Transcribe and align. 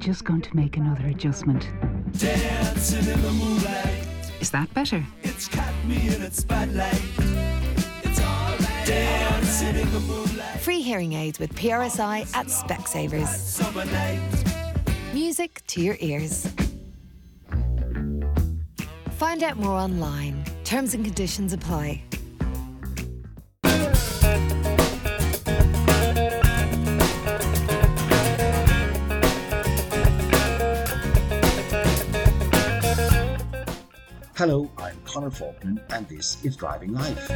just 0.00 0.24
going 0.24 0.40
to 0.40 0.56
make 0.56 0.78
another 0.78 1.06
adjustment. 1.08 1.68
Dancing 2.16 3.12
in 3.12 3.20
the 3.20 3.30
moonlight. 3.32 4.06
Is 4.40 4.50
that 4.50 4.72
better? 4.72 5.04
It's 5.22 5.46
caught 5.46 5.74
me 5.86 6.08
in 6.08 6.22
its 6.22 6.38
spotlight. 6.38 7.02
It's 8.02 8.20
alright. 8.20 8.86
Dancing 8.86 9.76
in 9.76 9.92
the 9.92 10.00
moonlight. 10.00 10.60
Free 10.60 10.80
hearing 10.80 11.12
aids 11.12 11.38
with 11.38 11.54
PRSI 11.54 12.34
at 12.34 12.46
Specsavers. 12.46 13.60
Music 15.12 15.62
to 15.66 15.82
your 15.82 15.96
ears. 16.00 16.48
Find 19.12 19.42
out 19.42 19.58
more 19.58 19.76
online. 19.76 20.42
Terms 20.64 20.94
and 20.94 21.04
conditions 21.04 21.52
apply. 21.52 22.02
Hello, 34.40 34.70
I'm 34.78 34.98
Connor 35.02 35.30
Faulkner, 35.30 35.84
and 35.90 36.08
this 36.08 36.42
is 36.42 36.56
Driving 36.56 36.94
Life. 36.94 37.28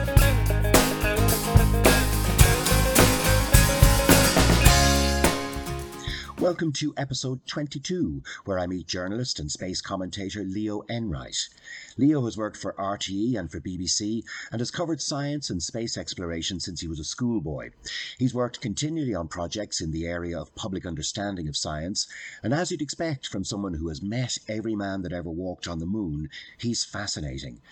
Welcome 6.45 6.73
to 6.73 6.93
episode 6.99 7.41
22, 7.47 8.23
where 8.45 8.59
I 8.59 8.67
meet 8.67 8.87
journalist 8.87 9.39
and 9.39 9.51
space 9.51 9.81
commentator 9.81 10.45
Leo 10.45 10.83
Enright. 10.91 11.49
Leo 11.97 12.23
has 12.27 12.37
worked 12.37 12.59
for 12.59 12.75
RTE 12.75 13.35
and 13.39 13.51
for 13.51 13.61
BBC 13.61 14.25
and 14.53 14.61
has 14.61 14.71
covered 14.71 15.01
science 15.01 15.49
and 15.49 15.63
space 15.63 15.97
exploration 15.97 16.61
since 16.61 16.83
he 16.83 16.87
was 16.87 17.01
a 17.01 17.05
schoolboy. 17.05 17.71
He's 18.19 18.35
worked 18.35 18.61
continually 18.61 19.15
on 19.15 19.27
projects 19.27 19.81
in 19.81 19.91
the 19.91 20.07
area 20.07 20.39
of 20.39 20.55
public 20.55 20.85
understanding 20.85 21.49
of 21.49 21.57
science, 21.57 22.07
and 22.43 22.53
as 22.53 22.71
you'd 22.71 22.83
expect 22.83 23.27
from 23.27 23.43
someone 23.43 23.73
who 23.73 23.89
has 23.89 24.03
met 24.03 24.37
every 24.47 24.77
man 24.77 25.01
that 25.01 25.15
ever 25.15 25.31
walked 25.31 25.67
on 25.67 25.79
the 25.79 25.87
moon, 25.87 26.29
he's 26.59 26.85
fascinating. 26.85 27.63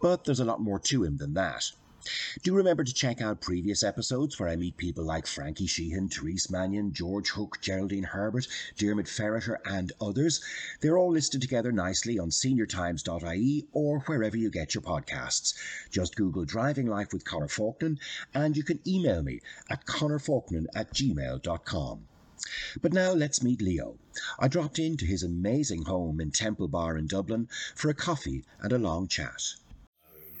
But 0.00 0.22
there's 0.22 0.38
a 0.38 0.44
lot 0.44 0.60
more 0.60 0.78
to 0.78 1.02
him 1.02 1.16
than 1.16 1.34
that. 1.34 1.72
Do 2.42 2.54
remember 2.54 2.84
to 2.84 2.92
check 2.94 3.20
out 3.20 3.40
previous 3.40 3.82
episodes 3.82 4.38
where 4.38 4.48
I 4.48 4.56
meet 4.56 4.76
people 4.76 5.04
like 5.04 5.26
Frankie 5.26 5.66
Sheehan, 5.66 6.08
Therese 6.08 6.50
Mannion, 6.50 6.92
George 6.92 7.30
Hook, 7.30 7.58
Geraldine 7.60 8.04
Herbert, 8.04 8.48
Dermot 8.76 9.06
Ferreter, 9.06 9.58
and 9.64 9.92
others. 10.00 10.40
They're 10.80 10.98
all 10.98 11.12
listed 11.12 11.40
together 11.40 11.72
nicely 11.72 12.18
on 12.18 12.30
seniortimes.ie 12.30 13.66
or 13.72 14.00
wherever 14.00 14.36
you 14.36 14.50
get 14.50 14.74
your 14.74 14.82
podcasts. 14.82 15.54
Just 15.90 16.16
Google 16.16 16.44
Driving 16.44 16.86
Life 16.86 17.12
with 17.12 17.24
Connor 17.24 17.48
Faulkner 17.48 17.96
and 18.34 18.56
you 18.56 18.62
can 18.62 18.80
email 18.86 19.22
me 19.22 19.40
at 19.68 19.86
connorfaulkner 19.86 20.66
at 20.74 20.92
gmail.com. 20.92 22.06
But 22.80 22.92
now 22.92 23.12
let's 23.12 23.42
meet 23.42 23.60
Leo. 23.60 23.98
I 24.38 24.48
dropped 24.48 24.78
into 24.78 25.04
his 25.04 25.22
amazing 25.22 25.82
home 25.82 26.20
in 26.20 26.30
Temple 26.30 26.68
Bar 26.68 26.96
in 26.96 27.06
Dublin 27.06 27.48
for 27.74 27.88
a 27.88 27.94
coffee 27.94 28.44
and 28.60 28.72
a 28.72 28.78
long 28.78 29.06
chat. 29.08 29.42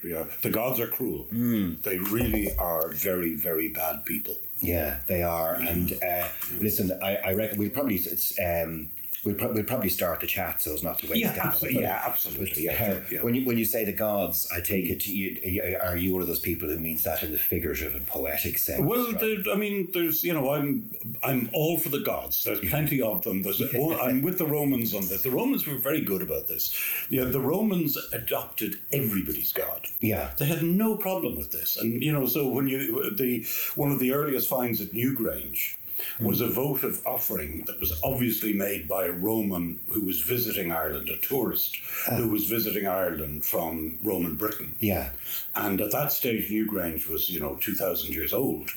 Yeah, 0.02 0.24
the 0.42 0.50
gods 0.50 0.80
are 0.80 0.86
cruel. 0.86 1.26
They 1.30 1.98
really 1.98 2.56
are 2.56 2.88
very, 2.90 3.34
very 3.34 3.68
bad 3.68 4.04
people. 4.04 4.36
Yeah, 4.60 5.00
they 5.06 5.22
are. 5.22 5.54
And 5.54 5.92
uh, 6.02 6.28
listen, 6.60 6.92
I, 7.02 7.16
I 7.16 7.32
reckon 7.34 7.58
we'll 7.58 7.70
probably 7.70 7.96
it's 7.96 8.38
um, 8.38 8.90
we'll, 9.24 9.34
pro- 9.34 9.52
we'll 9.52 9.64
probably 9.64 9.88
start 9.88 10.20
the 10.20 10.26
chat 10.26 10.60
so 10.60 10.74
as 10.74 10.82
not 10.82 10.98
to 11.00 11.06
waste 11.06 11.20
Yeah, 11.20 11.34
time. 11.34 11.52
abso- 11.52 11.72
yeah, 11.72 12.02
absolutely, 12.06 12.64
yeah, 12.64 13.00
yeah. 13.10 13.22
When 13.22 13.34
you 13.34 13.44
when 13.44 13.58
you 13.58 13.64
say 13.64 13.84
the 13.84 13.92
gods, 13.92 14.48
I 14.54 14.60
take 14.60 14.86
mm. 14.86 14.90
it 14.90 15.06
you, 15.06 15.78
are 15.82 15.96
you 15.96 16.12
one 16.12 16.22
of 16.22 16.28
those 16.28 16.38
people 16.38 16.68
who 16.68 16.78
means 16.78 17.02
that 17.04 17.22
in 17.22 17.32
the 17.32 17.38
figurative 17.38 17.94
and 17.94 18.06
poetic 18.06 18.58
sense? 18.58 18.82
Well, 18.82 19.12
right? 19.12 19.38
I 19.52 19.56
mean, 19.56 19.88
there's 19.92 20.24
you 20.24 20.32
know, 20.32 20.50
I'm 20.50 20.90
I'm 21.22 21.50
all 21.52 21.78
for 21.78 21.88
the 21.88 22.00
gods. 22.00 22.44
There's 22.44 22.60
plenty 22.60 23.02
of 23.02 23.22
them. 23.22 23.42
There's 23.42 23.60
I'm 23.60 24.22
with 24.22 24.38
the 24.38 24.46
Romans 24.46 24.94
on 24.94 25.06
this. 25.08 25.22
The 25.22 25.30
Romans 25.30 25.66
were 25.66 25.76
very 25.76 26.00
good 26.00 26.22
about 26.22 26.48
this. 26.48 26.74
You 27.08 27.24
know, 27.24 27.30
the 27.30 27.40
Romans 27.40 27.96
adopted 28.12 28.80
everybody's 28.92 29.52
god. 29.52 29.86
Yeah. 30.00 30.30
they 30.38 30.46
had 30.46 30.62
no 30.62 30.96
problem 30.96 31.36
with 31.36 31.52
this. 31.52 31.76
And 31.76 32.02
you 32.02 32.12
know, 32.12 32.26
so 32.26 32.48
when 32.48 32.68
you 32.68 33.14
the 33.14 33.46
one 33.74 33.90
of 33.90 33.98
the 33.98 34.12
earliest 34.12 34.48
finds 34.48 34.80
at 34.80 34.88
Newgrange 34.88 35.76
was 36.20 36.40
a 36.40 36.46
votive 36.48 37.00
offering 37.06 37.64
that 37.66 37.78
was 37.80 37.98
obviously 38.02 38.52
made 38.52 38.86
by 38.88 39.06
a 39.06 39.12
Roman 39.12 39.80
who 39.88 40.02
was 40.02 40.20
visiting 40.20 40.72
Ireland, 40.72 41.08
a 41.08 41.16
tourist 41.18 41.76
who 42.16 42.28
was 42.28 42.46
visiting 42.46 42.86
Ireland 42.86 43.44
from 43.44 43.98
Roman 44.02 44.36
Britain. 44.36 44.74
yeah, 44.80 45.10
And 45.54 45.80
at 45.80 45.92
that 45.92 46.12
stage, 46.12 46.50
Newgrange 46.50 47.08
was, 47.08 47.28
you 47.30 47.40
know, 47.40 47.56
2,000 47.60 48.12
years 48.14 48.32
old. 48.32 48.70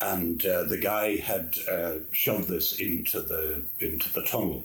And 0.00 0.44
uh, 0.46 0.64
the 0.64 0.78
guy 0.78 1.16
had 1.16 1.56
uh, 1.70 1.94
shoved 2.12 2.48
this 2.48 2.78
into 2.80 3.20
the 3.20 3.62
into 3.80 4.12
the 4.12 4.22
tunnel. 4.22 4.64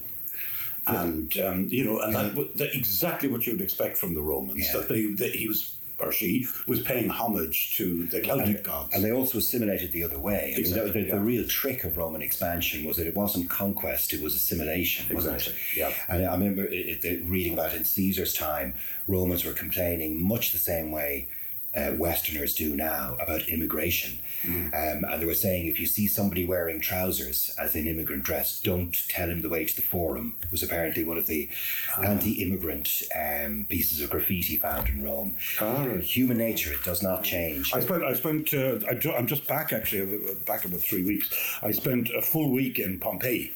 And, 0.86 1.38
um, 1.40 1.68
you 1.70 1.86
know, 1.86 2.00
and 2.02 2.14
that, 2.14 2.36
wa- 2.36 2.44
that 2.56 2.76
exactly 2.76 3.30
what 3.30 3.48
you'd 3.48 3.62
expect 3.62 3.96
from 3.98 4.14
the 4.16 4.22
Romans, 4.22 4.66
Yeah. 4.68 4.80
that, 4.82 4.90
they, 4.90 5.06
that 5.14 5.34
he 5.34 5.48
was, 5.48 5.76
or 6.08 6.12
she, 6.12 6.48
was 6.68 6.82
paying 6.82 7.10
homage 7.10 7.76
to 7.76 8.06
the 8.06 8.22
Celtic 8.22 8.64
gods. 8.64 8.94
and 8.94 9.04
they 9.04 9.12
also 9.12 9.38
assimilated 9.38 9.92
the 9.92 10.04
other 10.04 10.20
way. 10.20 10.54
I 10.58 10.62
mean, 10.62 10.72
the- 10.72 10.92
the, 10.92 11.02
yeah. 11.02 11.16
the 11.16 11.22
real 11.22 11.48
trick 11.48 11.84
of 11.84 11.98
Roman 11.98 12.22
expansion 12.22 12.84
was 12.86 12.98
that 12.98 13.08
it 13.08 13.16
wasn't 13.16 13.50
conquest; 13.50 14.14
it 14.14 14.22
was 14.22 14.36
assimilation. 14.36 15.06
Exactly, 15.16 15.54
yeah. 15.76 15.92
And 16.08 16.26
I 16.26 16.34
remember 16.34 16.66
it, 16.66 17.04
it, 17.06 17.24
reading 17.26 17.54
about 17.54 17.74
in 17.74 17.86
Caesar's 17.86 18.34
time, 18.34 18.74
Romans 19.08 19.44
were 19.46 19.54
complaining 19.54 20.22
much 20.22 20.52
the 20.52 20.58
same 20.58 20.92
way. 20.92 21.28
Uh, 21.76 21.92
Westerners 21.98 22.54
do 22.54 22.76
now 22.76 23.18
about 23.20 23.48
immigration, 23.50 24.20
Mm. 24.44 24.68
um, 24.68 25.04
and 25.12 25.20
they 25.22 25.26
were 25.26 25.34
saying 25.34 25.66
if 25.66 25.80
you 25.80 25.88
see 25.88 26.06
somebody 26.08 26.46
wearing 26.46 26.80
trousers 26.80 27.56
as 27.58 27.74
an 27.76 27.88
immigrant 27.88 28.24
dress, 28.24 28.60
don't 28.60 28.96
tell 29.10 29.28
him 29.30 29.42
the 29.42 29.50
way 29.50 29.66
to 29.66 29.76
the 29.76 29.82
forum. 29.82 30.36
Was 30.52 30.62
apparently 30.62 31.04
one 31.04 31.18
of 31.18 31.26
the 31.26 31.50
Ah. 31.98 32.02
anti-immigrant 32.04 33.02
um, 33.16 33.66
pieces 33.70 34.02
of 34.02 34.10
graffiti 34.12 34.58
found 34.58 34.88
in 34.90 35.02
Rome. 35.04 35.36
Right. 35.60 36.00
Human 36.04 36.38
nature 36.38 36.74
it 36.74 36.84
does 36.84 37.02
not 37.02 37.24
change. 37.24 37.74
I 37.74 37.80
spent. 37.80 38.04
I 38.04 38.14
spent. 38.14 38.54
Uh, 38.54 38.80
I 38.88 38.94
I'm 39.18 39.26
just 39.28 39.48
back 39.48 39.74
actually. 39.74 40.02
uh, 40.30 40.34
Back 40.46 40.66
about 40.66 40.82
three 40.82 41.04
weeks. 41.04 41.30
I 41.64 41.72
spent 41.72 42.10
a 42.12 42.22
full 42.22 42.52
week 42.52 42.78
in 42.80 43.00
Pompeii, 43.00 43.54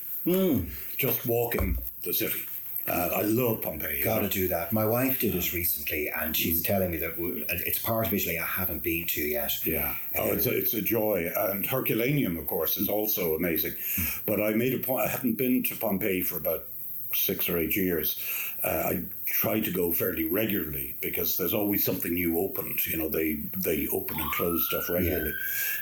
just 0.98 1.26
walking 1.28 1.78
the 2.04 2.14
city. 2.14 2.40
Uh, 2.88 3.10
I 3.18 3.22
love 3.24 3.62
Pompeii. 3.62 4.02
Got 4.02 4.20
to 4.20 4.30
do 4.30 4.48
that. 4.48 4.72
My 4.72 4.86
wife 4.86 5.20
did 5.20 5.36
it 5.36 5.52
recently, 5.54 6.10
and 6.10 6.36
she's 6.36 6.62
telling 6.64 6.92
me 6.92 6.98
that 6.98 7.14
it's 7.66 7.80
part 7.80 8.08
of 8.08 8.14
Italy 8.14 8.40
I 8.40 8.46
haven't 8.46 8.82
been 8.82 9.06
to 9.08 9.22
yet. 9.22 9.66
Yeah, 9.66 9.96
oh, 10.18 10.28
it's 10.32 10.46
a, 10.46 10.58
it's 10.58 10.74
a 10.74 10.82
joy, 10.82 11.30
and 11.36 11.66
Herculaneum, 11.66 12.38
of 12.38 12.48
course, 12.48 12.78
is 12.78 12.88
also 12.88 13.36
amazing. 13.36 13.74
But 14.26 14.42
I 14.42 14.52
made 14.52 14.74
a 14.74 14.80
point. 14.80 15.06
I 15.06 15.10
hadn't 15.10 15.34
been 15.38 15.64
to 15.64 15.76
Pompeii 15.76 16.22
for 16.22 16.38
about 16.38 16.64
six 17.14 17.50
or 17.50 17.58
eight 17.58 17.76
years. 17.76 18.20
Uh, 18.64 18.68
I 18.68 19.04
try 19.26 19.60
to 19.60 19.72
go 19.72 19.92
fairly 19.94 20.26
regularly 20.26 20.96
because 21.02 21.38
there's 21.38 21.54
always 21.54 21.84
something 21.84 22.14
new 22.14 22.40
opened. 22.40 22.86
You 22.88 22.98
know, 22.98 23.10
they 23.10 23.44
they 23.58 23.88
open 23.92 24.20
and 24.20 24.32
close 24.32 24.66
stuff 24.70 24.90
regularly. 24.90 25.34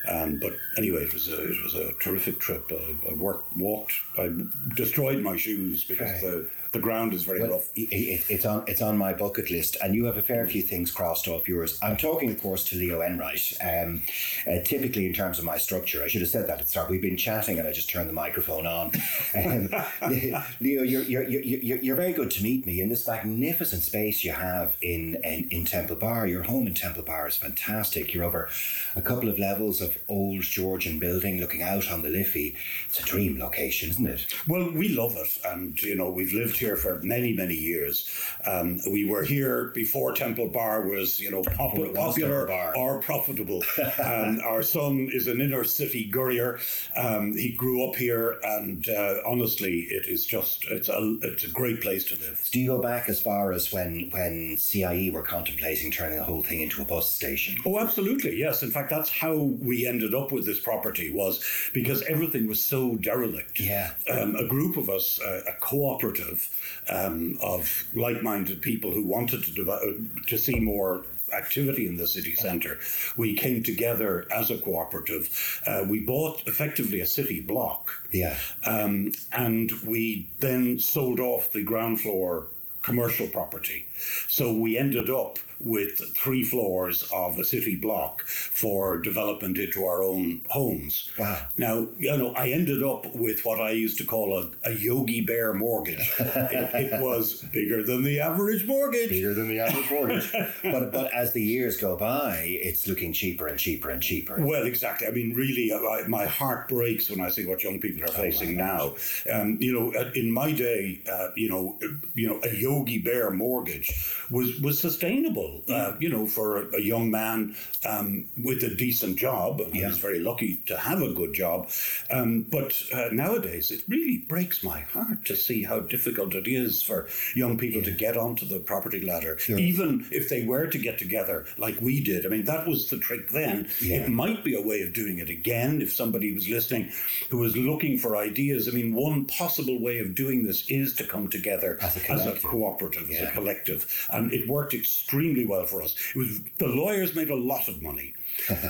Yeah. 0.07 0.23
Um, 0.23 0.39
but 0.41 0.53
anyway, 0.77 1.03
it 1.03 1.13
was 1.13 1.27
a 1.29 1.43
it 1.43 1.63
was 1.63 1.75
a 1.75 1.93
terrific 1.93 2.39
trip. 2.39 2.71
I, 2.71 3.11
I 3.11 3.13
worked, 3.13 3.55
walked. 3.57 3.93
I 4.17 4.29
destroyed 4.75 5.21
my 5.21 5.37
shoes 5.37 5.83
because 5.83 6.11
Right. 6.11 6.21
the 6.21 6.49
the 6.75 6.81
ground 6.81 7.13
is 7.13 7.23
very 7.23 7.41
Well, 7.41 7.51
rough. 7.51 7.69
it, 7.75 7.89
it, 7.91 8.23
it's 8.29 8.45
on 8.45 8.63
it's 8.67 8.81
on 8.81 8.97
my 8.97 9.13
bucket 9.13 9.49
list, 9.49 9.77
and 9.83 9.95
you 9.95 10.05
have 10.05 10.17
a 10.17 10.21
fair 10.21 10.47
few 10.47 10.61
things 10.61 10.91
crossed 10.91 11.27
off 11.27 11.47
yours. 11.47 11.79
I'm 11.81 11.97
talking, 11.97 12.29
of 12.31 12.41
course, 12.41 12.63
to 12.69 12.75
Leo 12.77 13.01
Enright. 13.01 13.57
Um, 13.63 14.01
uh, 14.47 14.59
typically, 14.63 15.05
in 15.05 15.13
terms 15.13 15.39
of 15.39 15.45
my 15.45 15.57
structure, 15.57 16.03
I 16.03 16.07
should 16.07 16.21
have 16.21 16.29
said 16.29 16.47
that 16.47 16.59
at 16.59 16.65
the 16.65 16.69
start. 16.69 16.89
We've 16.89 17.01
been 17.01 17.17
chatting, 17.17 17.59
and 17.59 17.67
I 17.67 17.71
just 17.71 17.89
turned 17.89 18.09
the 18.09 18.13
microphone 18.13 18.65
on. 18.67 18.91
Um, 19.35 19.69
Leo, 20.11 20.83
you're, 20.83 21.03
you're, 21.03 21.23
you're, 21.23 21.41
you're, 21.41 21.77
you're 21.79 21.95
very 21.95 22.13
good 22.13 22.31
to 22.31 22.43
meet 22.43 22.65
me 22.65 22.81
in 22.81 22.89
this 22.89 23.07
magnificent 23.07 23.81
space 23.83 24.23
you 24.23 24.31
have 24.33 24.75
in, 24.81 25.15
in 25.23 25.47
in 25.49 25.65
Temple 25.65 25.95
Bar. 25.95 26.27
Your 26.27 26.43
home 26.43 26.67
in 26.67 26.73
Temple 26.73 27.03
Bar 27.03 27.27
is 27.27 27.37
fantastic. 27.37 28.13
You're 28.13 28.23
over 28.25 28.49
a 28.95 29.01
couple 29.01 29.29
of 29.29 29.39
levels 29.39 29.81
of 29.81 29.97
old 30.07 30.41
Georgian 30.41 30.99
building, 30.99 31.39
looking 31.39 31.61
out 31.61 31.91
on 31.91 32.01
the 32.01 32.09
Liffey. 32.09 32.55
It's 32.87 32.99
a 32.99 33.03
dream 33.03 33.39
location, 33.39 33.89
isn't 33.89 34.07
it? 34.07 34.25
Well, 34.47 34.71
we 34.71 34.89
love 34.89 35.15
it, 35.17 35.37
and 35.45 35.81
you 35.81 35.95
know 35.95 36.09
we've 36.09 36.33
lived 36.33 36.57
here 36.57 36.64
for 36.75 36.99
many, 37.03 37.33
many 37.33 37.53
years. 37.53 38.09
Um, 38.45 38.79
we 38.89 39.05
were 39.05 39.23
here 39.23 39.71
before 39.75 40.13
Temple 40.13 40.49
Bar 40.49 40.87
was, 40.87 41.19
you 41.19 41.29
know, 41.29 41.43
popular 41.43 42.49
or 42.75 42.99
profitable. 43.01 43.63
um, 44.03 44.39
our 44.43 44.63
son 44.63 45.09
is 45.11 45.27
an 45.27 45.41
inner 45.41 45.63
city 45.63 46.09
Gurrier. 46.09 46.59
Um, 46.95 47.33
he 47.33 47.51
grew 47.51 47.87
up 47.87 47.95
here, 47.95 48.39
and 48.43 48.87
uh, 48.89 49.15
honestly, 49.25 49.81
it 49.91 50.07
is 50.07 50.25
just 50.25 50.65
it's 50.65 50.89
a 50.89 51.17
it's 51.21 51.43
a 51.43 51.49
great 51.49 51.81
place 51.81 52.05
to 52.05 52.15
live. 52.19 52.47
Do 52.51 52.59
you 52.59 52.67
go 52.67 52.81
back 52.81 53.09
as 53.09 53.19
far 53.19 53.51
as 53.51 53.71
when 53.71 54.09
when 54.11 54.57
CIE 54.57 55.11
were 55.11 55.21
contemplating 55.21 55.91
turning 55.91 56.17
the 56.17 56.23
whole 56.23 56.43
thing 56.43 56.61
into 56.61 56.81
a 56.81 56.85
bus 56.85 57.11
station? 57.11 57.57
Oh, 57.65 57.79
absolutely, 57.79 58.37
yes. 58.37 58.63
In 58.63 58.71
fact, 58.71 58.89
that's 58.89 59.09
how 59.09 59.35
we 59.35 59.85
ended 59.85 60.13
up 60.13 60.31
with 60.31 60.45
this 60.45 60.59
property 60.59 61.11
was 61.11 61.43
because 61.73 62.01
everything 62.03 62.47
was 62.47 62.61
so 62.61 62.95
derelict. 62.95 63.59
Yeah. 63.59 63.91
Um, 64.09 64.35
a 64.35 64.45
group 64.45 64.77
of 64.77 64.89
us, 64.89 65.19
uh, 65.21 65.41
a 65.47 65.53
cooperative 65.59 66.44
um, 66.89 67.37
of 67.41 67.85
like-minded 67.93 68.61
people 68.61 68.91
who 68.91 69.03
wanted 69.03 69.43
to 69.43 69.51
develop, 69.51 69.97
to 70.27 70.37
see 70.37 70.59
more 70.59 71.03
activity 71.33 71.87
in 71.87 71.97
the 71.97 72.07
city 72.07 72.35
centre, 72.35 72.77
we 73.17 73.35
came 73.35 73.63
together 73.63 74.27
as 74.31 74.51
a 74.51 74.57
cooperative. 74.57 75.61
Uh, 75.65 75.83
we 75.87 75.99
bought 75.99 76.43
effectively 76.47 76.99
a 77.01 77.05
city 77.05 77.41
block. 77.41 77.91
Yeah. 78.11 78.37
Um, 78.65 79.11
and 79.31 79.71
we 79.85 80.29
then 80.39 80.79
sold 80.79 81.19
off 81.19 81.51
the 81.51 81.63
ground 81.63 82.01
floor 82.01 82.47
commercial 82.81 83.27
property. 83.27 83.87
So 84.27 84.53
we 84.53 84.77
ended 84.77 85.09
up 85.09 85.39
with 85.59 86.15
three 86.15 86.43
floors 86.43 87.09
of 87.13 87.39
a 87.39 87.43
city 87.43 87.75
block 87.75 88.23
for 88.23 88.97
development 88.97 89.57
into 89.57 89.85
our 89.85 90.03
own 90.03 90.41
homes. 90.49 91.09
Wow. 91.17 91.47
Now, 91.57 91.87
you 91.97 92.17
know, 92.17 92.33
I 92.33 92.49
ended 92.49 92.83
up 92.83 93.13
with 93.15 93.45
what 93.45 93.59
I 93.59 93.71
used 93.71 93.97
to 93.99 94.05
call 94.05 94.37
a, 94.37 94.69
a 94.69 94.73
Yogi 94.73 95.21
Bear 95.21 95.53
mortgage. 95.53 96.11
it, 96.19 96.91
it 96.93 97.01
was 97.03 97.41
bigger 97.53 97.83
than 97.83 98.03
the 98.03 98.19
average 98.19 98.65
mortgage. 98.65 99.09
Bigger 99.09 99.33
than 99.33 99.47
the 99.47 99.59
average 99.59 99.89
mortgage. 99.89 100.31
but 100.63 100.91
but 100.91 101.13
as 101.13 101.33
the 101.33 101.41
years 101.41 101.77
go 101.77 101.95
by, 101.95 102.43
it's 102.45 102.87
looking 102.87 103.13
cheaper 103.13 103.47
and 103.47 103.59
cheaper 103.59 103.89
and 103.89 104.01
cheaper. 104.01 104.35
Well, 104.39 104.63
exactly. 104.65 105.07
I 105.07 105.11
mean, 105.11 105.33
really, 105.33 105.71
I, 105.73 106.07
my 106.07 106.25
heart 106.25 106.67
breaks 106.67 107.09
when 107.09 107.21
I 107.21 107.29
see 107.29 107.45
what 107.45 107.63
young 107.63 107.79
people 107.79 108.03
are 108.03 108.13
facing 108.13 108.55
now. 108.57 108.95
Um, 109.31 109.57
you 109.59 109.73
know, 109.73 109.99
uh, 109.99 110.11
in 110.15 110.31
my 110.31 110.51
day, 110.51 111.01
uh, 111.11 111.29
you 111.35 111.49
know, 111.49 111.77
uh, 111.83 111.87
you 112.13 112.27
know, 112.27 112.39
a 112.43 112.55
Yogi 112.55 112.99
Bear 112.99 113.31
mortgage 113.31 113.91
was 114.29 114.59
was 114.59 114.79
sustainable. 114.79 115.44
Uh, 115.69 115.95
you 115.99 116.09
know, 116.09 116.25
for 116.25 116.57
a, 116.57 116.75
a 116.75 116.81
young 116.81 117.09
man 117.11 117.55
um, 117.87 118.25
with 118.43 118.63
a 118.63 118.73
decent 118.75 119.17
job. 119.17 119.61
And 119.61 119.73
I 119.83 119.87
was 119.87 119.97
very 119.97 120.19
lucky 120.19 120.61
to 120.67 120.77
have 120.77 121.01
a 121.01 121.13
good 121.13 121.33
job. 121.33 121.69
Um, 122.11 122.45
but 122.49 122.73
uh, 122.93 123.09
nowadays, 123.11 123.71
it 123.71 123.83
really 123.87 124.25
breaks 124.27 124.63
my 124.63 124.81
heart 124.81 125.25
to 125.25 125.35
see 125.35 125.63
how 125.63 125.79
difficult 125.81 126.35
it 126.35 126.47
is 126.47 126.81
for 126.81 127.07
young 127.35 127.57
people 127.57 127.81
to 127.83 127.91
get 127.91 128.17
onto 128.17 128.45
the 128.45 128.59
property 128.59 129.01
ladder, 129.01 129.37
even 129.49 130.07
if 130.11 130.29
they 130.29 130.45
were 130.45 130.67
to 130.67 130.77
get 130.77 130.97
together 130.97 131.45
like 131.57 131.79
we 131.81 132.03
did. 132.03 132.25
I 132.25 132.29
mean, 132.29 132.45
that 132.45 132.67
was 132.67 132.89
the 132.89 132.97
trick 132.97 133.29
then. 133.29 133.69
Yeah. 133.81 133.97
It 133.97 134.09
might 134.09 134.43
be 134.43 134.55
a 134.55 134.61
way 134.61 134.81
of 134.81 134.93
doing 134.93 135.19
it 135.19 135.29
again 135.29 135.81
if 135.81 135.93
somebody 135.93 136.33
was 136.33 136.47
listening 136.47 136.91
who 137.29 137.37
was 137.37 137.55
looking 137.57 137.97
for 137.97 138.15
ideas. 138.17 138.67
I 138.67 138.71
mean, 138.71 138.93
one 138.93 139.25
possible 139.25 139.81
way 139.81 139.99
of 139.99 140.15
doing 140.15 140.45
this 140.45 140.65
is 140.69 140.95
to 140.95 141.03
come 141.03 141.27
together 141.27 141.77
As 141.81 141.97
a 141.97 142.11
as 142.11 142.25
a 142.25 142.33
cooperative, 142.39 143.09
as 143.09 143.21
a 143.21 143.31
collective. 143.31 144.07
And 144.11 144.31
it 144.33 144.47
worked 144.47 144.73
extremely 144.73 145.34
well 145.43 145.65
for 145.65 145.81
us. 145.81 145.95
It 146.15 146.19
was 146.19 146.39
the 146.59 146.67
lawyers 146.67 147.13
made 147.15 147.29
a 147.31 147.35
lot 147.35 147.67
of 147.67 147.81
money. 147.81 148.13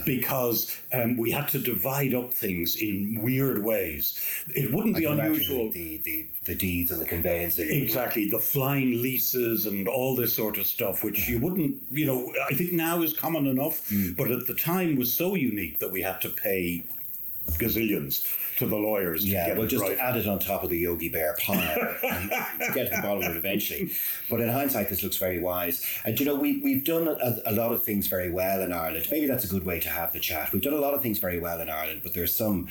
because 0.05 0.79
um, 0.93 1.17
we 1.17 1.31
had 1.31 1.47
to 1.47 1.57
divide 1.57 2.13
up 2.13 2.31
things 2.31 2.75
in 2.75 3.19
weird 3.21 3.63
ways. 3.63 4.19
It 4.55 4.71
wouldn't 4.71 4.95
I 4.95 4.99
be 4.99 5.05
unusual. 5.05 5.71
The, 5.71 5.97
the, 5.97 6.27
the 6.45 6.53
deeds 6.53 6.91
and 6.91 7.01
the 7.01 7.05
conveyancing. 7.05 7.69
Exactly, 7.71 8.29
the 8.29 8.37
flying 8.39 9.01
leases 9.01 9.65
and 9.65 9.87
all 9.87 10.15
this 10.15 10.35
sort 10.35 10.59
of 10.59 10.67
stuff, 10.67 11.03
which 11.03 11.27
you 11.27 11.39
wouldn't, 11.39 11.81
you 11.91 12.05
know, 12.05 12.31
I 12.49 12.53
think 12.53 12.73
now 12.73 13.01
is 13.01 13.13
common 13.17 13.47
enough, 13.47 13.89
Mm. 13.89 14.15
but 14.15 14.31
at 14.31 14.45
the 14.47 14.53
time 14.53 14.95
was 14.95 15.11
so 15.13 15.33
unique 15.35 15.79
that 15.79 15.91
we 15.91 16.01
had 16.03 16.21
to 16.21 16.29
pay 16.29 16.83
gazillions 17.53 18.25
to 18.57 18.65
the 18.65 18.75
lawyers 18.75 19.23
to 19.23 19.29
Yeah, 19.29 19.47
get 19.47 19.57
we'll 19.57 19.67
just 19.67 19.83
right. 19.83 19.97
add 19.97 20.15
it 20.17 20.27
on 20.27 20.39
top 20.39 20.63
of 20.63 20.69
the 20.69 20.77
Yogi 20.77 21.09
Bear 21.09 21.35
pile 21.41 21.95
and 22.03 22.29
get 22.73 22.89
to 22.89 22.95
the 22.95 23.01
bottom 23.01 23.23
of 23.23 23.31
it 23.35 23.37
eventually. 23.37 23.91
But 24.29 24.39
in 24.41 24.49
hindsight, 24.49 24.89
this 24.89 25.03
looks 25.03 25.17
very 25.17 25.39
wise. 25.39 25.85
And 26.05 26.17
you 26.19 26.25
know, 26.25 26.35
we, 26.35 26.59
we've 26.63 26.83
done 26.83 27.07
a, 27.07 27.37
a 27.45 27.51
lot 27.51 27.71
of 27.73 27.83
things 27.83 28.07
very 28.07 28.31
well 28.31 28.61
in 28.61 28.71
Ireland. 28.71 29.07
Maybe 29.11 29.27
that's 29.27 29.43
a 29.45 29.49
good 29.49 29.65
way 29.65 29.79
to 29.81 29.89
have 29.89 30.13
the 30.13 30.19
chat. 30.19 30.53
We've 30.53 30.61
done 30.61 30.73
a 30.73 30.77
lot 30.79 30.93
of 30.93 31.01
things 31.01 31.19
very 31.19 31.39
well 31.39 31.59
in 31.59 31.69
Ireland, 31.69 32.01
but 32.03 32.13
there's 32.13 32.33
some 32.35 32.67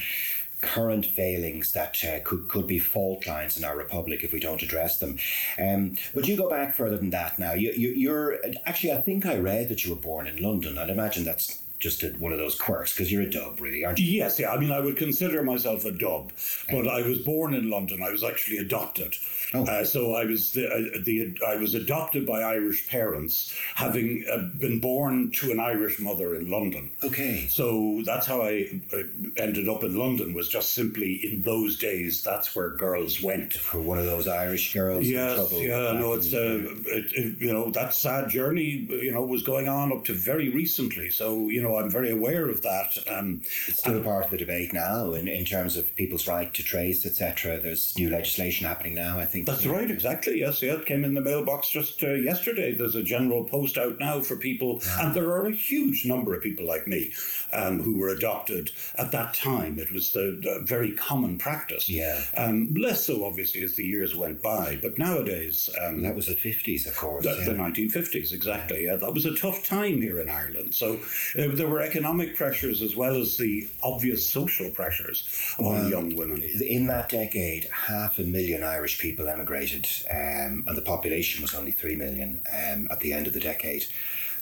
current 0.60 1.04
failings 1.04 1.72
that 1.72 2.02
uh, 2.02 2.20
could 2.24 2.48
could 2.48 2.66
be 2.66 2.78
fault 2.78 3.26
lines 3.26 3.58
in 3.58 3.64
our 3.64 3.76
republic 3.76 4.24
if 4.24 4.32
we 4.32 4.40
don't 4.40 4.62
address 4.62 4.98
them. 4.98 5.18
Um, 5.58 5.96
but 6.14 6.26
you 6.26 6.36
go 6.38 6.48
back 6.48 6.74
further 6.74 6.96
than 6.96 7.10
that 7.10 7.38
now. 7.38 7.52
You, 7.52 7.72
you, 7.76 7.90
you're 7.90 8.38
actually, 8.64 8.92
I 8.92 9.02
think 9.02 9.26
I 9.26 9.36
read 9.36 9.68
that 9.68 9.84
you 9.84 9.90
were 9.90 10.00
born 10.00 10.26
in 10.26 10.42
London. 10.42 10.78
I'd 10.78 10.88
imagine 10.88 11.24
that's 11.24 11.60
just 11.84 12.02
a, 12.02 12.08
one 12.18 12.32
of 12.32 12.38
those 12.38 12.56
quirks 12.58 12.92
because 12.92 13.12
you're 13.12 13.22
a 13.22 13.30
dub, 13.30 13.60
really, 13.60 13.84
aren't 13.84 13.98
you? 13.98 14.06
Yes, 14.06 14.40
yeah. 14.40 14.50
I 14.50 14.58
mean, 14.58 14.72
I 14.72 14.80
would 14.80 14.96
consider 14.96 15.42
myself 15.42 15.84
a 15.84 15.92
dub, 15.92 16.32
but 16.70 16.88
I 16.88 17.02
was 17.02 17.18
born 17.18 17.52
in 17.52 17.68
London. 17.70 18.02
I 18.02 18.10
was 18.10 18.24
actually 18.24 18.56
adopted. 18.58 19.14
Oh. 19.52 19.64
Uh, 19.64 19.84
so 19.84 20.14
I 20.14 20.24
was 20.24 20.52
the, 20.52 20.66
uh, 20.66 20.98
the 21.04 21.36
I 21.46 21.56
was 21.56 21.74
adopted 21.74 22.26
by 22.26 22.40
Irish 22.40 22.88
parents, 22.88 23.54
having 23.74 24.24
uh, 24.32 24.38
been 24.58 24.80
born 24.80 25.30
to 25.32 25.52
an 25.52 25.60
Irish 25.60 26.00
mother 26.00 26.34
in 26.34 26.50
London. 26.50 26.90
Okay. 27.04 27.46
So 27.48 28.00
that's 28.04 28.26
how 28.26 28.40
I 28.40 28.80
uh, 28.92 29.02
ended 29.36 29.68
up 29.68 29.84
in 29.84 29.96
London. 29.96 30.32
Was 30.34 30.48
just 30.48 30.72
simply 30.72 31.20
in 31.22 31.42
those 31.42 31.78
days. 31.78 32.22
That's 32.24 32.56
where 32.56 32.70
girls 32.70 33.22
went. 33.22 33.52
For 33.52 33.80
one 33.80 33.98
of 33.98 34.06
those 34.06 34.26
Irish 34.26 34.72
girls 34.72 35.04
in 35.06 35.12
Yes, 35.12 35.34
trouble. 35.36 35.60
yeah, 35.60 35.92
no, 35.92 36.14
it's 36.14 36.32
uh, 36.32 36.60
it, 36.86 37.12
it, 37.12 37.40
you 37.40 37.52
know 37.52 37.70
that 37.72 37.92
sad 37.94 38.30
journey, 38.30 38.88
you 38.88 39.12
know, 39.12 39.22
was 39.22 39.42
going 39.42 39.68
on 39.68 39.92
up 39.92 40.04
to 40.06 40.14
very 40.14 40.48
recently. 40.48 41.10
So 41.10 41.48
you 41.50 41.62
know, 41.62 41.73
I'm 41.76 41.90
very 41.90 42.10
aware 42.10 42.48
of 42.48 42.62
that. 42.62 42.96
Um, 43.08 43.42
It's 43.68 43.78
still 43.78 43.98
a 43.98 44.02
part 44.02 44.24
of 44.26 44.30
the 44.30 44.36
debate 44.36 44.72
now 44.72 45.12
in, 45.14 45.28
in 45.28 45.44
terms 45.44 45.76
of 45.76 45.94
people's 45.96 46.26
right 46.28 46.52
to 46.54 46.62
trace, 46.62 47.04
etc. 47.06 47.58
There's 47.60 47.96
new 47.98 48.10
legislation 48.10 48.66
happening 48.66 48.94
now, 48.94 49.18
I 49.18 49.24
think. 49.24 49.46
That's 49.46 49.66
right, 49.66 49.90
exactly. 49.90 50.38
Yes, 50.40 50.62
yeah, 50.62 50.74
it 50.74 50.86
came 50.86 51.04
in 51.04 51.14
the 51.14 51.20
mailbox 51.20 51.68
just 51.70 52.02
uh, 52.02 52.14
yesterday. 52.14 52.74
There's 52.74 52.94
a 52.94 53.02
general 53.02 53.44
post 53.44 53.78
out 53.78 53.98
now 53.98 54.20
for 54.20 54.36
people, 54.36 54.80
and 55.00 55.14
there 55.14 55.30
are 55.30 55.46
a 55.46 55.52
huge 55.52 56.04
number 56.04 56.34
of 56.34 56.42
people 56.42 56.66
like 56.66 56.86
me 56.86 57.12
um, 57.52 57.80
who 57.82 57.98
were 57.98 58.08
adopted 58.08 58.70
at 58.96 59.12
that 59.12 59.34
time. 59.34 59.78
It 59.78 59.92
was 59.92 60.12
the, 60.12 60.38
the 60.42 60.64
very 60.64 60.92
common 60.92 61.38
practice. 61.38 61.88
Yeah. 61.88 62.20
Um, 62.36 62.72
less 62.74 63.04
so, 63.04 63.24
obviously, 63.24 63.62
as 63.62 63.74
the 63.76 63.84
years 63.84 64.14
went 64.16 64.42
by, 64.42 64.78
but 64.80 64.98
nowadays. 64.98 65.68
Um, 65.82 66.02
That 66.02 66.14
was 66.14 66.26
the 66.26 66.34
50s, 66.36 66.86
of 66.86 66.96
course. 66.96 67.24
the, 67.24 67.30
yeah. 67.38 67.44
the 67.44 67.52
1950s, 67.54 68.32
exactly. 68.32 68.84
Yeah, 68.84 68.96
that 68.96 69.12
was 69.12 69.24
a 69.26 69.34
tough 69.34 69.66
time 69.66 70.00
here 70.00 70.20
in 70.20 70.28
Ireland. 70.28 70.74
So 70.74 70.94
uh, 71.38 71.48
there 71.56 71.68
were 71.68 71.80
economic 71.80 72.36
pressures 72.36 72.82
as 72.82 72.96
well 72.96 73.16
as 73.16 73.36
the 73.36 73.68
obvious 73.82 74.28
social 74.28 74.70
pressures 74.70 75.54
on 75.58 75.88
young 75.88 76.14
women. 76.14 76.42
In 76.42 76.86
that 76.88 77.08
decade, 77.08 77.68
half 77.72 78.18
a 78.18 78.22
million 78.22 78.62
Irish 78.62 78.98
people 78.98 79.28
emigrated, 79.28 79.86
um, 80.10 80.64
and 80.66 80.76
the 80.76 80.82
population 80.82 81.42
was 81.42 81.54
only 81.54 81.72
3 81.72 81.96
million 81.96 82.40
um, 82.52 82.88
at 82.90 83.00
the 83.00 83.12
end 83.12 83.26
of 83.26 83.32
the 83.32 83.40
decade. 83.40 83.86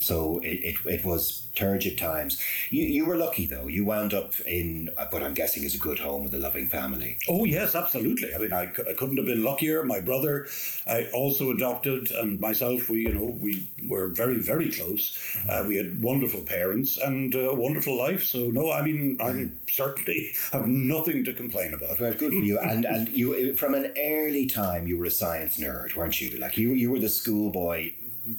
So 0.03 0.41
it, 0.43 0.65
it, 0.65 0.77
it 0.87 1.05
was 1.05 1.47
turgid 1.55 1.99
times. 1.99 2.43
You, 2.71 2.85
you 2.85 3.07
were 3.07 3.17
lucky, 3.17 3.47
though. 3.47 3.67
You 3.67 3.85
wound 3.85 4.15
up 4.15 4.39
in 4.41 4.91
uh, 4.97 5.07
what 5.11 5.23
I'm 5.23 5.35
guessing 5.35 5.65
is 5.65 5.75
a 5.75 5.79
good 5.79 5.99
home 5.99 6.25
with 6.25 6.35
a 6.35 6.39
loving 6.39 6.69
family. 6.69 7.19
Oh 7.29 7.45
yes, 7.45 7.75
absolutely. 7.75 8.35
I 8.35 8.39
mean, 8.39 8.53
I, 8.53 8.63
I 8.65 8.95
couldn't 8.95 9.17
have 9.17 9.27
been 9.27 9.45
luckier. 9.45 9.85
My 9.85 10.01
brother, 10.01 10.47
I 10.87 11.09
also 11.13 11.51
adopted, 11.51 12.11
and 12.11 12.41
myself. 12.41 12.89
We, 12.89 13.01
you 13.01 13.15
know, 13.15 13.37
we 13.41 13.69
were 13.89 14.09
very, 14.09 14.39
very 14.39 14.71
close. 14.71 15.17
Uh, 15.49 15.65
we 15.67 15.77
had 15.77 16.03
wonderful 16.03 16.41
parents 16.41 16.99
and 16.99 17.35
a 17.35 17.55
wonderful 17.55 17.97
life. 17.97 18.25
So 18.25 18.51
no, 18.51 18.73
I 18.73 18.83
mean, 18.83 19.19
I 19.21 19.51
certainly 19.71 20.33
have 20.53 20.67
nothing 20.67 21.25
to 21.25 21.33
complain 21.33 21.75
about. 21.75 22.01
Well, 22.01 22.15
good 22.15 22.33
for 22.33 22.39
you. 22.39 22.59
And 22.73 22.85
and 22.87 23.09
you 23.09 23.55
from 23.57 23.75
an 23.75 23.93
early 23.99 24.47
time, 24.47 24.87
you 24.87 24.97
were 24.97 25.07
a 25.07 25.11
science 25.11 25.59
nerd, 25.59 25.95
weren't 25.95 26.21
you? 26.21 26.39
Like 26.39 26.57
you, 26.57 26.71
you 26.71 26.91
were 26.91 27.01
the 27.01 27.09
schoolboy 27.09 27.93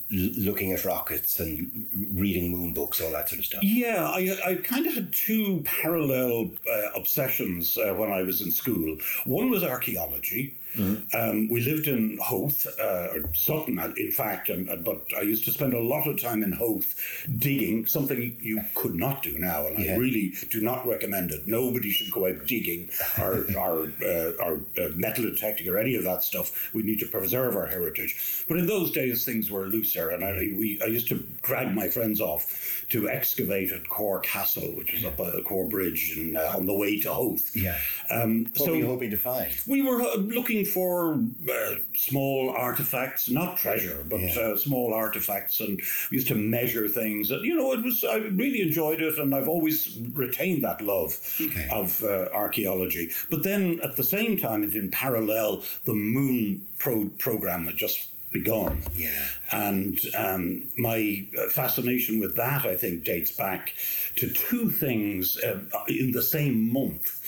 looking 0.09 0.71
at 0.71 0.85
rockets 0.85 1.39
and 1.39 1.87
reading 2.13 2.49
moon 2.51 2.73
books, 2.73 3.01
all 3.01 3.11
that 3.11 3.29
sort 3.29 3.39
of 3.39 3.45
stuff. 3.45 3.63
Yeah, 3.63 4.05
I, 4.07 4.37
I 4.45 4.55
kind 4.55 4.87
of 4.87 4.93
had 4.93 5.13
two 5.13 5.61
parallel 5.65 6.51
uh, 6.71 6.89
obsessions 6.95 7.77
uh, 7.77 7.93
when 7.93 8.11
I 8.11 8.21
was 8.23 8.41
in 8.41 8.51
school. 8.51 8.97
One 9.25 9.49
was 9.49 9.63
archaeology. 9.63 10.57
Um, 10.77 11.49
we 11.49 11.61
lived 11.61 11.87
in 11.87 12.17
Howth, 12.27 12.65
uh, 12.79 13.09
or 13.13 13.29
Sutton, 13.33 13.77
uh, 13.79 13.93
in 13.97 14.11
fact, 14.11 14.49
and, 14.49 14.69
uh, 14.69 14.75
but 14.77 15.05
I 15.17 15.21
used 15.21 15.45
to 15.45 15.51
spend 15.51 15.73
a 15.73 15.79
lot 15.79 16.07
of 16.07 16.21
time 16.21 16.43
in 16.43 16.51
Howth 16.51 16.95
digging, 17.37 17.85
something 17.85 18.35
you 18.41 18.61
could 18.75 18.95
not 18.95 19.21
do 19.23 19.37
now, 19.37 19.67
and 19.67 19.77
Yeah. 19.79 19.93
I 19.93 19.97
really 19.97 20.33
do 20.49 20.61
not 20.61 20.87
recommend 20.87 21.31
it. 21.31 21.47
Nobody 21.47 21.91
should 21.91 22.11
go 22.11 22.27
out 22.27 22.45
digging 22.47 22.89
or, 23.19 23.45
or, 23.57 23.93
uh, 24.03 24.31
or 24.43 24.61
uh, 24.77 24.89
metal 24.95 25.25
detecting 25.25 25.67
or 25.69 25.77
any 25.77 25.95
of 25.95 26.03
that 26.05 26.23
stuff. 26.23 26.73
We 26.73 26.83
need 26.83 26.99
to 26.99 27.05
preserve 27.07 27.55
our 27.55 27.67
heritage. 27.67 28.45
But 28.47 28.57
in 28.57 28.65
those 28.67 28.91
days, 28.91 29.25
things 29.25 29.51
were 29.51 29.67
looser, 29.67 30.09
and 30.09 30.23
I, 30.23 30.31
we, 30.57 30.79
I 30.83 30.87
used 30.87 31.07
to 31.09 31.23
drag 31.43 31.73
my 31.73 31.87
friends 31.89 32.19
off 32.21 32.85
to 32.89 33.09
excavate 33.09 33.71
at 33.71 33.83
Corr 33.83 34.21
Castle, 34.23 34.71
which 34.75 34.93
is 34.93 35.05
up 35.05 35.19
a 35.19 35.41
Corr 35.41 35.69
Bridge 35.69 36.13
and 36.17 36.37
uh, 36.37 36.53
on 36.57 36.65
the 36.65 36.73
way 36.73 36.99
to 36.99 37.13
Howth. 37.13 37.55
Yeah. 37.55 37.77
Um, 38.09 38.47
What 38.57 38.69
were 38.71 38.75
you 38.75 38.85
hoping 38.87 39.11
to 39.11 39.17
find? 39.17 39.51
we 39.67 39.81
were 39.81 40.01
uh, 40.01 40.17
for 40.65 41.19
uh, 41.49 41.75
small 41.95 42.49
artifacts, 42.55 43.29
not 43.29 43.57
treasure, 43.57 44.05
but 44.09 44.19
Yeah. 44.19 44.39
uh, 44.39 44.57
small 44.57 44.93
artifacts, 44.93 45.59
and 45.59 45.81
we 46.11 46.17
used 46.17 46.27
to 46.29 46.35
measure 46.35 46.87
things. 46.87 47.31
And 47.31 47.43
you 47.45 47.55
know, 47.55 47.71
it 47.73 47.83
was 47.83 48.03
I 48.03 48.17
really 48.17 48.61
enjoyed 48.61 49.01
it, 49.01 49.17
and 49.17 49.33
I've 49.35 49.47
always 49.49 49.97
retained 50.13 50.63
that 50.63 50.81
love 50.81 51.17
Okay. 51.41 51.67
of 51.71 52.03
uh, 52.03 52.29
archaeology. 52.33 53.11
But 53.29 53.43
then 53.43 53.79
at 53.83 53.95
the 53.95 54.03
same 54.03 54.37
time, 54.37 54.63
and 54.63 54.73
in 54.73 54.89
parallel, 54.91 55.63
the 55.85 55.93
Moon 55.93 56.65
pro- 56.79 57.09
program 57.17 57.65
had 57.65 57.77
just 57.77 58.09
begun. 58.31 58.81
Yeah. 58.95 59.09
And 59.53 59.99
um, 60.17 60.67
my 60.77 61.27
fascination 61.51 62.19
with 62.19 62.35
that, 62.37 62.65
I 62.65 62.75
think, 62.75 63.03
dates 63.03 63.31
back 63.31 63.73
to 64.15 64.29
two 64.31 64.71
things 64.71 65.37
uh, 65.43 65.59
in 65.87 66.11
the 66.11 66.23
same 66.23 66.73
month. 66.73 67.21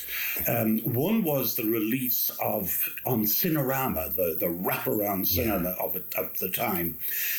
Um, 0.47 0.79
one 0.79 1.23
was 1.23 1.55
the 1.55 1.65
release 1.65 2.31
of 2.41 2.89
on 3.05 3.23
Cinerama, 3.23 4.15
the, 4.15 4.37
the 4.39 4.47
wraparound 4.47 5.27
cinema 5.27 5.75
of 5.79 5.95
it 5.95 6.13
at 6.17 6.35
the 6.39 6.49
time, 6.49 6.97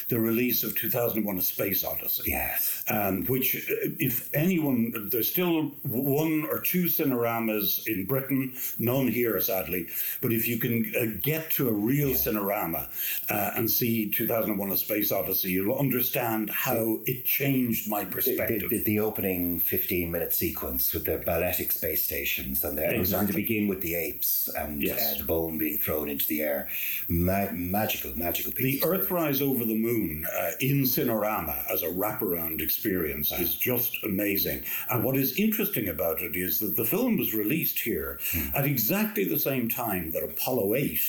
the 0.09 0.21
release 0.21 0.63
of 0.63 0.77
2001: 0.77 1.37
A 1.37 1.43
Space 1.43 1.85
Odyssey. 1.85 2.31
Yes. 2.31 2.85
Um, 2.89 3.25
which, 3.27 3.57
uh, 3.57 3.91
if 3.99 4.33
anyone, 4.35 5.09
there's 5.11 5.31
still 5.31 5.73
one 5.83 6.47
or 6.49 6.61
two 6.61 6.85
Cineramas 6.85 7.87
in 7.89 8.05
Britain, 8.05 8.55
none 8.79 9.09
here, 9.09 9.41
sadly. 9.41 9.89
But 10.21 10.33
if 10.33 10.47
you 10.47 10.59
can 10.59 10.93
uh, 10.97 11.19
get 11.21 11.51
to 11.53 11.69
a 11.69 11.73
real 11.73 12.11
Cinerama 12.11 12.89
uh, 13.29 13.51
and 13.57 13.69
see 13.69 14.09
2001: 14.11 14.76
A 14.77 14.79
Space 14.79 15.11
Odyssey, 15.11 15.53
you'll 15.53 15.75
understand 15.79 16.51
how 16.51 16.99
it 17.07 17.25
changed 17.25 17.89
my 17.89 18.05
perspective. 18.05 18.69
the, 18.69 18.83
the 18.83 19.01
opening 19.01 19.59
15 19.59 20.11
minute 20.11 20.35
sequence 20.35 20.93
with 20.93 21.07
the 21.07 21.17
balletic 21.17 21.73
space 21.73 22.05
stations 22.05 22.63
and 22.63 22.77
the, 22.77 22.85
Exactly. 22.95 23.29
to 23.29 23.33
begin 23.33 23.69
with 23.69 23.81
the 23.81 23.95
apes 23.95 24.51
and 24.55 24.83
Yes. 24.83 25.15
uh, 25.15 25.19
the 25.19 25.25
bone 25.25 25.57
being 25.57 25.79
thrown 25.79 26.11
into 26.11 26.27
the 26.29 26.43
air. 26.43 26.69
Ma- 27.09 27.51
magical, 27.53 28.13
magical 28.19 28.53
piece. 28.53 28.83
The. 28.83 28.87
Earthrise 28.87 29.41
over 29.41 29.65
the 29.65 29.75
Moon 29.75 30.27
uh, 30.39 30.51
in 30.61 30.83
Cinerama 30.83 31.65
as 31.73 31.83
a 31.83 31.87
wraparound 31.89 32.61
experience 32.61 33.33
is 33.33 33.55
just 33.55 33.97
amazing. 34.05 34.63
And 34.91 35.03
what 35.05 35.17
is 35.17 35.39
interesting 35.39 35.89
about 35.89 36.21
it 36.21 36.37
is 36.37 36.59
that 36.61 36.77
the 36.77 36.85
film 36.85 37.17
was 37.17 37.33
released 37.33 37.79
here 37.79 38.21
at 38.55 38.67
exactly 38.67 39.25
the 39.25 39.39
same 39.39 39.71
time 39.71 40.11
that 40.11 40.23
Apollo 40.23 40.75
8 40.75 41.01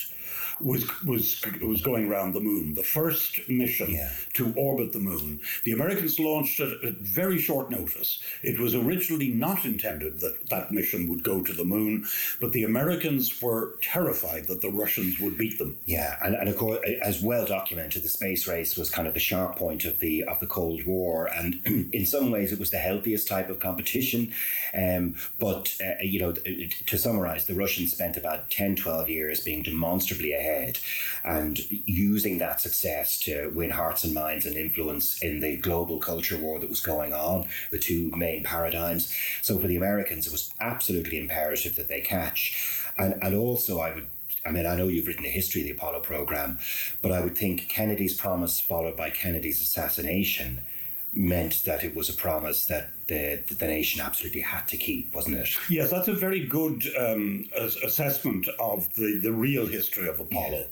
was 0.62 0.84
was 1.04 1.42
was 1.62 1.82
going 1.82 2.10
around 2.10 2.34
the 2.34 2.40
moon, 2.40 2.74
the 2.74 2.84
first 2.84 3.40
mission 3.50 3.92
Yeah. 3.92 4.12
to 4.34 4.54
orbit 4.56 4.94
the 4.94 5.00
moon. 5.00 5.40
The 5.64 5.72
Americans 5.72 6.20
launched 6.20 6.60
it 6.60 6.84
at 6.84 6.98
very 6.98 7.38
short 7.40 7.70
notice. 7.70 8.20
It 8.44 8.60
was 8.60 8.74
originally 8.76 9.30
not 9.30 9.66
intended 9.66 10.20
that 10.22 10.50
that 10.50 10.72
mission 10.72 11.08
would 11.10 11.24
go 11.24 11.42
to 11.42 11.54
the 11.54 11.66
moon, 11.66 12.06
but 12.42 12.54
the 12.54 12.64
Americans 12.64 13.42
were 13.42 13.76
terrified 13.82 14.48
that 14.48 14.62
the 14.62 14.70
Russians 14.70 15.20
would 15.20 15.38
beat 15.38 15.58
them. 15.60 15.78
Yeah, 15.86 16.18
and, 16.24 16.36
and 16.36 16.50
of 16.50 16.58
course, 16.58 16.80
as 17.02 17.22
well 17.22 17.46
documented, 17.46 18.04
the 18.04 18.10
space 18.10 18.48
race 18.48 18.76
was 18.78 18.90
kind 18.90 19.08
of 19.08 19.14
the 19.14 19.20
sharp 19.20 19.56
point 19.58 19.86
of 19.86 20.00
the 20.00 20.24
of 20.24 20.40
the 20.40 20.48
Cold 20.48 20.86
War, 20.86 21.28
and 21.28 21.62
in 21.94 22.06
some 22.06 22.32
ways, 22.32 22.52
it 22.52 22.60
was 22.60 22.72
the 22.72 22.78
healthiest 22.78 23.28
type 23.28 23.50
of 23.50 23.60
competition. 23.60 24.34
Um, 24.74 25.16
but 25.40 25.76
uh, 25.86 26.02
you 26.02 26.20
know, 26.20 26.32
to 26.34 26.98
summarize, 26.98 27.46
the 27.46 27.54
Russians 27.56 27.92
spent 27.94 28.18
about 28.18 28.50
10, 28.50 28.76
12 28.76 29.10
years 29.10 29.40
being 29.44 29.64
demonstrably 29.64 30.34
ahead, 30.34 30.47
and 31.24 31.60
using 31.86 32.38
that 32.38 32.62
success 32.62 33.20
to 33.20 33.52
win 33.54 33.72
hearts 33.72 34.04
and 34.04 34.14
minds 34.14 34.46
and 34.46 34.56
influence 34.56 35.22
in 35.22 35.40
the 35.40 35.58
global 35.58 36.00
culture 36.00 36.38
war 36.38 36.60
that 36.60 36.70
was 36.70 36.80
going 36.80 37.14
on. 37.14 37.48
The 37.72 37.80
two 37.80 38.12
main 38.16 38.44
paradigms. 38.44 39.14
So 39.42 39.58
for 39.58 39.68
the 39.68 39.76
Americans, 39.76 40.28
it 40.28 40.32
was 40.32 40.54
absolutely 40.60 41.20
imperative 41.20 41.76
that 41.76 41.88
they 41.88 42.02
catch, 42.02 42.84
and 42.98 43.16
and 43.22 43.36
also 43.36 43.80
I 43.80 43.94
would 43.94 44.08
I 44.46 44.52
mean, 44.52 44.66
I 44.66 44.76
know 44.76 44.88
you've 44.88 45.08
written 45.08 45.26
a 45.26 45.30
history 45.30 45.62
of 45.62 45.68
the 45.68 45.74
Apollo 45.74 46.02
program, 46.02 46.60
but 47.02 47.12
I 47.12 47.20
would 47.20 47.38
think 47.38 47.68
Kennedy's 47.68 48.16
promise 48.16 48.62
followed 48.62 48.96
by 48.96 49.10
Kennedy's 49.10 49.62
assassination 49.62 50.62
meant 51.14 51.64
that 51.66 51.84
it 51.84 51.96
was 51.96 52.10
a 52.10 52.14
promise 52.14 52.66
that 52.68 52.92
the, 53.08 53.42
the 53.54 53.68
nation 53.68 54.02
absolutely 54.02 54.42
had 54.42 54.68
to 54.68 54.78
keep, 54.78 55.14
wasn't 55.14 55.38
it? 55.38 55.50
Yes, 55.70 55.90
that's 55.90 56.08
a 56.08 56.14
very 56.14 56.46
good 56.46 56.84
um, 56.98 57.46
assessment 57.56 58.48
of 58.60 58.94
the, 58.96 59.20
the 59.22 59.32
real 59.32 59.66
history 59.66 60.08
of 60.08 60.20
Apollo. 60.20 60.66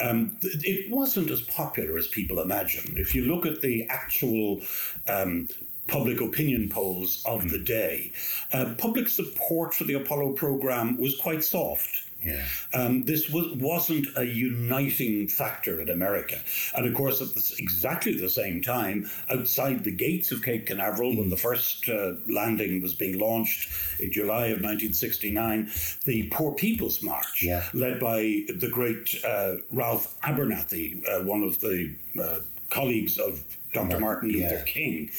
Um, 0.00 0.36
th- 0.40 0.64
it 0.64 0.90
wasn't 0.90 1.30
as 1.30 1.40
popular 1.42 1.98
as 1.98 2.06
people 2.06 2.40
imagine. 2.40 2.94
If 2.96 3.14
you 3.14 3.24
look 3.24 3.46
at 3.46 3.60
the 3.60 3.86
actual 3.88 4.60
um, 5.08 5.48
public 5.88 6.20
opinion 6.20 6.68
polls 6.68 7.22
of 7.26 7.50
the 7.50 7.58
day, 7.58 8.12
uh, 8.52 8.74
public 8.78 9.08
support 9.08 9.74
for 9.74 9.84
the 9.84 9.94
Apollo 9.94 10.32
program 10.32 10.96
was 10.98 11.16
quite 11.16 11.42
soft. 11.42 12.09
Yeah. 12.22 12.44
Um, 12.74 13.04
this 13.04 13.30
was, 13.30 13.48
wasn't 13.56 14.06
a 14.16 14.24
uniting 14.24 15.26
factor 15.28 15.80
in 15.80 15.88
America. 15.88 16.38
And 16.76 16.86
of 16.86 16.94
course, 16.94 17.20
at 17.22 17.58
exactly 17.58 18.14
the 18.16 18.28
same 18.28 18.60
time, 18.60 19.08
outside 19.30 19.84
the 19.84 19.90
gates 19.90 20.30
of 20.30 20.42
Cape 20.42 20.66
Canaveral, 20.66 21.16
when 21.16 21.30
the 21.30 21.36
first 21.36 21.88
uh, 21.88 22.12
landing 22.28 22.82
was 22.82 22.94
being 22.94 23.18
launched 23.18 23.70
in 23.98 24.12
July 24.12 24.46
of 24.46 24.60
1969, 24.62 25.70
the 26.04 26.28
Poor 26.30 26.52
People's 26.54 27.02
March, 27.02 27.42
Yeah. 27.42 27.64
led 27.72 27.98
by 28.00 28.44
the 28.54 28.68
great 28.70 29.14
uh, 29.24 29.56
Ralph 29.72 30.20
Abernathy, 30.20 31.02
uh, 31.08 31.22
one 31.24 31.42
of 31.42 31.60
the 31.60 31.94
uh, 32.20 32.40
colleagues 32.68 33.18
of 33.18 33.42
Dr. 33.72 34.00
Martin 34.00 34.30
Luther 34.30 34.56
yeah. 34.56 34.62
King. 34.64 35.10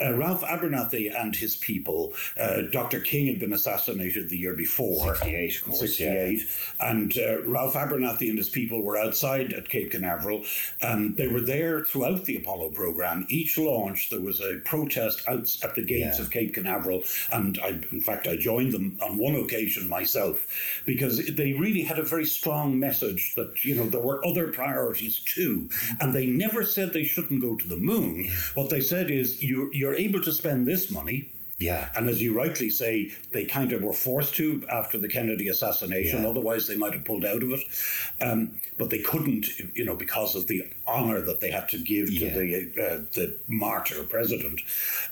Uh, 0.00 0.14
Ralph 0.14 0.42
Abernathy 0.42 1.12
and 1.18 1.34
his 1.34 1.56
people, 1.56 2.12
uh, 2.38 2.62
Dr. 2.70 3.00
King 3.00 3.26
had 3.26 3.40
been 3.40 3.52
assassinated 3.52 4.28
the 4.28 4.36
year 4.38 4.54
before. 4.54 5.14
68, 5.16 5.56
of 5.56 5.64
course, 5.64 5.80
68. 5.80 6.42
And 6.80 7.18
uh, 7.18 7.42
Ralph 7.42 7.74
Abernathy 7.74 8.28
and 8.28 8.38
his 8.38 8.48
people 8.48 8.82
were 8.82 8.96
outside 8.96 9.52
at 9.52 9.68
Cape 9.68 9.90
Canaveral. 9.90 10.44
And 10.80 11.16
they 11.16 11.26
were 11.26 11.40
there 11.40 11.84
throughout 11.84 12.24
the 12.24 12.36
Apollo 12.36 12.70
program. 12.70 13.26
Each 13.28 13.58
launch, 13.58 14.10
there 14.10 14.20
was 14.20 14.40
a 14.40 14.60
protest 14.64 15.22
out 15.26 15.56
at 15.62 15.74
the 15.74 15.82
gates 15.82 16.18
Yeah. 16.18 16.24
of 16.24 16.30
Cape 16.30 16.54
Canaveral. 16.54 17.02
And 17.32 17.58
I, 17.62 17.80
in 17.90 18.00
fact, 18.00 18.26
I 18.28 18.36
joined 18.36 18.72
them 18.72 18.98
on 19.02 19.18
one 19.18 19.34
occasion 19.34 19.88
myself 19.88 20.46
because 20.86 21.26
they 21.34 21.54
really 21.54 21.82
had 21.82 21.98
a 21.98 22.04
very 22.04 22.24
strong 22.24 22.78
message 22.78 23.34
that, 23.34 23.64
you 23.64 23.74
know, 23.74 23.86
there 23.86 24.00
were 24.00 24.24
other 24.24 24.48
priorities 24.48 25.18
too. 25.20 25.68
And 26.00 26.14
they 26.14 26.26
never 26.26 26.64
said 26.64 26.92
they 26.92 27.04
shouldn't 27.04 27.40
go 27.42 27.56
to 27.56 27.66
the 27.68 27.76
moon. 27.76 27.95
What 28.54 28.70
they 28.70 28.80
said 28.80 29.10
is, 29.10 29.42
you, 29.42 29.70
you're 29.72 29.94
able 29.94 30.20
to 30.22 30.32
spend 30.32 30.66
this 30.66 30.90
money. 30.90 31.32
Yeah. 31.58 31.88
And 31.96 32.06
as 32.10 32.20
you 32.20 32.36
rightly 32.36 32.68
say, 32.68 33.12
they 33.32 33.46
kind 33.46 33.72
of 33.72 33.82
were 33.82 33.94
forced 33.94 34.34
to 34.34 34.62
after 34.70 34.98
the 34.98 35.08
Kennedy 35.08 35.48
assassination. 35.48 36.22
Yeah. 36.22 36.28
Otherwise, 36.28 36.66
they 36.66 36.76
might 36.76 36.92
have 36.92 37.06
pulled 37.06 37.24
out 37.24 37.42
of 37.42 37.50
it. 37.50 37.60
Um, 38.20 38.60
but 38.76 38.90
they 38.90 38.98
couldn't, 38.98 39.46
you 39.74 39.86
know, 39.86 39.96
because 39.96 40.36
of 40.36 40.48
the 40.48 40.64
honor 40.86 41.22
that 41.22 41.40
they 41.40 41.50
had 41.50 41.66
to 41.70 41.78
give 41.78 42.10
Yeah. 42.10 42.28
to 42.34 42.38
the 42.38 42.72
uh, 42.78 42.98
the 43.14 43.38
martyr 43.48 44.02
president. 44.02 44.60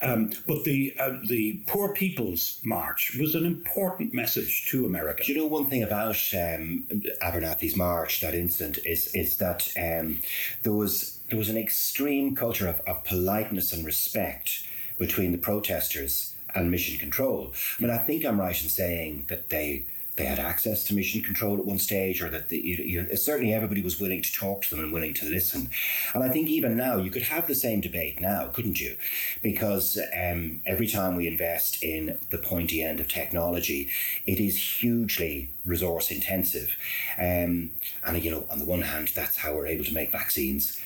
Um, 0.02 0.32
but 0.46 0.64
the 0.64 0.94
uh, 1.00 1.12
the 1.26 1.62
Poor 1.66 1.94
People's 1.94 2.60
March 2.62 3.16
was 3.18 3.34
an 3.34 3.46
important 3.46 4.12
message 4.12 4.66
to 4.70 4.84
America. 4.84 5.24
Do 5.24 5.32
you 5.32 5.38
know 5.38 5.46
one 5.46 5.70
thing 5.70 5.82
about 5.82 6.18
um, 6.34 6.86
Abernathy's 7.22 7.74
march, 7.74 8.20
that 8.20 8.34
incident, 8.34 8.80
is 8.84 9.14
is 9.14 9.38
that 9.38 9.72
um, 9.78 10.18
there 10.62 10.74
was 10.74 11.13
there 11.28 11.38
was 11.38 11.48
an 11.48 11.56
extreme 11.56 12.34
culture 12.34 12.68
of, 12.68 12.80
of 12.86 13.04
politeness 13.04 13.72
and 13.72 13.84
respect 13.84 14.66
between 14.98 15.32
the 15.32 15.38
protesters 15.38 16.34
and 16.54 16.70
mission 16.70 16.98
control. 16.98 17.52
I 17.78 17.82
mean, 17.82 17.90
I 17.90 17.98
think 17.98 18.24
I'm 18.24 18.40
right 18.40 18.62
in 18.62 18.68
saying 18.68 19.26
that 19.28 19.48
they 19.48 19.84
they 20.16 20.26
had 20.26 20.38
access 20.38 20.84
to 20.84 20.94
mission 20.94 21.22
control 21.22 21.58
at 21.58 21.64
one 21.64 21.78
stage, 21.78 22.22
or 22.22 22.28
that 22.30 22.48
the, 22.48 22.58
you, 22.58 23.16
certainly 23.16 23.52
everybody 23.52 23.82
was 23.82 23.98
willing 23.98 24.22
to 24.22 24.32
talk 24.32 24.62
to 24.62 24.70
them 24.70 24.84
and 24.84 24.92
willing 24.92 25.14
to 25.14 25.26
listen. 25.26 25.70
And 26.14 26.22
I 26.22 26.28
think 26.28 26.48
even 26.48 26.76
now 26.76 26.98
you 26.98 27.10
could 27.10 27.22
have 27.22 27.48
the 27.48 27.54
same 27.54 27.80
debate 27.80 28.20
now, 28.20 28.46
couldn't 28.46 28.80
you? 28.80 28.96
Because 29.42 29.98
um, 30.16 30.60
every 30.66 30.86
time 30.86 31.16
we 31.16 31.26
invest 31.26 31.82
in 31.82 32.18
the 32.30 32.38
pointy 32.38 32.80
end 32.80 33.00
of 33.00 33.08
technology, 33.08 33.90
it 34.24 34.38
is 34.38 34.80
hugely 34.80 35.50
resource 35.64 36.12
intensive. 36.12 36.76
Um, 37.18 37.70
and 38.06 38.22
you 38.22 38.30
know, 38.30 38.46
on 38.50 38.60
the 38.60 38.66
one 38.66 38.82
hand, 38.82 39.08
that's 39.16 39.38
how 39.38 39.54
we're 39.54 39.66
able 39.66 39.84
to 39.84 39.94
make 39.94 40.12
vaccines. 40.12 40.80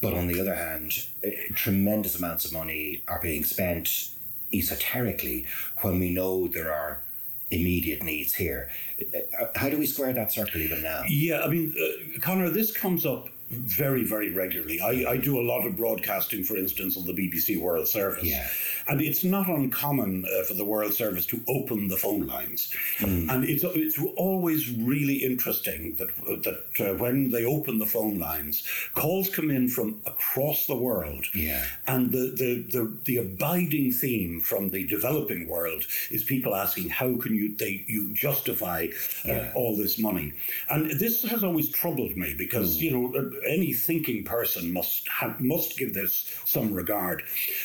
But 0.00 0.14
on 0.14 0.28
the 0.28 0.40
other 0.40 0.54
hand, 0.54 1.06
tremendous 1.54 2.16
amounts 2.16 2.44
of 2.44 2.52
money 2.52 3.02
are 3.08 3.20
being 3.20 3.44
spent 3.44 4.10
esoterically 4.52 5.46
when 5.82 5.98
we 5.98 6.10
know 6.10 6.48
there 6.48 6.72
are 6.72 7.02
immediate 7.50 8.02
needs 8.02 8.34
here. 8.34 8.70
Uh, 9.00 9.46
How 9.56 9.68
do 9.68 9.78
we 9.78 9.86
square 9.86 10.12
that 10.12 10.30
circle 10.32 10.60
even 10.60 10.82
now? 10.82 11.02
Yeah, 11.08 11.40
I 11.40 11.48
mean, 11.48 11.74
uh, 11.80 12.20
Connor, 12.20 12.50
this 12.50 12.70
comes 12.70 13.04
up 13.06 13.28
very, 13.50 14.04
very 14.04 14.30
regularly. 14.32 14.80
I, 14.80 15.12
I 15.12 15.16
do 15.16 15.40
a 15.40 15.42
lot 15.42 15.66
of 15.66 15.76
broadcasting, 15.76 16.44
for 16.44 16.56
instance, 16.56 16.96
on 16.96 17.06
the 17.06 17.12
BBC 17.12 17.60
World 17.60 17.88
Service. 17.88 18.24
Yeah. 18.24 18.46
And 18.88 19.00
it's 19.00 19.24
not 19.24 19.48
uncommon 19.48 20.24
uh, 20.24 20.44
for 20.44 20.54
the 20.54 20.64
World 20.64 20.94
Service 20.94 21.26
to 21.26 21.40
open 21.48 21.88
the 21.88 21.96
phone 21.96 22.26
lines. 22.26 22.74
And 23.00 23.44
it's, 23.44 23.64
it's 23.64 23.98
always 24.16 24.70
really 24.70 25.16
interesting 25.16 25.94
that, 25.96 26.08
that 26.44 26.90
uh, 26.90 26.94
when 26.96 27.30
they 27.30 27.44
open 27.44 27.78
the 27.78 27.86
phone 27.86 28.18
lines, 28.18 28.66
calls 28.94 29.28
come 29.28 29.50
in 29.50 29.68
from 29.68 30.00
across 30.06 30.66
the 30.66 30.76
world. 30.76 31.26
Yeah. 31.34 31.64
And 31.86 32.12
the, 32.12 32.32
the, 32.36 32.64
the, 32.70 32.96
the 33.04 33.16
abiding 33.18 33.92
theme 33.92 34.40
from 34.40 34.70
the 34.70 34.86
developing 34.86 35.48
world 35.48 35.84
is 36.10 36.24
people 36.24 36.54
asking, 36.54 36.88
how 36.90 37.16
can 37.16 37.34
you, 37.34 37.54
they, 37.56 37.84
you 37.88 38.12
justify 38.14 38.88
uh, 39.24 39.28
Yeah. 39.28 39.52
all 39.54 39.76
this 39.76 39.98
money? 39.98 40.32
And 40.70 40.90
this 40.98 41.22
has 41.24 41.44
always 41.44 41.70
troubled 41.70 42.16
me 42.16 42.34
because, 42.36 42.76
you 42.82 42.90
know, 42.90 43.14
uh, 43.18 43.30
any 43.46 43.72
thinking 43.72 44.24
person 44.24 44.72
must 44.72 45.08
have, 45.08 45.40
must 45.40 45.78
give 45.78 45.94
this 45.94 46.30
some 46.44 46.72
regard. 46.72 47.22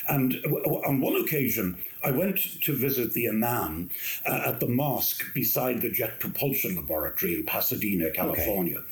And 0.09 0.35
on 0.45 0.99
one 0.99 1.15
occasion, 1.15 1.77
I 2.03 2.11
went 2.11 2.61
to 2.61 2.75
visit 2.75 3.13
the 3.13 3.29
imam 3.29 3.89
uh, 4.25 4.43
at 4.47 4.59
the 4.59 4.67
mosque 4.67 5.33
beside 5.33 5.81
the 5.81 5.89
Jet 5.89 6.19
Propulsion 6.19 6.75
Laboratory 6.75 7.35
in 7.35 7.45
Pasadena, 7.45 8.11
California. 8.11 8.83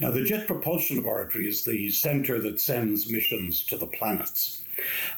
Now, 0.00 0.12
the 0.12 0.22
Jet 0.22 0.46
Propulsion 0.46 0.96
Laboratory 0.96 1.48
is 1.48 1.64
the 1.64 1.90
center 1.90 2.38
that 2.40 2.60
sends 2.60 3.10
missions 3.10 3.64
to 3.64 3.76
the 3.76 3.86
planets. 3.86 4.59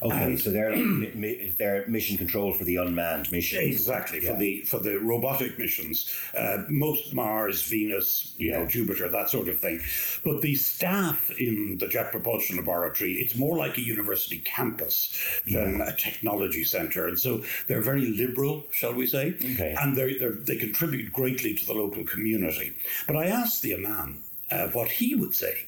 Okay, 0.01 0.35
so 0.37 0.49
they're 0.51 0.75
they're 1.57 1.85
mission 1.87 2.17
control 2.17 2.53
for 2.53 2.63
the 2.63 2.77
unmanned 2.77 3.31
mission. 3.31 3.63
Exactly 3.63 4.19
for 4.19 4.33
Yeah. 4.33 4.37
the 4.37 4.61
for 4.61 4.79
the 4.79 4.97
robotic 4.99 5.57
missions, 5.59 6.09
uh, 6.37 6.63
most 6.69 7.13
Mars, 7.13 7.63
Venus, 7.63 8.33
you 8.37 8.51
know, 8.51 8.65
Jupiter, 8.65 9.09
that 9.09 9.29
sort 9.29 9.47
of 9.47 9.59
thing. 9.59 9.81
But 10.23 10.41
the 10.41 10.55
staff 10.55 11.31
in 11.39 11.77
the 11.79 11.87
Jet 11.87 12.11
Propulsion 12.11 12.57
Laboratory, 12.57 13.13
it's 13.13 13.35
more 13.35 13.57
like 13.57 13.77
a 13.77 13.81
university 13.81 14.39
campus 14.39 15.17
than 15.45 15.81
a 15.81 15.95
technology 15.95 16.63
center, 16.63 17.07
and 17.07 17.19
so 17.19 17.43
they're 17.67 17.81
very 17.81 18.05
liberal, 18.05 18.65
shall 18.71 18.93
we 18.93 19.07
say? 19.07 19.35
Okay. 19.37 19.75
And 19.79 19.95
they 19.95 20.17
they 20.17 20.29
they 20.29 20.55
contribute 20.57 21.11
greatly 21.13 21.53
to 21.53 21.65
the 21.65 21.73
local 21.73 22.03
community. 22.03 22.73
But 23.07 23.15
I 23.17 23.25
asked 23.27 23.61
the 23.61 23.75
imam 23.75 24.23
uh, 24.51 24.67
what 24.69 24.89
he 24.89 25.15
would 25.15 25.35
say 25.35 25.65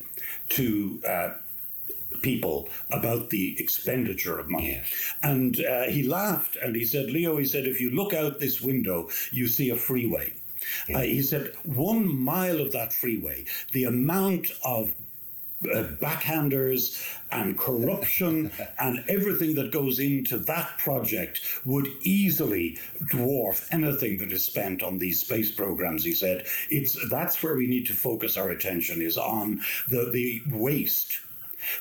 to. 0.50 1.02
Uh, 1.08 1.30
people 2.26 2.68
about 2.90 3.30
the 3.30 3.56
expenditure 3.60 4.40
of 4.40 4.50
money. 4.50 4.72
Yeah. 4.72 5.32
And 5.32 5.64
uh, 5.64 5.84
he 5.84 6.02
laughed 6.02 6.58
and 6.58 6.76
he 6.76 6.84
said, 6.84 7.12
Leo, 7.12 7.38
he 7.38 7.46
said, 7.46 7.66
if 7.68 7.80
you 7.80 7.92
look 7.92 8.14
out 8.14 8.40
this 8.40 8.62
window, 8.62 9.10
you 9.32 9.48
see 9.48 9.70
a 9.70 9.76
freeway. 9.76 10.34
Uh, 10.94 11.02
he 11.02 11.22
said, 11.22 11.54
one 11.64 12.04
mile 12.34 12.60
of 12.60 12.72
that 12.72 12.92
freeway, 12.92 13.46
the 13.74 13.84
amount 13.84 14.50
of 14.64 14.92
uh, 15.66 15.84
backhanders 16.02 16.84
and 17.32 17.58
corruption 17.58 18.52
and 18.80 19.04
everything 19.08 19.56
that 19.56 19.72
goes 19.72 20.00
into 20.00 20.38
that 20.38 20.78
project 20.78 21.42
would 21.64 21.88
easily 22.02 22.78
dwarf 23.12 23.68
anything 23.72 24.18
that 24.18 24.32
is 24.32 24.44
spent 24.44 24.84
on 24.84 25.00
these 25.00 25.20
space 25.22 25.52
programs 25.52 26.04
he 26.04 26.14
said 26.14 26.46
it's 26.70 26.94
that's 27.10 27.42
where 27.42 27.56
we 27.56 27.68
need 27.68 27.88
to 27.88 27.94
focus 27.94 28.38
our 28.38 28.50
attention 28.50 29.02
is 29.02 29.18
on 29.18 29.60
the 29.90 30.12
the 30.12 30.42
waste 30.52 31.20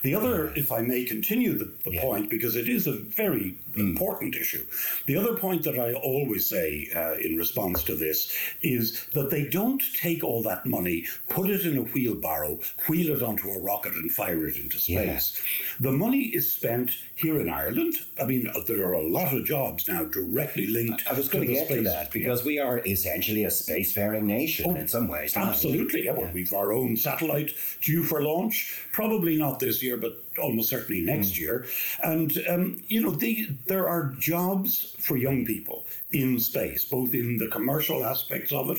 the 0.03 0.15
other, 0.15 0.53
if 0.57 0.73
I 0.73 0.81
may 0.81 1.05
continue 1.05 1.57
the, 1.59 1.73
the 1.85 1.93
Yeah. 1.93 2.03
point, 2.03 2.31
because 2.31 2.57
it 2.57 2.69
is 2.69 2.87
a 2.87 2.93
very 2.93 3.57
important 3.77 4.35
issue, 4.37 4.65
the 5.07 5.17
other 5.17 5.35
point 5.35 5.63
that 5.65 5.79
I 5.79 5.93
always 5.95 6.47
say 6.47 6.89
uh, 6.95 7.15
in 7.15 7.37
response 7.37 7.83
to 7.85 7.95
this 7.95 8.33
is 8.63 9.05
that 9.15 9.31
they 9.31 9.45
don't 9.45 9.83
take 9.95 10.23
all 10.25 10.43
that 10.45 10.65
money, 10.67 11.07
put 11.29 11.51
it 11.51 11.67
in 11.67 11.77
a 11.77 11.83
wheelbarrow, 11.83 12.61
wheel 12.89 13.11
it 13.17 13.23
onto 13.23 13.51
a 13.51 13.59
rocket, 13.61 13.95
and 13.95 14.11
fire 14.13 14.47
it 14.47 14.57
into 14.57 14.79
Yeah. 14.91 15.19
space. 15.19 15.43
The 15.81 15.93
money 15.93 16.25
is 16.39 16.51
spent 16.51 16.93
here 17.17 17.41
in 17.41 17.49
Ireland. 17.49 17.95
I 18.21 18.25
mean, 18.27 18.47
uh, 18.49 18.61
there 18.67 18.85
are 18.87 18.93
a 18.93 19.07
lot 19.07 19.35
of 19.35 19.45
jobs 19.45 19.89
now 19.89 20.05
directly 20.05 20.67
linked 20.67 21.07
I 21.09 21.15
was 21.15 21.29
to 21.29 21.33
going 21.35 21.47
to 21.49 21.53
get 21.55 21.69
to 21.69 21.83
that 21.83 22.11
because 22.13 22.45
we 22.45 22.59
are 22.59 22.79
essentially 22.87 23.45
a 23.45 23.49
spacefaring 23.49 24.23
nation 24.25 24.77
in 24.77 24.89
some 24.89 25.09
ways. 25.09 25.37
aren't 25.37 25.49
we? 25.49 25.53
Absolutely, 25.55 26.05
yeah. 26.05 26.13
Well, 26.13 26.31
we've 26.33 26.53
our 26.55 26.73
own 26.73 26.97
satellite 26.97 27.53
due 27.83 28.03
for 28.05 28.23
launch. 28.23 28.87
Probably 28.93 29.37
not 29.37 29.59
this 29.65 29.83
year, 29.83 29.97
but 29.97 30.13
almost 30.43 30.69
certainly 30.69 31.01
next 31.03 31.39
year. 31.39 31.67
And 32.03 32.31
um, 32.49 32.83
you 32.89 33.01
know, 33.03 33.11
the, 33.11 33.49
there 33.67 33.89
are 33.89 34.13
jobs 34.19 34.95
for 34.99 35.17
young 35.17 35.45
people 35.45 35.85
in 36.13 36.39
space, 36.39 36.85
both 36.85 37.15
in 37.15 37.39
the 37.39 37.49
commercial 37.49 38.05
aspects 38.05 38.53
of 38.53 38.71
it, 38.71 38.79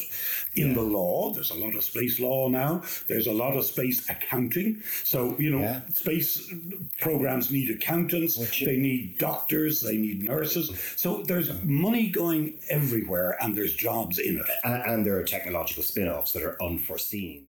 in 0.55 0.73
the 0.73 0.81
law. 0.81 1.31
There's 1.33 1.51
a 1.51 1.55
lot 1.55 1.75
of 1.75 1.83
space 1.83 2.19
law 2.19 2.47
now. 2.49 2.83
There's 3.07 3.27
a 3.27 3.33
lot 3.33 3.55
of 3.57 3.65
space 3.65 4.09
accounting. 4.09 4.81
So 5.03 5.35
you 5.39 5.49
know, 5.49 5.59
Yeah. 5.59 5.81
space 5.93 6.51
programs 6.99 7.51
need 7.51 7.69
accountants. 7.71 8.37
Which- 8.37 8.63
they 8.65 8.77
need 8.77 9.17
doctors. 9.17 9.81
They 9.81 9.97
need 9.97 10.23
nurses. 10.23 10.71
So 10.95 11.23
there's 11.23 11.51
money 11.63 12.09
going 12.09 12.53
everywhere, 12.69 13.37
and 13.41 13.55
there's 13.55 13.73
jobs 13.75 14.19
in 14.19 14.37
it. 14.37 14.45
And, 14.63 14.83
and 14.89 15.05
there 15.05 15.17
are 15.19 15.23
technological 15.23 15.83
spin 15.83 16.07
offs 16.07 16.31
that 16.33 16.43
are 16.43 16.61
unforeseen. 16.61 17.47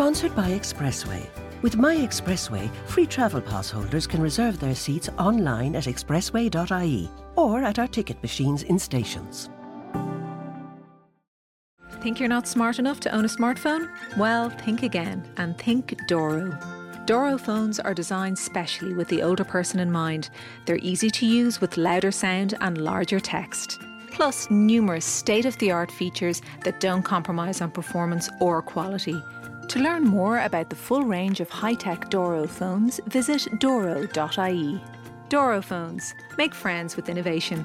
Sponsored 0.00 0.34
by 0.34 0.48
Expressway. 0.48 1.28
With 1.60 1.76
My 1.76 1.94
Expressway, 1.94 2.70
free 2.86 3.04
travel 3.04 3.42
pass 3.42 3.68
holders 3.68 4.06
can 4.06 4.22
reserve 4.22 4.58
their 4.58 4.74
seats 4.74 5.10
online 5.18 5.76
at 5.76 5.84
expressway.ie 5.84 7.10
or 7.36 7.62
at 7.62 7.78
our 7.78 7.86
ticket 7.86 8.22
machines 8.22 8.62
in 8.62 8.78
stations. 8.78 9.50
Think 12.00 12.18
you're 12.18 12.30
not 12.30 12.48
smart 12.48 12.78
enough 12.78 12.98
to 13.00 13.14
own 13.14 13.26
a 13.26 13.28
smartphone? 13.28 13.90
Well, 14.16 14.48
think 14.48 14.82
again 14.82 15.28
and 15.36 15.58
think 15.58 15.94
Doro. 16.08 16.58
Doro 17.04 17.36
phones 17.36 17.78
are 17.78 17.92
designed 17.92 18.38
specially 18.38 18.94
with 18.94 19.08
the 19.08 19.22
older 19.22 19.44
person 19.44 19.80
in 19.80 19.92
mind. 19.92 20.30
They're 20.64 20.78
easy 20.78 21.10
to 21.10 21.26
use 21.26 21.60
with 21.60 21.76
louder 21.76 22.10
sound 22.10 22.54
and 22.62 22.78
larger 22.78 23.20
text. 23.20 23.78
Plus, 24.12 24.50
numerous 24.50 25.04
state 25.04 25.44
of 25.44 25.58
the 25.58 25.70
art 25.70 25.92
features 25.92 26.40
that 26.64 26.80
don't 26.80 27.02
compromise 27.02 27.60
on 27.60 27.70
performance 27.70 28.30
or 28.40 28.62
quality. 28.62 29.22
To 29.70 29.78
learn 29.78 30.02
more 30.02 30.40
about 30.40 30.68
the 30.68 30.74
full 30.74 31.04
range 31.04 31.38
of 31.38 31.48
high 31.48 31.74
tech 31.74 32.10
Doro 32.10 32.48
phones, 32.48 32.98
visit 33.06 33.46
doro.ie. 33.60 34.80
Doro 35.28 35.62
phones. 35.62 36.12
Make 36.36 36.56
friends 36.56 36.96
with 36.96 37.08
innovation. 37.08 37.64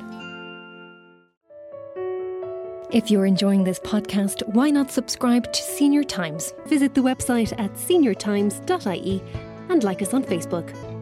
If 2.91 3.09
you're 3.09 3.25
enjoying 3.25 3.63
this 3.63 3.79
podcast, 3.79 4.47
why 4.49 4.69
not 4.69 4.91
subscribe 4.91 5.51
to 5.51 5.61
Senior 5.63 6.03
Times? 6.03 6.53
Visit 6.67 6.93
the 6.93 7.01
website 7.01 7.59
at 7.59 7.73
seniortimes.ie 7.73 9.23
and 9.69 9.83
like 9.83 10.03
us 10.03 10.13
on 10.13 10.23
Facebook. 10.23 10.94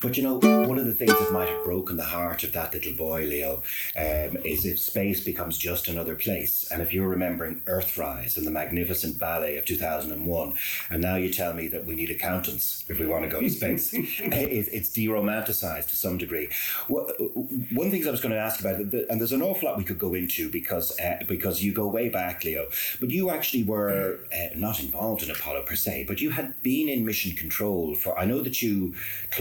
But 0.00 0.16
you 0.16 0.22
know, 0.22 0.34
one 0.68 0.78
of 0.78 0.86
the 0.86 0.92
things 0.94 1.12
that 1.12 1.32
might 1.32 1.48
have 1.48 1.64
broken 1.64 1.96
the 1.96 2.04
heart 2.04 2.44
of 2.44 2.52
that 2.52 2.72
little 2.74 2.92
boy, 2.92 3.22
Leo, 3.24 3.62
um, 3.96 4.36
is 4.44 4.64
if 4.64 4.78
space 4.78 5.22
becomes 5.24 5.58
just 5.58 5.88
another 5.88 6.14
place. 6.14 6.68
And 6.70 6.82
if 6.82 6.92
you're 6.92 7.08
remembering 7.08 7.60
Earthrise 7.66 8.36
and 8.36 8.46
the 8.46 8.50
magnificent 8.50 9.18
ballet 9.18 9.56
of 9.56 9.64
2001, 9.64 10.54
and 10.90 11.02
now 11.02 11.16
you 11.16 11.32
tell 11.32 11.54
me 11.54 11.68
that 11.68 11.86
we 11.86 11.94
need 11.94 12.10
accountants 12.10 12.84
if 12.88 12.98
we 12.98 13.06
want 13.06 13.24
to 13.24 13.30
go 13.30 13.40
to 13.40 13.48
space, 13.50 13.92
it, 13.94 14.04
it's 14.72 14.90
de-romanticized 14.92 15.88
to 15.90 15.96
some 15.96 16.18
degree. 16.18 16.48
Wha- 16.88 17.04
One 17.18 17.86
of 17.86 17.90
the 17.90 17.90
things 17.90 18.06
I 18.06 18.10
was 18.10 18.20
going 18.20 18.34
to 18.34 18.40
ask 18.40 18.60
about, 18.60 18.76
and 18.80 19.20
there's 19.20 19.32
an 19.32 19.42
awful 19.42 19.68
lot 19.68 19.78
we 19.78 19.84
could 19.84 19.98
go 19.98 20.14
into 20.14 20.50
because 20.50 20.98
uh, 21.00 21.18
because 21.28 21.62
you 21.62 21.72
go 21.72 21.86
way 21.88 22.08
back, 22.08 22.44
Leo, 22.44 22.66
but 23.00 23.10
you 23.10 23.30
actually 23.30 23.64
were 23.64 24.20
uh, 24.34 24.48
not 24.56 24.80
involved 24.80 25.22
in 25.22 25.30
Apollo 25.30 25.62
per 25.62 25.74
se, 25.76 26.04
but 26.06 26.20
you 26.20 26.30
had 26.30 26.60
been 26.62 26.88
in 26.88 27.04
mission 27.04 27.32
control 27.36 27.94
for. 27.94 28.18
I 28.18 28.24
know 28.24 28.40
that 28.40 28.62
you 28.62 28.94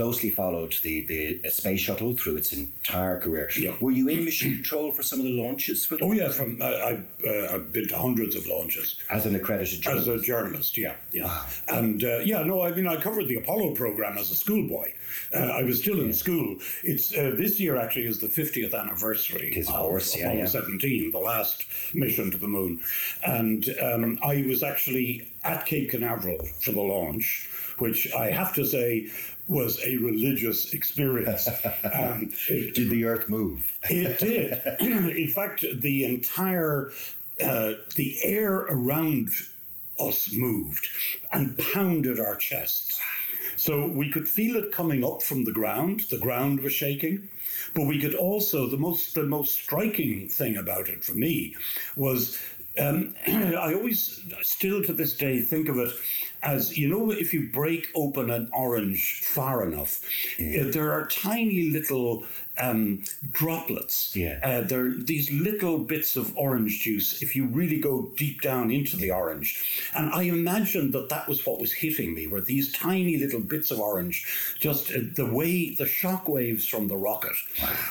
closely 0.03 0.29
followed 0.29 0.75
the 0.83 0.95
the 1.05 1.49
space 1.49 1.79
shuttle 1.79 2.13
through 2.13 2.35
its 2.35 2.51
entire 2.51 3.17
career. 3.19 3.49
Yeah. 3.57 3.73
Were 3.79 3.91
you 3.91 4.09
in 4.09 4.25
mission 4.25 4.53
control 4.55 4.91
for 4.91 5.01
some 5.01 5.19
of 5.19 5.25
the 5.25 5.41
launches 5.43 5.85
for 5.85 5.97
Oh 6.01 6.11
yeah, 6.11 6.29
from 6.29 6.61
I've 6.61 7.05
uh, 7.25 7.53
I've 7.53 7.71
been 7.71 7.87
to 7.87 7.97
hundreds 7.97 8.35
of 8.35 8.45
launches 8.45 8.87
as 9.09 9.25
an 9.25 9.33
accredited 9.35 9.81
journalist. 9.81 10.09
as 10.09 10.21
a 10.21 10.25
journalist. 10.25 10.77
Yeah, 10.77 10.95
yeah, 11.11 11.45
and 11.69 12.03
uh, 12.03 12.19
yeah, 12.31 12.41
no, 12.43 12.61
I 12.61 12.71
mean 12.71 12.87
I 12.87 12.97
covered 12.97 13.27
the 13.29 13.37
Apollo 13.43 13.75
program 13.75 14.17
as 14.17 14.29
a 14.29 14.35
schoolboy. 14.35 14.91
Uh, 15.33 15.59
I 15.59 15.63
was 15.63 15.79
still 15.79 15.99
in 16.01 16.11
school. 16.11 16.57
It's 16.83 17.15
uh, 17.17 17.31
this 17.37 17.59
year 17.59 17.77
actually 17.77 18.07
is 18.07 18.19
the 18.19 18.27
50th 18.27 18.73
anniversary 18.73 19.51
It 19.51 19.57
is, 19.57 19.69
of 19.69 19.75
of 19.75 19.81
course, 19.81 20.17
yeah, 20.17 20.25
Apollo 20.25 20.39
yeah. 20.39 20.45
17, 20.45 21.11
the 21.11 21.17
last 21.33 21.63
mission 21.93 22.29
to 22.31 22.37
the 22.37 22.51
moon, 22.57 22.81
and 23.25 23.61
um, 23.81 24.19
I 24.21 24.43
was 24.47 24.63
actually 24.63 25.27
at 25.43 25.65
Cape 25.65 25.91
Canaveral 25.91 26.43
for 26.63 26.71
the 26.71 26.81
launch, 26.81 27.49
which 27.79 28.11
I 28.13 28.29
have 28.31 28.53
to 28.55 28.65
say 28.65 29.09
was 29.47 29.79
a 29.85 29.97
religious 29.97 30.73
experience. 30.73 31.47
um, 31.93 32.31
it- 32.49 32.75
Did 32.75 32.89
the 32.89 33.05
Earth 33.05 33.29
move? 33.29 33.77
it 33.89 34.19
did. 34.19 34.61
In 34.79 35.27
fact, 35.29 35.65
the 35.81 36.05
entire 36.05 36.91
uh, 37.43 37.73
the 37.95 38.17
air 38.23 38.53
around 38.69 39.29
us 39.99 40.31
moved 40.33 40.87
and 41.31 41.57
pounded 41.57 42.19
our 42.19 42.35
chests. 42.35 42.99
So 43.55 43.87
we 43.87 44.09
could 44.11 44.27
feel 44.27 44.55
it 44.57 44.71
coming 44.71 45.03
up 45.03 45.21
from 45.21 45.43
the 45.43 45.51
ground. 45.51 46.01
The 46.09 46.17
ground 46.17 46.59
was 46.61 46.73
shaking, 46.73 47.29
but 47.75 47.85
we 47.87 47.99
could 47.99 48.15
also 48.15 48.67
the 48.67 48.77
most 48.77 49.13
the 49.15 49.23
most 49.23 49.53
striking 49.55 50.27
thing 50.29 50.57
about 50.57 50.89
it 50.89 51.03
for 51.03 51.13
me 51.13 51.55
was 51.95 52.39
um, 52.79 53.13
I 53.27 53.73
always 53.73 54.21
still 54.41 54.83
to 54.83 54.93
this 54.93 55.15
day 55.15 55.39
think 55.41 55.69
of 55.69 55.77
it 55.77 55.91
as 56.43 56.77
you 56.77 56.89
know, 56.89 57.11
if 57.11 57.33
you 57.33 57.49
break 57.51 57.89
open 57.95 58.29
an 58.29 58.49
orange 58.53 59.21
far 59.23 59.63
enough, 59.65 60.01
uh, 60.39 60.69
there 60.71 60.91
are 60.91 61.07
tiny 61.07 61.69
little 61.69 62.25
um, 62.57 63.03
droplets. 63.31 64.15
Yeah. 64.15 64.39
Uh, 64.43 64.61
there 64.61 64.85
are 64.85 64.89
these 64.91 65.31
little 65.31 65.79
bits 65.79 66.15
of 66.15 66.37
orange 66.37 66.81
juice 66.81 67.21
if 67.21 67.35
you 67.35 67.45
really 67.45 67.79
go 67.79 68.11
deep 68.15 68.41
down 68.41 68.69
into 68.69 68.95
the 68.97 69.11
orange. 69.11 69.89
And 69.95 70.13
I 70.13 70.23
imagined 70.23 70.93
that 70.93 71.09
that 71.09 71.27
was 71.27 71.45
what 71.45 71.59
was 71.59 71.71
hitting 71.71 72.13
me, 72.13 72.27
were 72.27 72.41
these 72.41 72.71
tiny 72.71 73.17
little 73.17 73.39
bits 73.39 73.71
of 73.71 73.79
orange, 73.79 74.55
just 74.59 74.91
uh, 74.91 74.99
the 75.15 75.25
way 75.25 75.73
the 75.73 75.85
shock 75.85 76.27
waves 76.27 76.67
from 76.67 76.87
the 76.87 76.97
rocket 76.97 77.33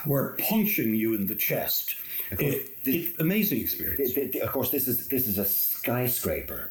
were 0.07 0.37
punching 0.39 0.95
you 0.95 1.15
in 1.15 1.27
the 1.27 1.35
chest. 1.35 1.97
It, 2.33 2.71
it, 2.85 3.15
amazing 3.19 3.61
experience. 3.61 4.17
Of 4.37 4.53
course, 4.53 4.71
this 4.71 4.89
is 4.89 5.09
this 5.09 5.27
is 5.27 5.37
a 5.37 5.45
skyscraper. 5.45 6.71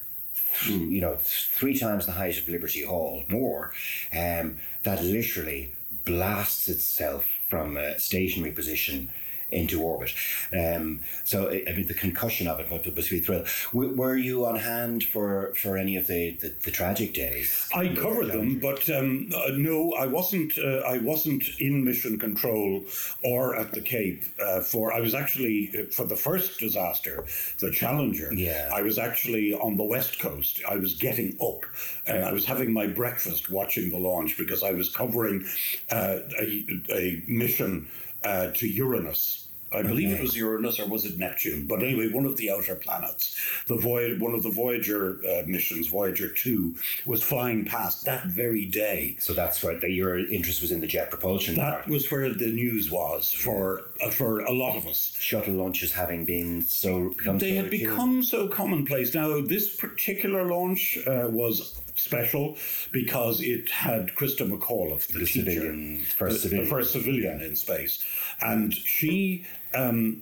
You 0.67 1.01
know, 1.01 1.17
three 1.19 1.77
times 1.77 2.05
the 2.05 2.11
height 2.13 2.37
of 2.37 2.47
Liberty 2.47 2.83
Hall, 2.83 3.23
more, 3.27 3.73
um, 4.13 4.57
that 4.83 5.03
literally 5.03 5.73
blasts 6.05 6.69
itself 6.69 7.25
from 7.49 7.77
a 7.77 7.99
stationary 7.99 8.51
position 8.51 9.09
into 9.51 9.81
orbit. 9.81 10.13
Um, 10.53 11.01
so, 11.23 11.49
I 11.49 11.63
I 11.71 11.73
mean, 11.73 11.87
the 11.87 11.93
concussion 11.93 12.47
of 12.47 12.59
it 12.59 12.69
must, 12.69 12.95
must 12.95 13.09
be 13.09 13.19
a 13.19 13.21
thrill. 13.21 13.45
W- 13.73 13.95
were 13.95 14.15
you 14.15 14.45
on 14.45 14.57
hand 14.57 15.03
for, 15.03 15.53
for 15.55 15.77
any 15.77 15.95
of 15.95 16.07
the, 16.07 16.31
the, 16.31 16.53
the 16.63 16.71
tragic 16.71 17.13
days? 17.13 17.69
I 17.73 17.89
covered 17.89 18.27
them, 18.27 18.59
but 18.59 18.89
um, 18.89 19.29
uh, 19.35 19.51
no, 19.53 19.93
I 19.93 20.05
wasn't. 20.07 20.57
Uh, 20.57 20.81
I 20.85 20.97
wasn't 20.97 21.43
in 21.59 21.83
mission 21.85 22.19
control 22.19 22.83
or 23.23 23.55
at 23.55 23.71
the 23.71 23.81
Cape 23.81 24.23
uh, 24.43 24.61
for. 24.61 24.93
I 24.93 24.99
was 24.99 25.13
actually 25.13 25.71
uh, 25.77 25.91
for 25.91 26.05
the 26.05 26.15
first 26.15 26.59
disaster, 26.59 27.25
the 27.59 27.71
Challenger. 27.71 28.33
Yeah. 28.33 28.69
I 28.73 28.81
was 28.81 28.97
actually 28.97 29.53
on 29.53 29.77
the 29.77 29.83
west 29.83 30.19
coast. 30.19 30.61
I 30.69 30.75
was 30.75 30.95
getting 30.95 31.37
up. 31.41 31.61
Uh, 32.07 32.27
I 32.29 32.33
was 32.33 32.45
having 32.45 32.73
my 32.73 32.87
breakfast, 32.87 33.49
watching 33.49 33.89
the 33.89 33.97
launch 33.97 34.37
because 34.37 34.63
I 34.63 34.71
was 34.71 34.89
covering 34.89 35.45
uh, 35.89 36.19
a, 36.39 36.65
a 36.89 37.23
mission 37.27 37.87
uh, 38.23 38.51
to 38.53 38.67
Uranus. 38.67 39.40
I 39.73 39.81
believe 39.83 40.11
it 40.11 40.21
was 40.21 40.35
Uranus 40.35 40.79
or 40.79 40.87
was 40.87 41.05
it 41.05 41.17
Neptune? 41.17 41.65
But 41.65 41.81
anyway, 41.81 42.09
one 42.09 42.25
of 42.25 42.35
the 42.37 42.51
outer 42.51 42.75
planets. 42.75 43.39
The 43.67 43.75
Voy- 43.77 44.17
one 44.19 44.33
of 44.33 44.43
the 44.43 44.49
Voyager 44.49 45.21
uh, 45.25 45.43
missions, 45.47 45.87
Voyager 45.87 46.27
Two, 46.27 46.75
was 47.05 47.23
flying 47.23 47.63
past 47.63 48.03
that 48.05 48.25
very 48.25 48.65
day. 48.65 49.15
So 49.19 49.33
that's 49.33 49.63
where 49.63 49.77
the, 49.79 49.89
your 49.89 50.19
interest 50.19 50.61
was 50.61 50.71
in 50.71 50.81
the 50.81 50.87
jet 50.87 51.09
propulsion. 51.09 51.55
That 51.55 51.71
part. 51.73 51.87
was 51.87 52.11
where 52.11 52.33
the 52.33 52.47
news 52.51 52.91
was 52.91 53.31
for 53.31 53.83
uh, 54.03 54.09
for 54.09 54.41
a 54.41 54.51
lot 54.51 54.75
of 54.75 54.85
us. 54.87 55.15
Shuttle 55.19 55.53
launches 55.53 55.93
having 55.93 56.25
been 56.25 56.63
so 56.63 57.15
They 57.37 57.55
so 57.55 57.61
had 57.61 57.69
become 57.69 58.23
so 58.23 58.47
commonplace. 58.49 59.15
Now, 59.15 59.39
this 59.41 59.73
particular 59.75 60.43
launch 60.45 60.97
uh, 61.07 61.27
was 61.29 61.79
special 61.95 62.57
because 62.91 63.41
it 63.41 63.69
had 63.69 64.07
Christa 64.15 64.49
McAuliffe, 64.49 65.07
the, 65.07 65.19
The 65.19 65.25
teacher, 65.25 65.51
civilian- 65.51 65.99
first 66.17 66.35
the, 66.35 66.41
civilian. 66.41 66.65
the 66.65 66.69
first 66.69 66.91
civilian 66.91 67.41
in 67.41 67.55
space, 67.55 68.03
and 68.41 68.73
she 68.73 69.45
um, 69.73 70.21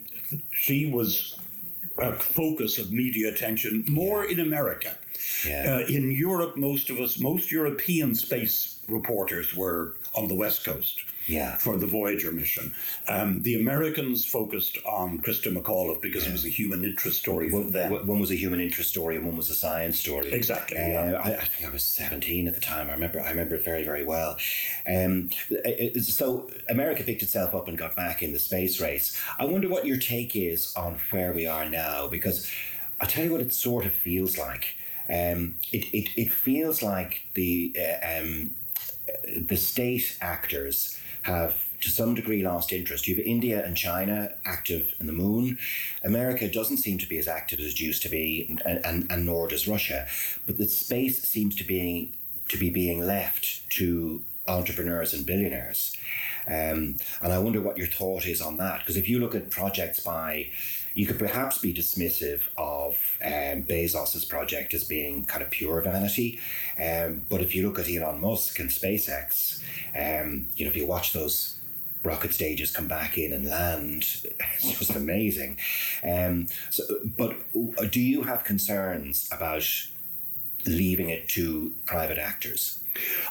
she 0.51 0.91
was 0.91 1.39
a 1.97 2.13
focus 2.13 2.77
of 2.77 2.91
media 2.91 3.29
attention 3.29 3.83
more 3.87 4.25
in 4.25 4.39
America. 4.39 4.97
Yeah. 5.45 5.81
Uh, 5.81 5.87
in 5.87 6.11
Europe, 6.11 6.55
most 6.57 6.89
of 6.89 6.97
us, 6.99 7.19
most 7.19 7.51
European 7.51 8.15
space 8.15 8.79
reporters 8.87 9.55
were 9.55 9.95
on 10.15 10.27
the 10.27 10.35
West 10.35 10.63
Coast 10.63 11.03
Yeah. 11.29 11.57
for 11.57 11.77
the 11.77 11.85
Voyager 11.85 12.31
mission. 12.31 12.73
Um, 13.07 13.41
the 13.43 13.55
Americans 13.59 14.25
focused 14.25 14.77
on 14.85 15.19
Christa 15.19 15.49
McAuliffe 15.55 16.01
because 16.01 16.25
it 16.27 16.31
was 16.31 16.45
a 16.45 16.49
human 16.49 16.83
interest 16.83 17.19
story 17.19 17.49
for 17.49 17.63
them. 17.63 17.91
One 17.91 18.07
one 18.07 18.19
was 18.19 18.31
a 18.31 18.35
human 18.35 18.59
interest 18.59 18.89
story, 18.89 19.15
and 19.17 19.25
one 19.25 19.37
was 19.37 19.49
a 19.49 19.55
science 19.55 19.99
story. 19.99 20.31
Exactly, 20.33 20.77
Uh, 20.77 20.87
yeah. 20.87 21.21
I, 21.23 21.29
I 21.43 21.45
think 21.45 21.69
I 21.69 21.71
was 21.71 21.83
seventeen 21.83 22.47
at 22.47 22.55
the 22.55 22.61
time. 22.61 22.89
I 22.89 22.93
remember. 22.93 23.19
I 23.21 23.29
remember 23.29 23.55
it 23.55 23.63
very, 23.63 23.83
very 23.83 24.03
well. 24.03 24.37
Um, 24.87 25.29
so 26.01 26.49
America 26.69 27.03
picked 27.03 27.21
itself 27.23 27.53
up 27.53 27.67
and 27.67 27.77
got 27.77 27.95
back 27.95 28.23
in 28.23 28.33
the 28.33 28.39
space 28.39 28.81
race. 28.81 29.07
I 29.37 29.45
wonder 29.45 29.69
what 29.69 29.85
your 29.85 29.97
take 29.97 30.35
is 30.35 30.73
on 30.75 30.97
where 31.11 31.31
we 31.33 31.45
are 31.47 31.67
now, 31.69 32.07
because 32.07 32.49
I 32.99 33.05
tell 33.05 33.23
you 33.25 33.31
what, 33.31 33.41
it 33.41 33.53
sort 33.53 33.85
of 33.85 33.93
feels 33.93 34.37
like. 34.37 34.75
Um, 35.09 35.55
it, 35.71 35.85
it 35.93 36.09
it 36.23 36.31
feels 36.31 36.81
like 36.83 37.21
the 37.33 37.75
uh, 37.79 38.19
um, 38.19 38.51
the 39.47 39.57
state 39.57 40.17
actors 40.21 40.99
have 41.23 41.65
to 41.81 41.89
some 41.89 42.13
degree 42.13 42.43
lost 42.43 42.73
interest. 42.73 43.07
You 43.07 43.15
have 43.15 43.25
India 43.25 43.65
and 43.65 43.75
China 43.75 44.33
active 44.45 44.95
in 44.99 45.05
the 45.05 45.13
moon. 45.13 45.57
America 46.03 46.49
doesn't 46.49 46.77
seem 46.77 46.97
to 46.97 47.07
be 47.07 47.17
as 47.17 47.27
active 47.27 47.59
as 47.59 47.73
it 47.73 47.79
used 47.79 48.01
to 48.03 48.09
be, 48.09 48.45
and, 48.65 48.85
and, 48.85 49.09
and 49.09 49.25
nor 49.25 49.47
does 49.47 49.67
Russia. 49.67 50.07
But 50.45 50.57
the 50.57 50.67
space 50.67 51.21
seems 51.21 51.55
to 51.55 51.63
be 51.63 52.11
to 52.49 52.57
be 52.57 52.69
being 52.69 53.05
left 53.05 53.69
to 53.69 54.23
entrepreneurs 54.47 55.13
and 55.13 55.25
billionaires. 55.25 55.95
Um, 56.47 56.97
and 57.21 57.31
I 57.31 57.37
wonder 57.37 57.61
what 57.61 57.77
your 57.77 57.87
thought 57.87 58.25
is 58.25 58.41
on 58.41 58.57
that. 58.57 58.79
Because 58.79 58.97
if 58.97 59.07
you 59.07 59.19
look 59.19 59.35
at 59.35 59.51
projects 59.51 59.99
by, 59.99 60.49
you 60.93 61.05
could 61.05 61.19
perhaps 61.19 61.57
be 61.57 61.73
dismissive 61.73 62.41
of 62.57 63.17
um, 63.23 63.63
Bezos's 63.63 64.25
project 64.25 64.73
as 64.73 64.83
being 64.83 65.25
kind 65.25 65.43
of 65.43 65.49
pure 65.49 65.81
vanity. 65.81 66.39
Um, 66.79 67.25
but 67.29 67.41
if 67.41 67.55
you 67.55 67.67
look 67.67 67.79
at 67.79 67.89
Elon 67.89 68.21
Musk 68.21 68.59
and 68.59 68.69
SpaceX, 68.69 69.61
um, 69.95 70.47
you 70.55 70.65
know, 70.65 70.71
if 70.71 70.77
you 70.77 70.85
watch 70.85 71.13
those 71.13 71.59
rocket 72.03 72.33
stages 72.33 72.71
come 72.71 72.87
back 72.87 73.17
in 73.17 73.33
and 73.33 73.47
land, 73.47 74.03
it's 74.53 74.77
just 74.79 74.95
amazing. 74.95 75.57
Um, 76.03 76.47
so, 76.69 76.83
but 77.17 77.35
do 77.91 77.99
you 77.99 78.23
have 78.23 78.43
concerns 78.43 79.29
about 79.31 79.65
leaving 80.65 81.09
it 81.09 81.27
to 81.29 81.73
private 81.85 82.17
actors? 82.17 82.81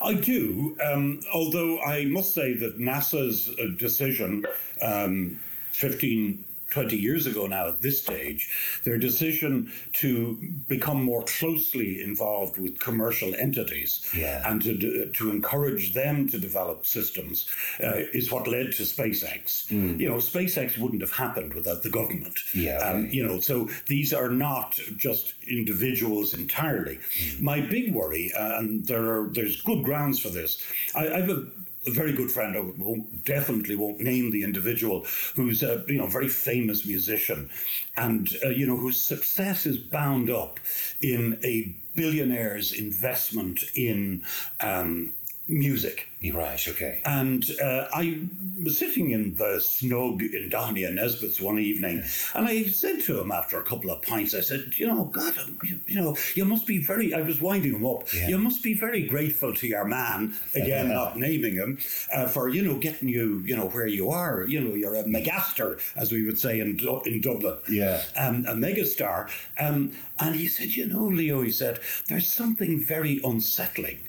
I 0.02 0.14
do, 0.14 0.76
um, 0.82 1.20
although 1.32 1.80
I 1.80 2.06
must 2.06 2.34
say 2.34 2.54
that 2.54 2.78
NASA's 2.78 3.50
uh, 3.50 3.66
decision 3.76 4.46
um, 4.80 5.38
15, 5.72 6.44
20 6.70 6.96
years 6.96 7.26
ago 7.26 7.46
now 7.46 7.68
at 7.68 7.80
this 7.80 8.02
stage, 8.02 8.50
their 8.84 8.98
decision 8.98 9.72
to 9.94 10.38
become 10.68 11.02
more 11.02 11.24
closely 11.24 12.02
involved 12.02 12.58
with 12.58 12.78
commercial 12.78 13.34
entities 13.34 14.06
Yeah. 14.14 14.42
and 14.50 14.60
to, 14.62 15.10
to 15.12 15.30
encourage 15.30 15.94
them 15.94 16.28
to 16.28 16.38
develop 16.38 16.84
systems 16.84 17.48
uh, 17.82 17.92
is 18.12 18.30
what 18.30 18.46
led 18.46 18.72
to 18.72 18.82
SpaceX. 18.82 19.70
You 19.70 20.08
know, 20.08 20.16
SpaceX 20.16 20.76
wouldn't 20.78 21.00
have 21.00 21.12
happened 21.12 21.54
without 21.54 21.82
the 21.82 21.90
government. 21.90 22.38
Yeah, 22.54 22.78
Um, 22.78 23.04
right. 23.04 23.12
you 23.14 23.26
know, 23.26 23.40
so 23.40 23.68
these 23.86 24.12
are 24.12 24.28
not 24.30 24.78
just 24.96 25.32
individuals 25.46 26.34
entirely. 26.34 26.98
My 27.40 27.60
big 27.60 27.94
worry, 27.94 28.32
uh, 28.38 28.58
and 28.58 28.86
there 28.86 29.04
are 29.10 29.28
there's 29.32 29.60
good 29.62 29.84
grounds 29.84 30.18
for 30.18 30.28
this. 30.28 30.62
I, 30.94 31.08
I 31.08 31.20
have 31.20 31.30
a, 31.30 31.46
a 31.88 31.92
very 31.92 32.12
good 32.12 32.30
friend. 32.30 32.56
I 32.56 32.60
won't, 32.60 33.24
definitely 33.24 33.76
won't 33.76 34.00
name 34.00 34.30
the 34.30 34.44
individual 34.44 35.06
who's 35.34 35.62
a 35.62 35.84
you 35.88 35.98
know 35.98 36.06
very 36.06 36.28
famous 36.28 36.86
musician, 36.86 37.50
and 37.96 38.28
uh, 38.44 38.50
you 38.50 38.66
know 38.66 38.76
whose 38.76 39.00
success 39.00 39.66
is 39.66 39.78
bound 39.78 40.30
up 40.30 40.60
in 41.00 41.38
a 41.42 41.74
billionaire's 41.94 42.72
investment 42.72 43.64
in 43.74 44.22
um, 44.60 45.12
music. 45.48 46.08
Right, 46.34 46.68
okay. 46.68 47.00
And 47.04 47.44
uh, 47.62 47.86
I 47.94 48.26
was 48.62 48.76
sitting 48.76 49.12
in 49.12 49.36
the 49.36 49.60
snug 49.60 50.20
in 50.22 50.50
and 50.52 50.96
Nesbitt's 50.96 51.40
one 51.40 51.60
evening, 51.60 52.02
and 52.34 52.48
I 52.48 52.64
said 52.64 53.00
to 53.02 53.20
him 53.20 53.30
after 53.30 53.58
a 53.58 53.62
couple 53.62 53.90
of 53.90 54.02
pints, 54.02 54.34
I 54.34 54.40
said, 54.40 54.72
"You 54.76 54.88
know, 54.88 55.04
God, 55.04 55.38
um, 55.38 55.58
you, 55.86 56.00
know, 56.00 56.16
you 56.34 56.44
must 56.44 56.66
be 56.66 56.78
very." 56.78 57.14
I 57.14 57.20
was 57.20 57.40
winding 57.40 57.74
him 57.74 57.86
up. 57.86 58.12
Yeah. 58.12 58.28
You 58.28 58.38
must 58.38 58.64
be 58.64 58.74
very 58.74 59.06
grateful 59.06 59.54
to 59.54 59.66
your 59.66 59.84
man, 59.84 60.34
again, 60.56 60.88
not 60.88 61.16
naming 61.16 61.54
him, 61.54 61.78
uh, 62.12 62.26
for 62.26 62.48
you 62.48 62.62
know 62.62 62.78
getting 62.78 63.08
you, 63.08 63.38
you 63.46 63.56
know, 63.56 63.68
where 63.68 63.86
you 63.86 64.10
are. 64.10 64.44
You 64.44 64.60
know, 64.60 64.74
you're 64.74 64.96
a 64.96 65.04
megaster, 65.04 65.80
as 65.96 66.10
we 66.10 66.26
would 66.26 66.38
say 66.38 66.58
in 66.58 66.78
in 67.06 67.20
Dublin. 67.20 67.58
Yeah. 67.68 68.02
um, 68.16 68.44
a 68.46 68.54
megastar. 68.54 69.30
Um, 69.58 69.92
and 70.18 70.34
he 70.34 70.48
said, 70.48 70.74
"You 70.74 70.86
know, 70.86 71.06
Leo," 71.06 71.42
he 71.42 71.52
said, 71.52 71.78
"there's 72.08 72.26
something 72.26 72.80
very 72.80 73.20
unsettling." 73.22 74.00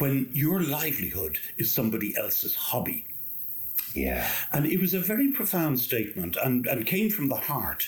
When 0.00 0.30
your 0.32 0.60
livelihood 0.62 1.38
is 1.58 1.70
somebody 1.70 2.16
else's 2.16 2.54
hobby. 2.56 3.04
Yeah. 3.94 4.26
And 4.52 4.64
it 4.66 4.80
was 4.80 4.94
a 4.94 5.00
very 5.00 5.30
profound 5.32 5.78
statement 5.78 6.36
and, 6.42 6.66
and 6.66 6.86
came 6.86 7.10
from 7.10 7.28
the 7.28 7.36
heart. 7.36 7.86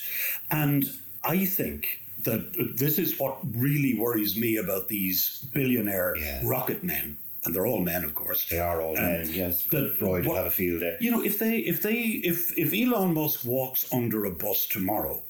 And 0.50 0.84
I 1.24 1.46
think 1.46 2.00
that 2.24 2.76
this 2.76 2.98
is 2.98 3.18
what 3.18 3.38
really 3.56 3.94
worries 3.98 4.36
me 4.36 4.56
about 4.56 4.88
these 4.88 5.46
billionaire 5.54 6.14
Yeah. 6.18 6.42
rocket 6.44 6.84
men. 6.84 7.16
And 7.44 7.54
they're 7.54 7.66
all 7.66 7.80
men, 7.80 8.04
of 8.04 8.14
course. 8.14 8.46
They 8.48 8.60
are 8.60 8.80
all 8.82 8.96
Um, 8.96 9.02
men, 9.04 9.30
yes. 9.32 9.64
that- 9.70 9.96
Freud 9.98 10.24
will 10.24 10.32
what- 10.32 10.36
have 10.38 10.46
a 10.46 10.50
field 10.50 10.80
day. 10.80 10.96
You 11.00 11.10
know, 11.10 11.22
if 11.24 11.38
they 11.38 11.58
if 11.72 11.80
they 11.82 11.98
if 12.30 12.56
if 12.58 12.72
Elon 12.74 13.14
Musk 13.14 13.44
walks 13.44 13.90
under 13.92 14.24
a 14.26 14.30
bus 14.30 14.66
tomorrow, 14.66 15.22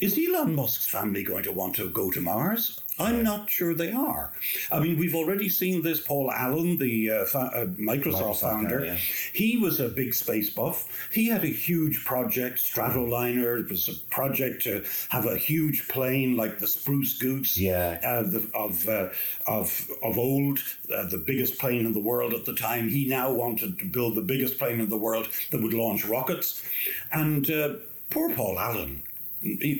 is 0.00 0.18
Elon 0.18 0.54
Musk's 0.56 0.86
family 0.86 1.22
going 1.22 1.44
to 1.44 1.52
want 1.52 1.76
to 1.76 1.88
go 1.90 2.10
to 2.10 2.20
Mars? 2.20 2.80
I'm 2.98 3.24
not 3.24 3.50
sure 3.50 3.74
they 3.74 3.90
are. 3.90 4.32
I 4.70 4.78
mean, 4.78 4.96
we've 4.98 5.16
already 5.16 5.48
seen 5.48 5.82
this. 5.82 6.00
Paul 6.00 6.30
Allen, 6.30 6.78
the 6.78 7.10
uh, 7.10 7.24
fa- 7.24 7.50
uh, 7.52 7.64
Microsoft, 7.66 8.12
Microsoft 8.12 8.40
founder, 8.40 8.80
guy, 8.80 8.86
yeah. 8.86 8.94
he 9.32 9.56
was 9.56 9.80
a 9.80 9.88
big 9.88 10.14
space 10.14 10.50
buff. 10.50 10.88
He 11.12 11.26
had 11.26 11.42
a 11.42 11.48
huge 11.48 12.04
project, 12.04 12.58
Stratoliner. 12.58 13.60
It 13.64 13.68
was 13.68 13.88
a 13.88 13.94
project 14.10 14.62
to 14.64 14.84
have 15.08 15.26
a 15.26 15.36
huge 15.36 15.88
plane 15.88 16.36
like 16.36 16.60
the 16.60 16.68
Spruce 16.68 17.18
Goose 17.18 17.58
Yeah. 17.58 17.98
uh, 18.04 18.22
the, 18.22 18.48
of, 18.54 18.88
uh, 18.88 19.08
of, 19.48 19.90
of 20.02 20.16
old, 20.16 20.60
uh, 20.94 21.06
the 21.06 21.18
biggest 21.18 21.58
plane 21.58 21.86
in 21.86 21.92
the 21.92 22.00
world 22.00 22.32
at 22.32 22.44
the 22.44 22.54
time. 22.54 22.88
He 22.88 23.08
now 23.08 23.32
wanted 23.32 23.78
to 23.80 23.86
build 23.86 24.14
the 24.14 24.22
biggest 24.22 24.56
plane 24.58 24.78
in 24.80 24.88
the 24.88 24.96
world 24.96 25.28
that 25.50 25.60
would 25.60 25.74
launch 25.74 26.04
rockets. 26.04 26.64
And 27.12 27.50
uh, 27.50 27.74
poor 28.10 28.32
Paul 28.34 28.58
Allen, 28.58 29.02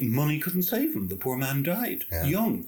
money 0.03 0.39
couldn't 0.39 0.63
save 0.63 0.95
him. 0.95 1.09
The 1.09 1.17
poor 1.17 1.37
man 1.37 1.63
died 1.63 2.05
young. 2.27 2.67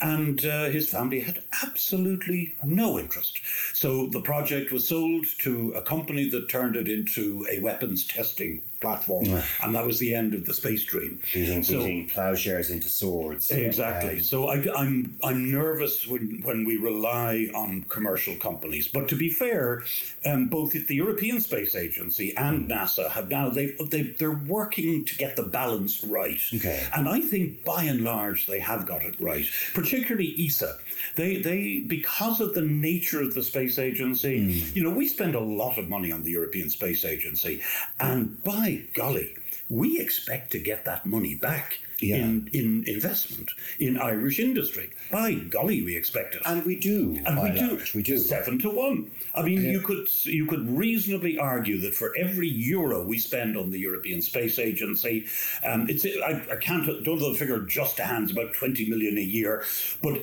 And 0.00 0.44
uh, 0.44 0.64
his 0.66 0.88
family 0.88 1.20
had 1.20 1.42
absolutely 1.62 2.56
no 2.64 2.98
interest. 2.98 3.40
So 3.74 4.06
the 4.06 4.20
project 4.20 4.72
was 4.72 4.86
sold 4.86 5.26
to 5.40 5.72
a 5.72 5.82
company 5.82 6.28
that 6.30 6.48
turned 6.48 6.76
it 6.76 6.88
into 6.88 7.46
a 7.50 7.60
weapons 7.60 8.06
testing 8.06 8.62
platform. 8.82 9.24
And 9.62 9.74
that 9.74 9.86
was 9.86 9.98
the 9.98 10.14
end 10.14 10.34
of 10.34 10.44
the 10.44 10.54
space 10.54 10.84
dream. 10.84 11.20
Beating, 11.32 11.62
So- 11.62 12.12
plowshares 12.12 12.70
into 12.70 12.88
swords. 12.88 13.50
Exactly. 13.50 14.16
Um, 14.18 14.22
so 14.22 14.48
I, 14.48 14.56
I'm 14.76 15.16
I'm 15.22 15.50
nervous 15.50 16.06
when 16.06 16.40
when 16.44 16.64
we 16.64 16.76
rely 16.76 17.48
on 17.54 17.84
commercial 17.88 18.36
companies. 18.36 18.88
But 18.88 19.08
to 19.08 19.16
be 19.16 19.30
fair, 19.30 19.82
um, 20.26 20.48
both 20.48 20.72
the 20.72 20.94
European 20.94 21.40
Space 21.40 21.74
Agency 21.74 22.36
and 22.36 22.68
NASA 22.68 23.08
have 23.10 23.28
now 23.30 23.48
they 23.48 23.66
they 23.90 24.02
they're 24.18 24.40
working 24.58 25.04
to 25.04 25.14
get 25.16 25.36
the 25.36 25.44
balance 25.44 26.02
right. 26.04 26.40
Okay. 26.54 26.84
And 26.94 27.08
I 27.08 27.20
think 27.20 27.64
by 27.64 27.84
and 27.84 28.02
large 28.02 28.46
they 28.46 28.60
have 28.60 28.86
got 28.86 29.02
it 29.04 29.14
right. 29.20 29.46
Particularly 29.74 30.34
ESA. 30.38 30.76
They 31.16 31.36
they 31.36 31.80
because 31.86 32.40
of 32.40 32.54
the 32.54 32.62
nature 32.62 33.20
of 33.22 33.34
the 33.34 33.42
space 33.42 33.78
agency, 33.78 34.38
Hmm. 34.60 34.76
you 34.76 34.82
know, 34.82 34.90
we 34.90 35.08
spend 35.08 35.34
a 35.34 35.40
lot 35.40 35.78
of 35.78 35.88
money 35.88 36.12
on 36.12 36.22
the 36.22 36.30
European 36.30 36.70
Space 36.70 37.04
Agency, 37.04 37.60
and 38.00 38.42
by 38.42 38.82
golly. 38.94 39.34
We 39.68 39.98
expect 39.98 40.52
to 40.52 40.58
get 40.58 40.84
that 40.84 41.06
money 41.06 41.34
back 41.34 41.78
Yeah. 41.98 42.16
in, 42.16 42.50
in 42.52 42.84
investment 42.86 43.48
in 43.78 43.96
Irish 43.96 44.38
industry. 44.38 44.90
By 45.10 45.32
golly, 45.34 45.80
we 45.82 45.96
expect 45.96 46.34
it. 46.34 46.42
and 46.44 46.62
we 46.66 46.76
do. 46.76 47.18
And 47.24 47.40
we 47.42 47.50
do. 47.58 47.80
We 47.94 48.02
do. 48.02 48.18
Seven 48.18 48.58
to 48.58 48.68
one. 48.68 49.10
I 49.34 49.40
mean, 49.42 49.62
you 49.62 49.80
could 49.80 50.08
you 50.24 50.44
could 50.46 50.68
reasonably 50.68 51.38
argue 51.38 51.80
that 51.80 51.94
for 51.94 52.14
every 52.18 52.48
euro 52.48 53.02
we 53.02 53.18
spend 53.18 53.56
on 53.56 53.70
the 53.70 53.78
European 53.78 54.20
Space 54.20 54.58
Agency, 54.58 55.24
um, 55.64 55.88
it's 55.88 56.04
I, 56.04 56.32
I 56.54 56.56
can't 56.56 56.84
don't 57.04 57.18
know 57.20 57.32
the 57.32 57.38
figure 57.38 57.60
just 57.60 57.96
to 57.96 58.02
hands 58.04 58.30
about 58.30 58.52
twenty 58.52 58.84
million 58.90 59.16
a 59.16 59.22
year, 59.38 59.64
but. 60.02 60.20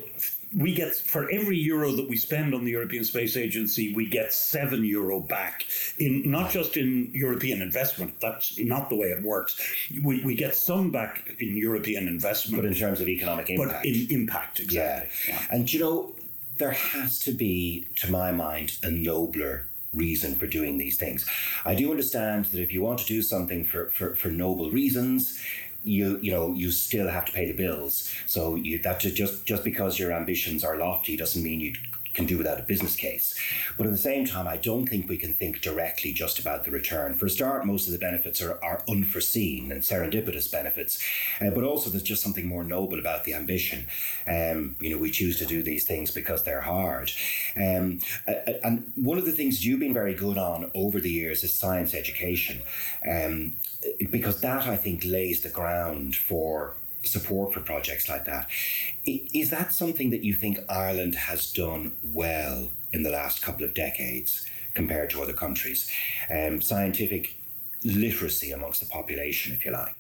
We 0.56 0.74
get 0.74 0.96
for 0.96 1.30
every 1.30 1.58
euro 1.58 1.92
that 1.92 2.10
we 2.10 2.18
spend 2.18 2.56
on 2.56 2.66
the 2.66 2.72
European 2.72 3.04
Space 3.04 3.38
Agency, 3.38 3.94
we 3.94 4.08
get 4.08 4.34
seven 4.34 4.84
euro 4.84 5.20
back 5.20 5.66
in 6.00 6.30
not 6.30 6.50
just 6.50 6.76
in 6.76 7.12
European 7.14 7.62
investment. 7.62 8.20
That's 8.20 8.58
not 8.58 8.90
the 8.90 8.96
way 8.96 9.08
it 9.08 9.22
works. 9.22 9.62
We, 10.04 10.24
we 10.24 10.36
get 10.36 10.56
some 10.56 10.90
back 10.90 11.36
in 11.40 11.56
European 11.56 12.08
investment, 12.08 12.64
But 12.64 12.68
in 12.68 12.76
terms 12.76 13.00
of 13.00 13.08
economic 13.08 13.50
impact. 13.52 13.84
but 13.84 13.86
in 13.86 14.08
impact 14.10 14.60
Yeah. 14.60 14.66
exactly. 14.66 15.10
Yeah. 15.34 15.48
And 15.52 15.72
you 15.72 15.80
know, 15.82 16.16
there 16.58 16.72
has 16.72 17.20
to 17.20 17.32
be, 17.32 17.88
to 17.98 18.12
my 18.12 18.32
mind, 18.32 18.78
a 18.84 18.90
nobler 18.90 19.68
reason 19.94 20.36
for 20.36 20.46
doing 20.48 20.78
these 20.78 20.98
things. 20.98 21.26
I 21.66 21.74
do 21.76 21.90
understand 21.92 22.46
that 22.46 22.60
if 22.62 22.74
you 22.74 22.82
want 22.82 23.00
to 23.00 23.06
do 23.06 23.22
something 23.22 23.66
for, 23.66 23.90
for, 23.92 24.16
for 24.16 24.30
noble 24.30 24.70
reasons, 24.72 25.40
you 25.84 26.20
you 26.22 26.32
know 26.32 26.54
you 26.54 26.72
still 26.72 27.08
have 27.08 27.26
to 27.26 27.32
pay 27.32 27.46
the 27.46 27.54
bills. 27.54 28.12
So 28.26 28.56
you 28.56 28.80
that 28.80 29.00
ju- 29.00 29.12
just 29.12 29.46
just 29.46 29.64
because 29.64 30.00
your 30.00 30.12
ambitions 30.12 30.64
are 30.64 30.78
lofty 30.78 31.18
doesn't 31.18 31.44
mean 31.44 31.60
you 31.62 31.74
can 32.20 32.28
do 32.28 32.38
without 32.38 32.60
a 32.60 32.64
business 32.64 32.96
case. 32.98 33.34
But 33.78 33.86
at 33.88 33.94
the 33.94 33.98
same 34.12 34.26
time, 34.26 34.48
I 34.48 34.58
don't 34.58 34.86
think 34.86 35.08
we 35.08 35.16
can 35.16 35.34
think 35.34 35.62
directly 35.62 36.12
just 36.12 36.38
about 36.38 36.66
the 36.66 36.72
return. 36.72 37.14
For 37.14 37.28
a 37.28 37.30
start, 37.30 37.66
most 37.66 37.88
of 37.88 37.94
the 37.94 38.06
benefits 38.10 38.42
are, 38.42 38.60
are 38.62 38.84
unforeseen 38.90 39.72
and 39.72 39.82
serendipitous 39.82 40.52
benefits, 40.52 41.02
uh, 41.40 41.50
but 41.52 41.64
also 41.64 41.90
there's 41.90 42.04
just 42.04 42.22
something 42.22 42.46
more 42.46 42.66
noble 42.66 43.00
about 43.00 43.24
the 43.24 43.34
ambition. 43.34 43.86
Um, 44.28 44.76
you 44.82 44.90
know, 44.92 44.98
we 44.98 45.12
choose 45.12 45.40
to 45.40 45.46
do 45.46 45.64
these 45.64 45.86
things 45.86 46.12
because 46.12 46.44
they're 46.44 46.68
hard. 46.76 47.12
Um, 47.56 48.00
and 48.66 48.92
one 48.96 49.18
of 49.18 49.26
the 49.26 49.32
things 49.32 49.66
you've 49.66 49.80
been 49.80 49.94
very 49.94 50.14
good 50.14 50.38
on 50.38 50.72
over 50.76 51.00
the 51.00 51.10
years 51.10 51.44
is 51.44 51.54
science 51.54 51.94
education, 51.94 52.62
um, 53.10 53.54
because 54.12 54.42
that 54.42 54.68
I 54.68 54.76
think 54.76 55.04
lays 55.06 55.42
the 55.42 55.50
ground 55.50 56.18
for 56.18 56.76
support 57.04 57.54
for 57.54 57.62
projects 57.62 58.10
like 58.10 58.26
that. 58.26 58.50
Is 59.06 59.50
that 59.50 59.74
something 59.74 60.10
that 60.10 60.24
you 60.24 60.34
think 60.34 60.60
Ireland 60.70 61.16
has 61.16 61.52
done 61.52 61.94
well 62.04 62.72
in 62.92 63.04
the 63.04 63.10
last 63.10 63.42
couple 63.42 63.64
of 63.66 63.74
decades 63.74 64.46
compared 64.74 65.10
to 65.12 65.22
other 65.22 65.34
countries? 65.34 65.90
Um, 66.30 66.62
scientific 66.62 67.36
literacy 67.84 68.52
amongst 68.52 68.82
the 68.82 68.88
population, 68.88 69.54
if 69.54 69.66
you 69.66 69.72
like. 69.72 69.96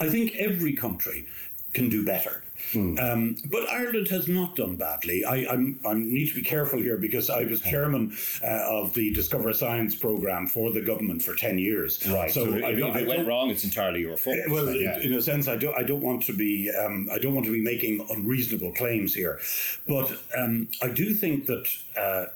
I 0.00 0.08
think 0.08 0.34
every 0.36 0.72
country 0.72 1.26
can 1.74 1.88
do 1.88 2.04
better. 2.04 2.42
Um, 2.74 3.36
but 3.50 3.68
Ireland 3.68 4.08
has 4.08 4.28
not 4.28 4.56
done 4.56 4.76
badly. 4.76 5.24
I, 5.24 5.46
I'm, 5.50 5.78
I 5.86 5.94
need 5.94 6.28
to 6.28 6.34
be 6.34 6.42
careful 6.42 6.78
here 6.80 6.96
because 6.96 7.30
I 7.30 7.44
was 7.44 7.60
chairman 7.60 8.16
uh, 8.42 8.46
of 8.80 8.94
the 8.94 9.12
Discover 9.12 9.52
Science 9.52 9.94
program 9.94 10.46
for 10.46 10.72
the 10.72 10.80
government 10.80 11.22
for 11.22 11.34
10 11.34 11.58
years. 11.58 12.06
Right. 12.08 12.30
So, 12.30 12.54
I 12.64 12.74
don't, 12.74 12.96
I 12.96 13.04
don't- 13.04 13.26
wrong, 13.26 13.50
it's 13.50 13.64
entirely 13.64 14.00
your 14.00 14.16
fault. 14.16 14.36
well, 14.48 14.68
in 14.68 15.12
a 15.12 15.22
sense, 15.22 15.48
I 15.48 15.56
don't. 15.56 15.76
I 15.76 15.82
don't 15.82 16.00
want 16.00 16.22
to 16.24 16.32
be. 16.32 16.70
Um, 16.70 17.08
I 17.12 17.18
don't 17.18 17.34
want 17.34 17.46
to 17.46 17.52
be 17.52 17.60
making 17.60 18.04
unreasonable 18.10 18.72
claims 18.72 19.14
here, 19.14 19.40
but 19.86 20.10
um, 20.36 20.68
I 20.82 20.88
do 20.88 21.14
think 21.14 21.46
that 21.46 21.66
uh, 21.96 22.26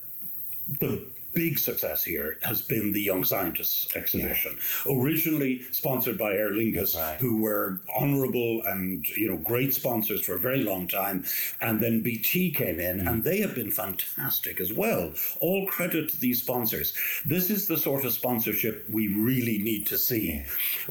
the 0.81 1.07
big 1.37 1.59
success 1.59 2.03
here 2.03 2.39
has 2.43 2.63
been 2.63 2.93
the 2.93 3.01
Young 3.01 3.23
Scientists 3.23 3.95
exhibition, 3.95 4.57
originally 4.91 5.63
sponsored 5.71 6.17
by 6.17 6.33
Aer 6.33 6.51
Lingus, 6.51 6.97
right. 6.97 7.21
who 7.21 7.43
were 7.43 7.79
honourable 7.95 8.63
and 8.65 9.07
you 9.11 9.29
know 9.29 9.37
great 9.37 9.75
sponsors 9.75 10.25
for 10.25 10.35
a 10.35 10.39
very 10.39 10.63
long 10.63 10.89
time, 10.89 11.25
and 11.61 11.79
then 11.79 12.01
BT 12.01 12.53
came 12.53 12.81
in, 12.81 13.07
and 13.07 13.23
they 13.23 13.39
have 13.41 13.55
been 13.55 13.71
fantastic 13.71 14.61
as 14.61 14.73
well. 14.73 15.13
All 15.41 15.67
credit 15.67 16.09
to 16.09 16.19
these 16.19 16.41
sponsors. 16.41 16.95
This 17.27 17.51
is 17.51 17.69
the 17.69 17.77
sort 17.77 18.07
of 18.07 18.13
sponsorship 18.13 18.89
we 18.89 19.09
really 19.09 19.59
need 19.59 19.87
to 19.89 19.99
see. 19.99 20.43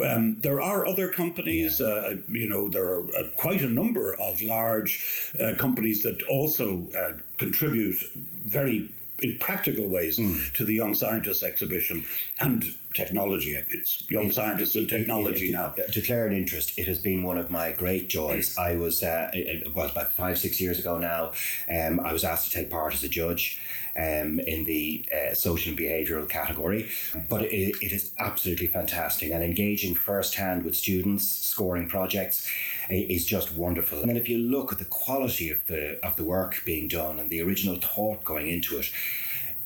Um, 0.04 0.38
there 0.42 0.62
are 0.62 0.86
other 0.86 1.10
companies, 1.10 1.82
uh, 1.82 2.18
you 2.30 2.48
know, 2.48 2.70
there 2.70 2.86
are 2.86 3.04
uh, 3.18 3.30
quite 3.36 3.62
a 3.62 3.70
number 3.70 4.14
of 4.14 4.44
large 4.44 5.34
uh, 5.40 5.56
companies 5.58 6.04
that 6.04 6.22
also 6.30 6.88
uh, 6.96 7.14
contribute 7.38 7.98
very 8.46 8.92
in 9.21 9.38
practical 9.39 9.88
ways 9.88 10.17
hmm. 10.17 10.38
to 10.54 10.65
the 10.65 10.73
Young 10.73 10.93
Scientists 10.93 11.43
exhibition. 11.43 12.06
And 12.39 12.75
technology. 12.96 13.56
It's 13.70 14.10
Young 14.10 14.32
Scientists 14.32 14.76
and 14.76 14.90
Technology 14.90 15.52
now. 15.52 15.70
To 15.70 15.92
declare 15.92 16.26
an 16.26 16.36
interest, 16.36 16.80
it 16.80 16.88
has 16.88 16.98
been 16.98 17.22
one 17.24 17.38
of 17.38 17.52
my 17.52 17.72
great 17.74 18.10
joys. 18.10 18.58
I 18.58 18.76
was, 18.78 19.04
uh, 19.04 19.30
it- 19.34 19.64
it 19.68 19.76
was 19.76 19.92
about 19.92 20.14
five, 20.14 20.40
six 20.40 20.60
years 20.60 20.80
ago 20.80 20.98
now, 20.98 21.34
um, 21.70 22.00
I 22.00 22.14
was 22.14 22.24
asked 22.24 22.52
to 22.52 22.58
take 22.58 22.70
part 22.70 22.94
as 22.94 23.04
a 23.04 23.10
judge 23.10 23.60
um, 23.98 24.40
in 24.42 24.66
the 24.66 25.06
uh, 25.14 25.34
social 25.34 25.70
and 25.70 25.80
behavioural 25.80 26.28
category. 26.28 26.90
But 27.30 27.44
it, 27.44 27.76
it 27.82 27.92
is 27.94 28.12
absolutely 28.20 28.68
fantastic 28.68 29.32
and 29.32 29.44
engaging 29.44 29.94
firsthand 29.96 30.64
with 30.64 30.76
students, 30.76 31.26
scoring 31.26 31.88
projects 31.88 32.50
is 32.90 33.26
just 33.26 33.54
wonderful. 33.54 34.00
And 34.00 34.10
then 34.10 34.18
if 34.18 34.28
you 34.30 34.38
look 34.38 34.72
at 34.74 34.80
the 34.80 34.86
quality 34.86 35.50
of 35.50 35.66
the 35.68 35.98
of 36.06 36.16
the 36.18 36.24
work 36.26 36.62
being 36.66 36.88
done 36.90 37.20
and 37.20 37.30
the 37.30 37.42
original 37.42 37.78
thought 37.78 38.24
going 38.26 38.50
into 38.50 38.78
it, 38.80 38.92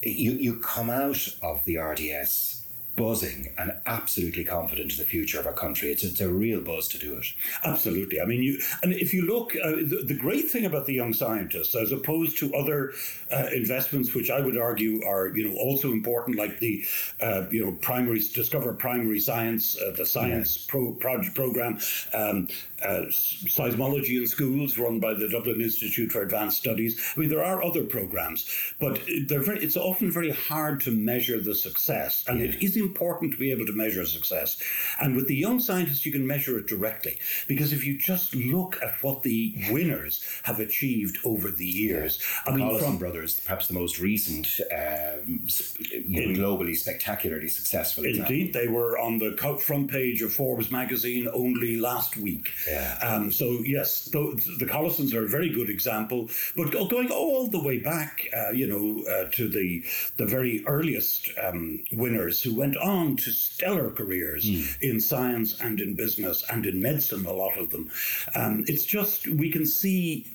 you, 0.04 0.32
you 0.34 0.56
come 0.60 0.90
out 0.90 1.28
of 1.42 1.66
the 1.66 1.78
RDS 1.78 2.59
buzzing 3.00 3.48
and 3.58 3.72
absolutely 3.86 4.44
confident 4.44 4.92
in 4.92 4.98
the 4.98 5.06
future 5.06 5.40
of 5.40 5.48
our 5.48 5.54
country. 5.54 5.90
It's, 5.90 6.04
it's 6.04 6.20
a 6.20 6.28
real 6.28 6.60
buzz 6.60 6.90
to 6.90 7.00
do 7.00 7.14
it. 7.16 7.28
Absolutely. 7.64 8.20
I 8.20 8.26
mean, 8.26 8.44
you 8.44 8.60
and 8.84 8.92
if 8.92 9.14
you 9.14 9.22
look, 9.22 9.56
uh, 9.56 9.78
the, 9.78 10.04
the 10.06 10.14
great 10.14 10.50
thing 10.52 10.66
about 10.66 10.86
the 10.86 10.94
young 10.94 11.14
scientists, 11.14 11.76
as 11.76 11.94
opposed 11.94 12.38
to 12.40 12.54
other 12.54 12.92
uh, 13.32 13.48
investments, 13.56 14.14
which 14.14 14.30
I 14.30 14.42
would 14.42 14.58
argue 14.58 15.02
are 15.06 15.28
you 15.30 15.48
know 15.48 15.56
also 15.56 15.94
important, 15.94 16.38
like 16.38 16.60
the 16.60 16.84
uh, 17.22 17.46
you 17.50 17.64
know 17.64 17.72
primary 17.72 18.20
discover 18.20 18.74
primary 18.74 19.22
science, 19.22 19.80
uh, 19.80 19.92
the 19.96 20.06
science 20.06 20.58
pro, 20.58 20.92
project 20.92 21.36
program, 21.36 21.80
um, 22.14 22.50
uh, 22.84 23.06
seismology 23.10 24.18
in 24.18 24.28
schools 24.28 24.78
run 24.78 25.00
by 25.00 25.14
the 25.14 25.30
Dublin 25.30 25.62
Institute 25.62 26.12
for 26.12 26.22
Advanced 26.22 26.58
Studies. 26.58 27.00
I 27.16 27.20
mean, 27.20 27.30
there 27.30 27.44
are 27.44 27.64
other 27.64 27.84
programs, 27.84 28.50
but 28.80 29.02
they're 29.28 29.42
very, 29.42 29.64
it's 29.64 29.78
often 29.78 30.12
very 30.12 30.32
hard 30.32 30.82
to 30.82 30.92
measure 30.92 31.40
the 31.40 31.56
success, 31.56 32.24
and 32.28 32.42
it 32.42 32.62
is 32.62 32.78
important 32.78 33.34
to 33.34 33.38
be 33.38 33.52
able 33.52 33.66
to 33.66 33.74
measure 33.74 34.06
success. 34.06 34.62
And 35.02 35.16
with 35.16 35.28
the 35.28 35.36
young 35.36 35.60
scientists, 35.60 36.06
you 36.06 36.12
can 36.12 36.26
measure 36.26 36.58
it 36.58 36.68
directly 36.68 37.20
because 37.48 37.74
if 37.74 37.86
you 37.86 37.98
just 37.98 38.36
look 38.36 38.80
at 38.82 39.02
what 39.04 39.24
the 39.24 39.54
winners 39.70 40.24
have 40.44 40.60
achieved 40.60 41.18
over 41.26 41.50
the 41.52 41.66
years, 41.66 42.22
I 42.46 42.52
mean, 42.52 42.68
Collison 42.68 42.80
from 42.80 42.98
Brothers, 42.98 43.40
perhaps 43.40 43.68
the 43.68 43.74
most 43.74 44.00
recent, 44.00 44.60
know, 44.72 45.09
globally 45.28 46.76
spectacularly 46.76 47.48
successful. 47.48 48.06
example. 48.06 48.34
Indeed, 48.34 48.54
they 48.54 48.68
were 48.68 48.98
on 48.98 49.20
the 49.20 49.32
front 49.62 49.90
page 49.90 50.22
of 50.22 50.32
Forbes 50.34 50.72
magazine 50.72 51.28
only 51.34 51.78
last 51.78 52.18
week. 52.18 52.50
Yeah. 52.68 52.98
Um, 53.02 53.32
so 53.32 53.46
yes, 53.66 54.06
the, 54.06 54.20
the 54.60 54.66
Collisons 54.66 55.14
are 55.14 55.26
a 55.26 55.28
very 55.28 55.50
good 55.50 55.70
example. 55.70 56.30
But 56.56 56.72
going 56.72 57.12
all 57.12 57.48
the 57.48 57.62
way 57.62 57.80
back, 57.80 58.28
uh, 58.36 58.52
you 58.52 58.68
know, 58.68 59.04
uh, 59.12 59.30
to 59.32 59.48
the 59.48 59.84
the 60.18 60.26
very 60.26 60.64
earliest 60.66 61.30
um, 61.42 61.84
winners 61.92 62.42
who 62.42 62.56
went 62.56 62.78
on 62.78 63.16
to 63.18 63.32
stellar 63.32 63.90
careers 63.92 64.46
in 64.82 65.00
science 65.00 65.60
and 65.62 65.80
in 65.80 65.96
business 65.96 66.44
and 66.50 66.66
in 66.66 66.82
medicine, 66.82 67.26
a 67.26 67.34
lot 67.34 67.58
of 67.58 67.70
them. 67.70 67.90
Um, 68.36 68.64
it's 68.68 68.86
just 68.86 69.28
we 69.28 69.52
can 69.52 69.66
see 69.66 70.28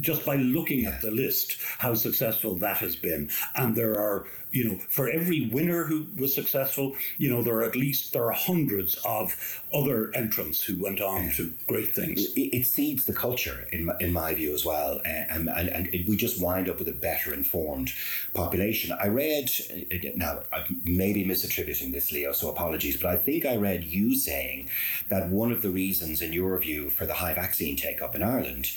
just 0.00 0.24
by 0.24 0.36
looking 0.36 0.84
at 0.86 1.00
the 1.00 1.10
list 1.10 1.56
how 1.78 1.94
successful 1.94 2.54
that 2.56 2.76
has 2.78 2.96
been 2.96 3.30
and 3.56 3.74
there 3.76 3.98
are 3.98 4.26
you 4.52 4.64
know 4.64 4.78
for 4.88 5.08
every 5.08 5.48
winner 5.52 5.84
who 5.84 6.06
was 6.18 6.34
successful 6.34 6.96
you 7.18 7.30
know 7.30 7.42
there 7.42 7.54
are 7.56 7.62
at 7.62 7.76
least 7.76 8.12
there 8.12 8.24
are 8.24 8.32
hundreds 8.32 8.96
of 9.04 9.62
other 9.72 10.10
entrants 10.14 10.62
who 10.64 10.80
went 10.82 11.00
on 11.00 11.30
to 11.30 11.52
great 11.68 11.94
things 11.94 12.24
it, 12.34 12.40
it 12.58 12.66
seeds 12.66 13.04
the 13.06 13.12
culture 13.12 13.68
in 13.72 13.84
my, 13.84 13.94
in 14.00 14.12
my 14.12 14.34
view 14.34 14.52
as 14.52 14.64
well, 14.64 15.00
uh, 15.04 15.08
and, 15.08 15.48
and 15.48 15.68
and 15.68 15.86
it- 15.94 16.08
we 16.08 16.16
just 16.16 16.40
wind 16.42 16.68
up 16.68 16.78
with 16.80 16.88
a 16.88 16.92
better 16.92 17.32
informed 17.32 17.92
population. 18.34 18.90
I 19.00 19.06
read 19.08 19.50
uh, 19.92 20.08
now 20.16 20.40
I 20.52 20.64
may 20.84 21.12
be 21.12 21.24
misattributing 21.24 21.92
this, 21.92 22.10
Leo, 22.10 22.32
so 22.32 22.50
apologies, 22.50 22.96
but 22.96 23.06
I 23.10 23.16
think 23.16 23.44
I 23.46 23.56
read 23.56 23.84
you 23.84 24.14
saying 24.16 24.68
that 25.08 25.28
one 25.28 25.52
of 25.52 25.62
the 25.62 25.70
reasons, 25.70 26.20
in 26.22 26.32
your 26.32 26.58
view, 26.58 26.90
for 26.90 27.06
the 27.06 27.14
high 27.14 27.34
vaccine 27.34 27.76
take 27.76 28.02
up 28.02 28.14
in 28.16 28.22
Ireland 28.22 28.70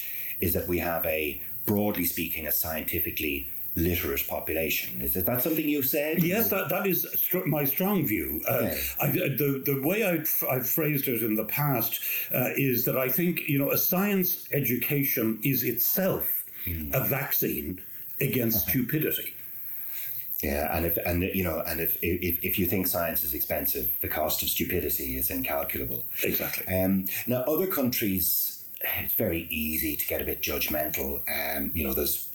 is 0.44 0.52
that 0.54 0.68
we 0.68 0.80
have 0.80 1.04
a 1.06 1.42
broadly 1.66 2.06
speaking 2.06 2.44
a 2.48 2.52
scientifically 2.52 3.48
literate 3.76 4.28
population. 4.28 5.02
Is 5.02 5.14
that 5.14 5.42
something 5.42 5.68
you've 5.68 5.92
said? 5.98 6.22
Yes, 6.22 6.50
that, 6.50 6.70
that 6.70 6.86
is 6.86 7.08
str- 7.16 7.48
my 7.58 7.66
strong 7.66 8.06
view. 8.06 8.42
Uh, 8.48 8.54
Okay. 8.54 8.80
I, 9.02 9.08
the, 9.42 9.64
the 9.66 9.82
way 9.90 10.04
I've, 10.12 10.44
I've 10.54 10.68
phrased 10.78 11.08
it 11.08 11.24
in 11.24 11.36
the 11.36 11.46
past 11.46 11.92
uh, 12.34 12.50
is 12.70 12.86
that 12.86 12.98
I 12.98 13.10
think, 13.10 13.34
you 13.52 13.58
know, 13.58 13.72
a 13.72 13.78
science 13.78 14.48
education 14.52 15.40
is 15.44 15.64
itself 15.64 16.46
a 16.94 17.02
vaccine 17.04 17.82
against 18.22 18.68
stupidity. 18.68 19.34
Yeah, 20.44 20.76
and 20.76 20.86
if 20.86 20.98
and 21.06 21.24
you 21.24 21.44
know, 21.48 21.64
and 21.66 21.80
if 21.80 21.98
if, 22.02 22.44
if 22.44 22.60
you 22.60 22.66
think 22.66 22.88
science 22.88 23.24
is 23.24 23.34
expensive, 23.34 23.90
the 24.02 24.10
cost 24.10 24.44
of 24.44 24.50
stupidity 24.50 25.16
is 25.18 25.30
incalculable. 25.30 26.04
Exactly. 26.22 26.66
Um, 26.68 27.06
now, 27.28 27.42
other 27.54 27.68
countries, 27.80 28.53
it's 28.84 29.14
very 29.14 29.48
easy 29.50 29.96
to 29.96 30.08
get 30.08 30.22
a 30.22 30.26
bit 30.26 30.42
judgmental. 30.42 31.22
Um, 31.28 31.72
you 31.74 31.84
know, 31.84 31.94
there's 31.94 32.30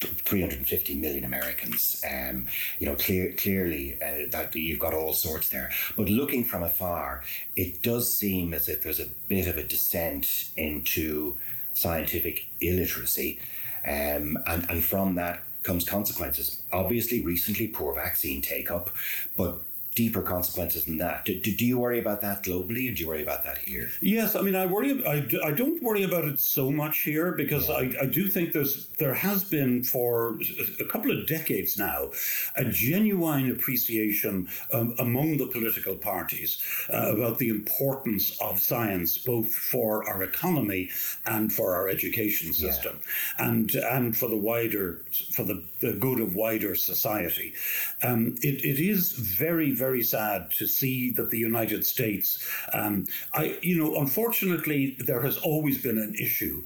350 0.00 0.94
million 0.96 1.24
Americans. 1.24 2.02
Um, 2.08 2.46
you 2.78 2.86
know, 2.86 2.96
clear, 2.96 3.32
clearly 3.32 3.98
uh, 4.02 4.28
that 4.30 4.54
you've 4.54 4.78
got 4.78 4.94
all 4.94 5.12
sorts 5.12 5.48
there. 5.48 5.70
But 5.96 6.08
looking 6.08 6.44
from 6.44 6.62
afar, 6.62 7.22
it 7.54 7.82
does 7.82 8.12
seem 8.12 8.52
as 8.52 8.68
if 8.68 8.82
there's 8.82 9.00
a 9.00 9.08
bit 9.28 9.46
of 9.46 9.56
a 9.56 9.64
descent 9.64 10.50
into 10.56 11.36
scientific 11.72 12.46
illiteracy, 12.60 13.38
um, 13.84 14.38
and 14.46 14.68
and 14.68 14.84
from 14.84 15.14
that 15.16 15.42
comes 15.62 15.84
consequences. 15.84 16.62
Obviously, 16.72 17.22
recently 17.22 17.66
poor 17.66 17.94
vaccine 17.94 18.40
take 18.40 18.70
up, 18.70 18.90
but 19.36 19.60
deeper 19.96 20.20
consequences 20.20 20.84
than 20.84 20.98
that. 20.98 21.24
Do, 21.24 21.40
do, 21.40 21.64
you 21.64 21.78
worry 21.78 21.98
about 21.98 22.20
that 22.20 22.42
globally, 22.42 22.86
and 22.86 22.96
do 22.96 23.02
you 23.02 23.08
worry 23.08 23.22
about 23.22 23.42
that 23.44 23.58
here? 23.58 23.90
Yes, 24.00 24.36
I 24.36 24.42
mean, 24.42 24.54
I 24.54 24.66
worry. 24.66 25.04
I 25.04 25.50
don't 25.50 25.82
worry 25.82 26.04
about 26.04 26.26
it 26.26 26.38
so 26.38 26.70
much 26.70 26.98
here 26.98 27.32
because 27.32 27.70
I, 27.70 27.94
I 28.00 28.06
do 28.06 28.28
think 28.28 28.52
there's 28.52 28.86
there 28.98 29.14
has 29.14 29.42
been 29.42 29.82
for 29.82 30.38
a 30.78 30.84
couple 30.84 31.10
of 31.10 31.26
decades 31.26 31.78
now 31.78 32.10
a 32.56 32.64
genuine 32.64 33.50
appreciation 33.50 34.48
um, 34.72 34.94
among 34.98 35.38
the 35.38 35.46
political 35.46 35.96
parties 35.96 36.62
uh, 36.92 37.14
about 37.14 37.38
the 37.38 37.48
importance 37.48 38.36
of 38.40 38.60
science 38.60 39.16
both 39.16 39.52
for 39.54 40.06
our 40.08 40.22
economy 40.22 40.90
and 41.24 41.52
for 41.52 41.74
our 41.74 41.88
education 41.88 42.52
system 42.52 43.00
and 43.38 43.74
and 43.74 44.16
for 44.16 44.28
the 44.28 44.36
wider 44.36 45.02
for 45.32 45.44
the, 45.44 45.64
the 45.80 45.94
good 45.94 46.20
of 46.20 46.34
wider 46.34 46.74
society. 46.74 47.54
Um, 48.02 48.36
it, 48.42 48.62
it 48.62 48.78
is 48.78 49.12
very 49.12 49.70
very 49.72 49.85
sad 50.02 50.50
to 50.52 50.66
see 50.66 51.10
that 51.12 51.30
the 51.30 51.38
United 51.38 51.84
States, 51.86 52.38
um, 52.72 53.04
I 53.34 53.58
you 53.62 53.76
know, 53.78 53.96
unfortunately, 53.96 54.96
there 55.00 55.22
has 55.22 55.38
always 55.38 55.82
been 55.82 55.98
an 55.98 56.14
issue. 56.14 56.64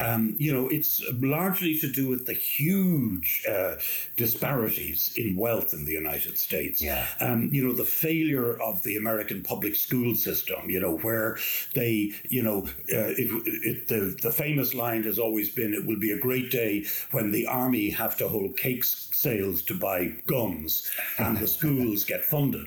Um, 0.00 0.34
you 0.38 0.52
know, 0.52 0.68
it's 0.68 1.02
largely 1.20 1.78
to 1.78 1.90
do 1.90 2.08
with 2.08 2.26
the 2.26 2.32
huge 2.34 3.44
uh, 3.48 3.76
disparities 4.16 5.12
in 5.16 5.36
wealth 5.36 5.72
in 5.72 5.84
the 5.84 5.92
United 5.92 6.38
States. 6.38 6.80
Yeah. 6.82 7.06
Um, 7.20 7.48
you 7.52 7.64
know, 7.66 7.72
the 7.72 7.84
failure 7.84 8.60
of 8.60 8.82
the 8.82 8.96
American 8.96 9.42
public 9.42 9.76
school 9.76 10.14
system. 10.14 10.70
You 10.70 10.80
know, 10.80 10.96
where 10.98 11.38
they, 11.74 12.12
you 12.28 12.42
know, 12.42 12.66
uh, 12.92 13.12
it, 13.22 13.28
it, 13.46 13.88
the 13.88 14.16
the 14.22 14.32
famous 14.32 14.74
line 14.74 15.02
has 15.04 15.18
always 15.18 15.50
been, 15.50 15.74
"It 15.74 15.86
will 15.86 15.98
be 15.98 16.12
a 16.12 16.18
great 16.18 16.50
day 16.50 16.84
when 17.10 17.30
the 17.30 17.46
army 17.46 17.90
have 17.90 18.16
to 18.18 18.28
hold 18.28 18.56
cake 18.56 18.84
sales 18.84 19.62
to 19.62 19.74
buy 19.78 20.14
guns 20.26 20.90
and 21.18 21.36
the 21.36 21.46
schools 21.58 22.04
get 22.04 22.24
funded." 22.24 22.61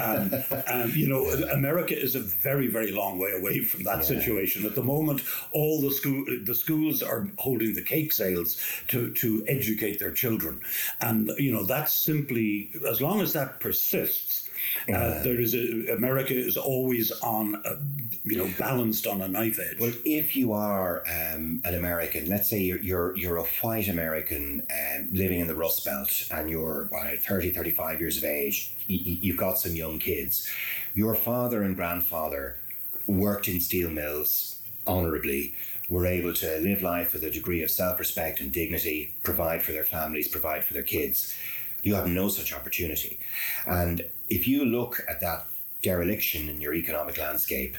Um, 0.00 0.34
and 0.66 0.94
you 0.94 1.08
know, 1.08 1.26
America 1.52 1.98
is 1.98 2.14
a 2.14 2.20
very, 2.20 2.66
very 2.66 2.92
long 2.92 3.18
way 3.18 3.32
away 3.32 3.60
from 3.60 3.84
that 3.84 4.04
situation. 4.04 4.66
At 4.66 4.74
the 4.74 4.82
moment, 4.82 5.22
all 5.52 5.80
the 5.80 5.90
school 5.90 6.24
the 6.44 6.54
schools 6.54 7.02
are 7.02 7.28
holding 7.38 7.74
the 7.74 7.82
cake 7.82 8.12
sales 8.12 8.60
to 8.88 9.12
to 9.14 9.44
educate 9.48 9.98
their 9.98 10.12
children, 10.12 10.60
and 11.00 11.30
you 11.38 11.52
know 11.52 11.64
that's 11.64 11.92
simply 11.92 12.70
as 12.88 13.00
long 13.00 13.20
as 13.20 13.32
that 13.32 13.60
persists. 13.60 14.49
Uh, 14.88 15.22
there 15.22 15.40
is 15.40 15.54
a, 15.54 15.92
America 15.94 16.34
is 16.34 16.56
always 16.56 17.10
on, 17.22 17.60
a, 17.64 17.76
you 18.24 18.36
know, 18.36 18.48
balanced 18.58 19.06
on 19.06 19.20
a 19.22 19.28
knife 19.28 19.58
edge. 19.58 19.78
Well, 19.78 19.92
if 20.04 20.36
you 20.36 20.52
are 20.52 21.02
um, 21.08 21.60
an 21.64 21.74
American, 21.74 22.28
let's 22.28 22.48
say 22.48 22.60
you're 22.60 22.80
you're, 22.80 23.16
you're 23.16 23.36
a 23.36 23.44
white 23.62 23.88
American 23.88 24.66
um, 24.70 25.08
living 25.12 25.40
in 25.40 25.46
the 25.46 25.54
Rust 25.54 25.84
Belt 25.84 26.28
and 26.30 26.48
you're 26.50 26.88
uh, 26.94 27.16
30, 27.18 27.50
35 27.50 28.00
years 28.00 28.16
of 28.18 28.24
age, 28.24 28.72
y- 28.88 28.98
y- 29.06 29.18
you've 29.22 29.36
got 29.36 29.58
some 29.58 29.74
young 29.74 29.98
kids. 29.98 30.48
Your 30.94 31.14
father 31.14 31.62
and 31.62 31.76
grandfather 31.76 32.56
worked 33.06 33.48
in 33.48 33.60
steel 33.60 33.90
mills 33.90 34.58
honorably, 34.86 35.54
were 35.88 36.06
able 36.06 36.32
to 36.34 36.58
live 36.60 36.82
life 36.82 37.12
with 37.12 37.22
a 37.24 37.30
degree 37.30 37.62
of 37.62 37.70
self 37.70 37.98
respect 37.98 38.40
and 38.40 38.52
dignity, 38.52 39.14
provide 39.22 39.62
for 39.62 39.72
their 39.72 39.84
families, 39.84 40.28
provide 40.28 40.64
for 40.64 40.74
their 40.74 40.82
kids. 40.82 41.34
You 41.82 41.94
have 41.94 42.06
no 42.06 42.28
such 42.28 42.52
opportunity. 42.52 43.18
And 43.66 44.02
if 44.28 44.46
you 44.46 44.64
look 44.64 45.02
at 45.08 45.20
that 45.20 45.46
dereliction 45.82 46.48
in 46.48 46.60
your 46.60 46.74
economic 46.74 47.18
landscape, 47.18 47.76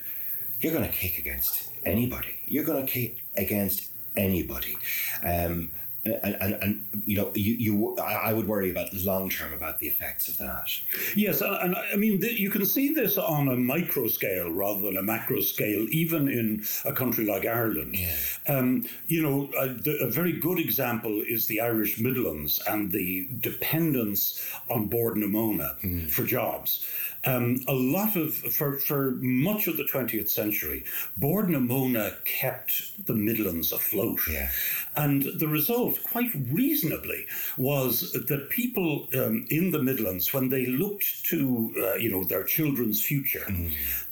you're 0.59 0.73
going 0.73 0.87
to 0.87 0.95
kick 0.95 1.17
against 1.17 1.69
anybody. 1.85 2.39
You're 2.45 2.63
going 2.63 2.85
to 2.85 2.91
kick 2.91 3.23
against 3.35 3.89
anybody. 4.15 4.77
Um, 5.23 5.71
and, 6.03 6.35
and, 6.41 6.53
and 6.55 7.03
you 7.05 7.17
know, 7.17 7.31
you, 7.35 7.53
you 7.53 7.97
I 7.97 8.13
I 8.29 8.33
would 8.33 8.47
worry 8.47 8.71
about 8.71 8.93
long 8.93 9.29
term 9.29 9.53
about 9.53 9.79
the 9.79 9.87
effects 9.87 10.27
of 10.27 10.37
that. 10.37 10.69
Yes, 11.15 11.41
and, 11.41 11.75
I 11.75 11.95
mean, 11.95 12.19
th- 12.21 12.39
you 12.39 12.49
can 12.49 12.65
see 12.65 12.93
this 12.93 13.17
on 13.17 13.47
a 13.47 13.55
micro 13.55 14.07
scale 14.07 14.49
rather 14.51 14.81
than 14.81 14.97
a 14.97 15.03
macro 15.03 15.41
scale, 15.41 15.85
even 15.91 16.27
in 16.27 16.65
a 16.85 16.93
country 16.93 17.25
like 17.25 17.45
Ireland. 17.45 17.95
Yeah. 17.97 18.15
Um, 18.47 18.85
you 19.07 19.21
know, 19.21 19.49
a, 19.59 19.69
the, 19.69 19.97
a 20.01 20.09
very 20.09 20.33
good 20.33 20.59
example 20.59 21.21
is 21.27 21.45
the 21.47 21.61
Irish 21.61 21.99
Midlands 21.99 22.61
and 22.67 22.91
the 22.91 23.27
dependence 23.39 24.43
on 24.69 24.87
Bord 24.87 25.17
na 25.17 25.27
Móna 25.27 26.09
for 26.09 26.23
jobs. 26.23 26.85
Um, 27.23 27.63
a 27.67 27.73
lot 27.73 28.15
of, 28.15 28.33
for, 28.33 28.79
for 28.79 29.11
much 29.19 29.67
of 29.67 29.77
the 29.77 29.83
20th 29.83 30.29
century, 30.29 30.83
Bord 31.17 31.49
na 31.49 31.59
Móna 31.59 32.15
kept 32.25 33.05
the 33.05 33.13
Midlands 33.13 33.71
afloat. 33.71 34.21
Yeah. 34.29 34.49
And 34.95 35.23
the 35.39 35.47
result, 35.47 36.03
quite 36.03 36.31
reasonably, 36.51 37.25
was 37.57 38.11
that 38.11 38.49
people 38.49 39.07
um, 39.15 39.45
in 39.49 39.71
the 39.71 39.81
Midlands, 39.81 40.33
when 40.33 40.49
they 40.49 40.65
looked 40.65 41.25
to, 41.25 41.73
uh, 41.77 41.95
you 41.95 42.09
know, 42.11 42.23
their 42.25 42.43
children's 42.43 43.01
future, 43.01 43.47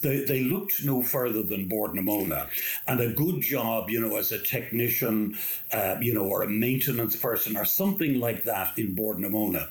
they, 0.02 0.24
they 0.24 0.42
looked 0.44 0.84
no 0.86 1.04
further 1.04 1.44
than 1.44 1.68
Bord 1.68 1.96
na 1.96 2.02
Móna. 2.02 2.48
And 2.88 3.02
a 3.02 3.12
good 3.12 3.42
job, 3.42 3.90
you 3.90 4.00
know, 4.00 4.16
as 4.18 4.32
a 4.32 4.40
technician, 4.40 5.38
uh, 5.74 5.96
you 6.00 6.14
know, 6.14 6.24
or 6.26 6.44
a 6.44 6.50
maintenance 6.50 7.16
person 7.16 7.58
or 7.58 7.66
something 7.66 8.20
like 8.20 8.44
that 8.44 8.78
in 8.78 8.96
Bord 8.96 9.20
na 9.20 9.28
Móna. 9.28 9.68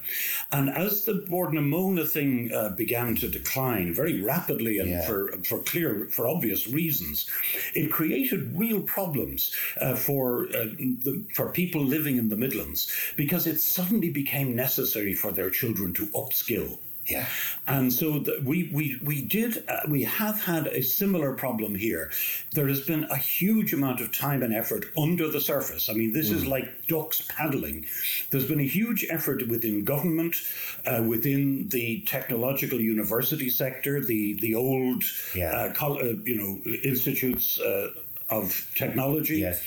And 0.53 0.69
as 0.71 1.05
the 1.05 1.15
Bordnamona 1.29 2.07
thing 2.09 2.53
uh, 2.53 2.71
began 2.71 3.15
to 3.17 3.29
decline 3.29 3.95
very 3.95 4.21
rapidly 4.23 4.79
and 4.79 4.89
Yeah. 4.91 5.07
for, 5.07 5.33
for 5.45 5.61
clear, 5.61 6.09
for 6.11 6.27
obvious 6.27 6.69
reasons, 6.69 7.29
it 7.75 7.91
created 7.91 8.59
real 8.59 8.81
problems 8.83 9.55
uh, 9.81 9.95
for 9.95 10.49
uh, 10.99 11.05
the, 11.05 11.25
for 11.35 11.51
people 11.51 11.83
living 11.85 12.17
in 12.17 12.29
the 12.29 12.37
Midlands 12.37 12.91
because 13.17 13.47
it 13.47 13.61
suddenly 13.61 14.11
became 14.11 14.55
necessary 14.55 15.15
for 15.15 15.33
their 15.33 15.51
children 15.51 15.93
to 15.95 16.07
upskill. 16.09 16.79
Yeah. 17.09 17.25
And 17.67 17.91
so 17.91 18.19
the, 18.19 18.39
we 18.45 18.71
we 18.73 18.99
we 19.03 19.23
did 19.23 19.65
uh, 19.67 19.81
we 19.89 20.05
have 20.05 20.43
had 20.43 20.67
a 20.67 20.83
similar 20.83 21.33
problem 21.33 21.75
here. 21.75 22.11
There 22.53 22.69
has 22.69 22.81
been 22.81 23.05
a 23.05 23.17
huge 23.17 23.73
amount 23.73 24.03
of 24.03 24.13
time 24.13 24.43
and 24.43 24.55
effort 24.55 24.87
under 24.97 25.27
the 25.29 25.41
surface. 25.41 25.89
I 25.89 25.95
mean, 25.95 26.13
this 26.13 26.31
is 26.31 26.45
like 26.45 26.87
ducks 26.87 27.23
paddling. 27.29 27.87
There's 28.31 28.45
been 28.45 28.61
a 28.61 28.65
huge 28.65 29.07
effort 29.09 29.49
within 29.49 29.85
government, 29.85 30.37
uh, 30.85 31.03
within 31.03 31.69
the 31.69 32.01
technological 32.07 32.79
university 32.81 33.49
sector, 33.49 34.05
the 34.05 34.35
the 34.41 34.55
old 34.55 35.03
Yeah. 35.35 35.53
uh, 35.53 35.73
col- 35.73 35.99
uh, 35.99 36.13
you 36.25 36.37
know 36.37 36.73
institutes. 36.83 37.59
Of 38.31 38.71
technology, 38.75 39.39
Yes. 39.39 39.63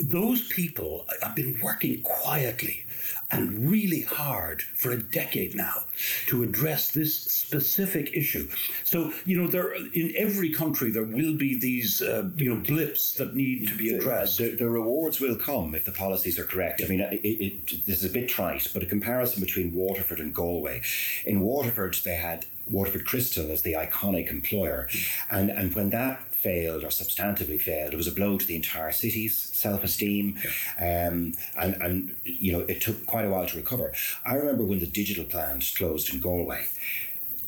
those 0.00 0.46
people 0.46 1.04
have 1.20 1.34
been 1.34 1.58
working 1.60 2.00
quietly 2.02 2.84
and 3.30 3.68
really 3.68 4.02
hard 4.02 4.62
for 4.62 4.92
a 4.92 5.02
decade 5.02 5.56
now 5.56 5.82
to 6.28 6.44
address 6.44 6.92
this 6.92 7.12
specific 7.18 8.14
issue. 8.14 8.48
So, 8.84 9.12
you 9.26 9.40
know, 9.40 9.48
there 9.48 9.74
in 9.74 10.14
every 10.16 10.50
country 10.52 10.92
there 10.92 11.02
will 11.02 11.34
be 11.34 11.58
these, 11.58 12.00
uh, 12.02 12.30
you 12.36 12.54
know, 12.54 12.60
blips 12.60 13.14
that 13.14 13.34
need 13.34 13.66
to 13.68 13.76
be 13.76 13.92
addressed. 13.94 14.38
The, 14.38 14.50
the 14.54 14.68
rewards 14.70 15.20
will 15.20 15.36
come 15.36 15.74
if 15.74 15.84
the 15.84 15.92
policies 15.92 16.38
are 16.38 16.44
correct. 16.44 16.82
I 16.84 16.86
mean, 16.86 17.00
it, 17.00 17.20
it, 17.24 17.84
this 17.86 18.04
is 18.04 18.08
a 18.08 18.12
bit 18.12 18.28
trite, 18.28 18.68
but 18.72 18.82
a 18.84 18.86
comparison 18.86 19.40
between 19.42 19.74
Waterford 19.74 20.20
and 20.20 20.32
Galway. 20.32 20.82
In 21.24 21.40
Waterford, 21.40 21.96
they 22.04 22.14
had 22.16 22.46
Waterford 22.70 23.04
Crystal 23.06 23.50
as 23.50 23.62
the 23.62 23.72
iconic 23.74 24.30
employer, 24.30 24.88
and 25.30 25.50
and 25.50 25.74
when 25.74 25.90
that 25.90 26.22
failed 26.44 26.84
or 26.84 26.88
substantively 26.88 27.60
failed, 27.60 27.94
it 27.94 27.96
was 27.96 28.06
a 28.06 28.12
blow 28.12 28.36
to 28.36 28.46
the 28.46 28.54
entire 28.54 28.92
city's 28.92 29.36
self-esteem, 29.36 30.38
um, 30.78 31.32
and 31.62 31.72
and 31.84 32.16
you 32.24 32.52
know 32.52 32.60
it 32.60 32.80
took 32.82 33.06
quite 33.06 33.24
a 33.24 33.30
while 33.30 33.46
to 33.46 33.56
recover. 33.56 33.92
I 34.26 34.34
remember 34.34 34.64
when 34.64 34.80
the 34.80 34.86
digital 34.86 35.24
plant 35.24 35.72
closed 35.76 36.12
in 36.12 36.20
Galway. 36.20 36.66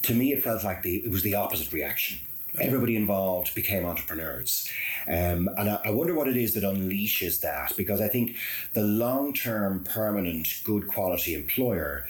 To 0.02 0.14
me, 0.14 0.32
it 0.32 0.42
felt 0.42 0.64
like 0.64 0.82
the 0.82 0.96
it 1.06 1.10
was 1.10 1.22
the 1.22 1.34
opposite 1.34 1.72
reaction. 1.72 2.18
Everybody 2.58 2.96
involved 2.96 3.54
became 3.54 3.84
entrepreneurs. 3.84 4.70
Um, 5.06 5.50
and 5.58 5.68
I, 5.68 5.78
I 5.84 5.90
wonder 5.90 6.14
what 6.14 6.26
it 6.26 6.38
is 6.38 6.54
that 6.54 6.64
unleashes 6.64 7.40
that 7.42 7.74
because 7.76 8.00
I 8.00 8.08
think 8.08 8.36
the 8.72 8.82
long 8.82 9.34
term, 9.34 9.84
permanent, 9.84 10.48
good 10.64 10.88
quality 10.88 11.34
employer 11.34 12.06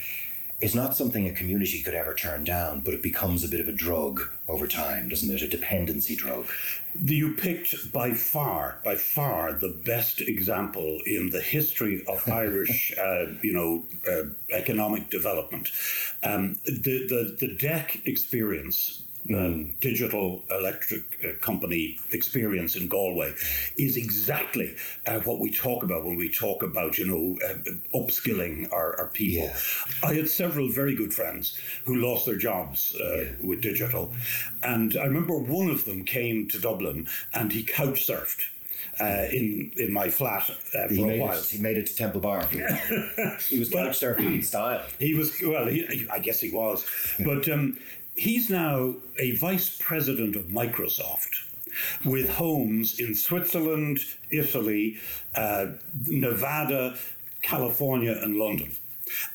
is 0.61 0.75
not 0.75 0.97
something 0.97 1.29
a 1.29 1.33
community 1.33 1.83
could 1.83 1.95
ever 1.95 2.15
turn 2.15 2.43
down, 2.43 2.81
but 2.81 2.95
it 2.95 3.03
becomes 3.03 3.45
a 3.45 3.49
bit 3.49 3.61
of 3.61 3.69
a 3.69 3.73
drug 3.73 4.23
over 4.49 4.67
time, 4.67 5.09
doesn't 5.09 5.35
it? 5.35 5.43
A 5.43 5.49
dependency 5.49 6.17
drug. 6.17 6.47
You 6.99 7.35
picked 7.35 7.93
by 7.93 8.13
far, 8.15 8.81
by 8.83 8.95
far, 8.95 9.53
the 9.53 9.69
best 9.69 10.23
example 10.23 11.01
in 11.05 11.29
the 11.31 11.43
history 11.43 12.03
of 12.09 12.27
Irish, 12.29 12.95
uh, 12.99 13.27
you 13.43 13.53
know, 13.53 13.85
uh, 14.11 14.29
economic 14.51 15.11
development. 15.11 15.71
Um, 16.23 16.57
the, 16.65 17.07
the 17.07 17.37
the 17.39 17.49
DEC 17.55 18.07
experience. 18.07 19.03
Um, 19.35 19.75
digital 19.81 20.45
electric 20.51 21.03
uh, 21.25 21.39
company 21.45 21.99
experience 22.13 22.77
in 22.77 22.87
Galway 22.87 23.33
is 23.77 23.97
exactly 23.97 24.77
uh, 25.07 25.19
what 25.21 25.41
we 25.41 25.51
talk 25.51 25.83
about 25.83 26.05
when 26.05 26.17
we 26.17 26.29
talk 26.29 26.63
about 26.63 26.97
you 26.99 27.07
know 27.07 27.39
uh, 27.49 27.55
upskilling 27.99 28.73
our, 28.73 28.97
our 29.01 29.07
people. 29.09 29.51
I 30.05 30.15
had 30.15 30.29
several 30.29 30.69
very 30.71 30.95
good 30.95 31.13
friends 31.13 31.59
who 31.87 31.97
lost 31.97 32.27
their 32.27 32.37
jobs 32.37 32.95
uh, 32.95 33.33
with 33.43 33.63
digital, 33.63 34.13
and 34.63 34.97
I 34.97 35.05
remember 35.07 35.37
one 35.39 35.71
of 35.71 35.87
them 35.87 36.05
came 36.05 36.47
to 36.49 36.61
Dublin 36.61 37.09
and 37.35 37.53
he 37.53 37.63
couch 37.65 38.07
surfed. 38.07 38.43
Uh, 39.01 39.27
in 39.31 39.73
in 39.77 39.93
my 39.93 40.09
flat 40.09 40.49
uh, 40.49 40.87
for 40.89 40.95
He 40.95 41.03
a 41.03 41.07
made, 41.07 41.21
while. 41.21 41.37
it, 41.39 41.45
he 41.45 41.59
made 41.59 41.77
it 41.77 41.87
to 41.87 41.95
Temple 41.97 42.21
Bar. 42.21 42.47
he 43.49 43.59
was 43.59 43.69
couch 43.69 43.99
surfing 44.01 44.37
in 44.37 44.43
style. 44.43 44.83
He 44.99 45.13
was 45.15 45.39
well. 45.43 45.67
He, 45.67 46.07
I 46.11 46.19
guess 46.19 46.41
he 46.41 46.51
was, 46.51 46.87
but 47.21 47.47
um, 47.51 47.77
he's 48.17 48.51
now 48.51 48.95
a 49.19 49.33
vice 49.37 49.77
president 49.81 50.37
of 50.37 50.45
Microsoft, 50.47 51.45
with 52.05 52.29
homes 52.31 52.99
in 52.99 53.15
Switzerland, 53.15 54.01
Italy, 54.31 54.97
uh, 55.35 55.67
Nevada, 56.07 56.97
California, 57.43 58.19
and 58.23 58.37
London, 58.37 58.73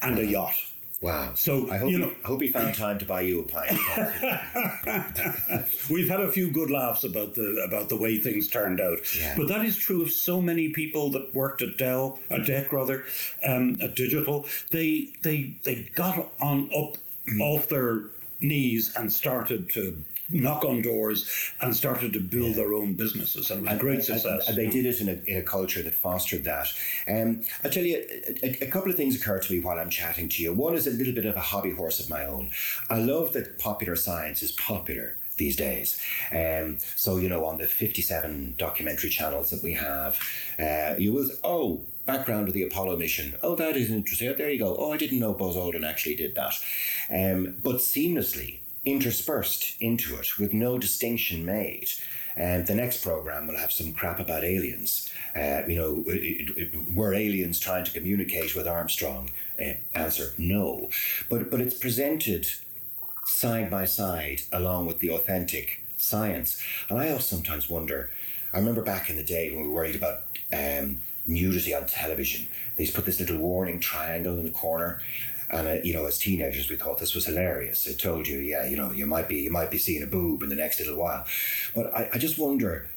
and 0.02 0.18
a 0.20 0.26
yacht. 0.26 0.56
Wow. 1.02 1.34
So, 1.36 1.72
I 1.72 1.78
hope, 1.78 1.92
you 1.92 1.98
he- 1.98 2.12
I 2.24 2.28
hope 2.28 2.42
he 2.42 2.48
found 2.50 2.76
time 2.76 3.00
to 3.00 3.06
buy 3.06 3.22
you 3.22 3.40
a 3.40 3.44
pint. 3.44 3.72
We've 5.90 6.08
had 6.10 6.20
a 6.22 6.32
few 6.32 6.52
good 6.52 6.70
laughs 6.70 7.04
about 7.04 7.34
the 7.34 7.64
about 7.68 7.90
the 7.90 7.96
way 7.98 8.20
things 8.20 8.48
turned 8.48 8.80
out, 8.80 9.00
Yeah. 9.18 9.34
but 9.36 9.48
that 9.48 9.66
is 9.66 9.78
true 9.78 10.04
of 10.04 10.12
so 10.12 10.40
many 10.42 10.70
people 10.70 11.10
that 11.12 11.34
worked 11.34 11.64
at 11.64 11.78
Dell, 11.78 12.20
at 12.30 12.42
DEC 12.42 12.72
rather, 12.72 13.04
um, 13.44 13.78
at 13.82 13.96
Digital. 13.96 14.46
They 14.70 15.10
they 15.24 15.56
they 15.64 15.90
got 15.96 16.30
on 16.40 16.70
up 16.76 16.98
off 17.40 17.68
their 17.70 18.04
knees 18.42 18.94
and 18.96 19.12
started 19.12 19.70
to 19.72 20.04
knock 20.34 20.64
on 20.64 20.82
doors 20.82 21.30
and 21.60 21.76
started 21.76 22.14
to 22.14 22.20
build 22.20 22.56
their 22.56 22.74
own 22.74 22.94
businesses, 22.94 23.52
and 23.52 23.62
it 23.66 23.70
was 23.70 23.78
a 23.78 23.80
great 23.80 23.96
And- 23.96 24.04
success. 24.06 24.48
And 24.48 24.58
they 24.58 24.68
did 24.68 24.86
it 24.86 25.02
in 25.02 25.10
a, 25.10 25.18
in 25.30 25.38
a 25.38 25.42
culture 25.44 25.82
that 25.82 25.94
fostered 25.94 26.44
that. 26.46 26.68
Um, 27.08 27.42
I 27.64 27.70
tell 27.70 27.84
you, 27.84 27.98
a, 28.44 28.46
a- 28.46 28.68
a 28.68 28.72
couple 28.72 28.90
of 28.90 28.96
things 28.98 29.16
occur 29.20 29.40
to 29.40 29.54
me 29.54 29.60
while 29.60 29.78
I'm 29.78 29.90
chatting 29.90 30.30
to 30.30 30.44
you. 30.44 30.54
One 30.54 30.76
is 30.76 30.88
a 30.88 30.92
little 30.92 31.14
bit 31.14 31.26
of 31.26 31.36
a 31.36 31.42
hobby 31.42 31.72
horse 31.72 32.00
of 32.00 32.10
my 32.10 32.26
own. 32.26 32.50
I 32.90 33.00
love 33.00 33.34
that 33.34 33.60
popular 33.60 33.96
science 33.98 34.42
is 34.42 34.54
popular 34.54 35.18
these 35.38 35.56
days. 35.58 36.00
Um, 36.32 36.78
so, 36.96 37.18
you 37.18 37.28
know, 37.28 37.46
on 37.46 37.58
the 37.58 37.68
57 37.68 38.56
documentary 38.58 39.10
channels 39.10 39.50
that 39.50 39.64
we 39.64 39.74
have, 39.74 40.18
uh, 40.60 40.96
you 40.98 41.12
will, 41.14 41.30
oh, 41.44 41.82
background 42.18 42.48
of 42.48 42.54
the 42.54 42.64
Apollo 42.64 42.98
mission. 42.98 43.36
Oh, 43.42 43.56
that 43.56 43.76
is 43.78 43.92
interesting. 43.92 44.30
Oh, 44.30 44.34
there 44.34 44.50
you 44.50 44.60
go. 44.60 44.76
Oh, 44.78 44.92
I 44.92 44.98
didn't 44.98 45.20
know 45.20 45.34
Buzz 45.34 45.56
Aldrin 45.56 45.88
actually 45.88 46.16
did 46.16 46.36
that. 46.36 46.54
Um, 47.10 47.56
but 47.64 47.78
seamlessly 47.78 48.60
interspersed 48.86 49.76
into 49.80 50.16
it 50.16 50.40
with 50.40 50.54
no 50.54 50.78
distinction 50.78 51.46
made. 51.46 51.90
And 52.36 52.66
the 52.66 52.76
next 52.76 53.04
program 53.04 53.48
will 53.48 53.58
have 53.58 53.72
some 53.72 53.94
crap 53.94 54.20
about 54.20 54.44
aliens. 54.44 55.12
Uh, 55.36 55.62
you 55.68 55.76
know, 55.76 56.04
it, 56.08 56.58
it, 56.58 56.94
were 56.94 57.14
aliens 57.14 57.60
trying 57.60 57.84
to 57.84 57.92
communicate 57.92 58.56
with 58.56 58.68
Armstrong? 58.68 59.30
Uh, 59.60 59.74
answer: 59.94 60.34
No. 60.38 60.90
But 61.30 61.52
but 61.52 61.62
it's 61.62 61.78
presented 61.78 62.48
side 63.26 63.70
by 63.70 63.86
side 63.86 64.42
along 64.52 64.88
with 64.88 65.00
the 65.00 65.12
authentic 65.12 65.84
science. 65.98 66.62
And 66.90 67.00
I 67.00 67.10
also 67.10 67.36
sometimes 67.36 67.70
wonder. 67.70 68.10
I 68.54 68.58
remember 68.58 68.82
back 68.82 69.10
in 69.10 69.16
the 69.16 69.24
day 69.24 69.54
when 69.54 69.64
we 69.64 69.70
worried 69.70 69.96
about 69.96 70.24
um, 70.52 71.00
nudity 71.26 71.74
on 71.74 71.86
television. 71.86 72.48
They 72.76 72.88
put 72.88 73.06
this 73.06 73.20
little 73.20 73.38
warning 73.38 73.80
triangle 73.80 74.38
in 74.38 74.46
the 74.46 74.52
corner. 74.52 75.02
And 75.50 75.68
uh, 75.68 75.78
you 75.84 75.94
know, 75.94 76.06
as 76.06 76.18
teenagers, 76.18 76.70
we 76.70 76.78
thought 76.78 77.00
this 77.00 77.14
was 77.14 77.26
hilarious. 77.26 77.86
It 77.86 78.00
told 78.00 78.28
you, 78.28 78.40
yeah, 78.40 78.66
you 78.66 78.78
know, 78.78 78.92
you 78.92 79.06
might 79.06 79.28
be 79.28 79.42
you 79.42 79.52
might 79.52 79.70
be 79.70 79.78
seeing 79.78 80.02
a 80.02 80.08
boob 80.08 80.44
in 80.44 80.50
the 80.50 80.56
next 80.56 80.80
little 80.80 80.96
while. 80.96 81.26
But 81.76 81.94
I, 81.96 82.10
I 82.14 82.18
just 82.18 82.40
wonder. 82.40 82.90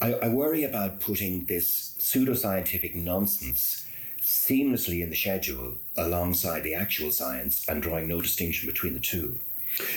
I, 0.00 0.14
I 0.14 0.28
worry 0.28 0.64
about 0.64 0.98
putting 0.98 1.44
this 1.44 1.94
pseudoscientific 2.00 2.96
nonsense 2.96 3.86
seamlessly 4.20 5.02
in 5.02 5.10
the 5.10 5.16
schedule 5.16 5.74
alongside 5.96 6.62
the 6.62 6.74
actual 6.74 7.10
science 7.10 7.68
and 7.68 7.82
drawing 7.82 8.08
no 8.08 8.20
distinction 8.20 8.68
between 8.68 8.94
the 8.94 9.00
two. 9.00 9.38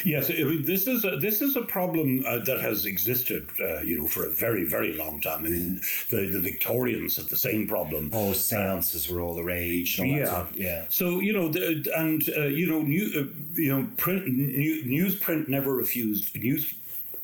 Yes, 0.06 0.30
I 0.30 0.34
mean, 0.44 0.64
this 0.64 0.88
is 0.88 1.04
a, 1.06 1.18
this 1.18 1.42
is 1.42 1.56
a 1.56 1.62
problem 1.64 2.24
uh, 2.26 2.40
that 2.46 2.60
has 2.62 2.86
existed, 2.86 3.50
uh, 3.60 3.82
you 3.82 3.98
know, 3.98 4.08
for 4.08 4.26
a 4.26 4.30
very 4.30 4.64
very 4.66 4.94
long 4.94 5.22
time. 5.22 5.46
I 5.46 5.50
mean, 5.50 5.82
the, 6.10 6.28
the 6.28 6.40
Victorians 6.40 7.18
had 7.18 7.26
the 7.28 7.38
same 7.38 7.68
problem. 7.68 8.10
Oh, 8.14 8.34
seances 8.34 9.10
were 9.10 9.22
all 9.22 9.36
the 9.36 9.44
rage. 9.44 10.00
And 10.00 10.12
all 10.12 10.16
that 10.18 10.20
Yeah, 10.22 10.26
stuff. 10.30 10.52
yeah. 10.56 10.86
So 10.90 11.20
you 11.20 11.34
know, 11.34 11.50
the, 11.50 11.92
and 11.96 12.22
uh, 12.38 12.42
you 12.48 12.68
know, 12.68 12.82
new, 12.82 13.06
uh, 13.16 13.60
you 13.60 13.72
know, 13.76 13.88
print 13.98 14.28
new, 14.28 14.84
newsprint 14.84 15.48
never 15.48 15.74
refused 15.74 16.34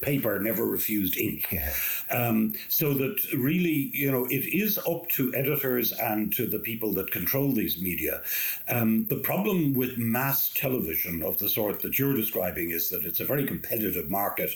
newspaper 0.02 0.40
never 0.40 0.66
refused 0.66 1.18
ink. 1.18 1.48
Yeah. 1.52 1.74
Um, 2.10 2.54
so 2.68 2.94
that 2.94 3.24
really, 3.34 3.92
you 3.94 4.12
know, 4.12 4.26
it 4.26 4.46
is 4.54 4.78
up 4.80 5.08
to 5.10 5.34
editors 5.36 5.92
and 5.92 6.34
to 6.34 6.46
the 6.46 6.60
people 6.60 6.94
that 6.94 7.12
control 7.12 7.52
these 7.52 7.82
media. 7.82 8.22
Um, 8.68 9.06
the 9.06 9.18
problem 9.18 9.74
with 9.74 9.98
mass 9.98 10.50
television 10.54 11.24
of 11.24 11.38
the 11.38 11.50
sort 11.50 11.82
that 11.82 11.98
you're 11.98 12.16
describing 12.16 12.72
is 12.72 12.90
that 12.90 13.06
it's 13.06 13.20
a 13.20 13.26
very 13.26 13.46
competitive 13.46 14.10
market. 14.10 14.52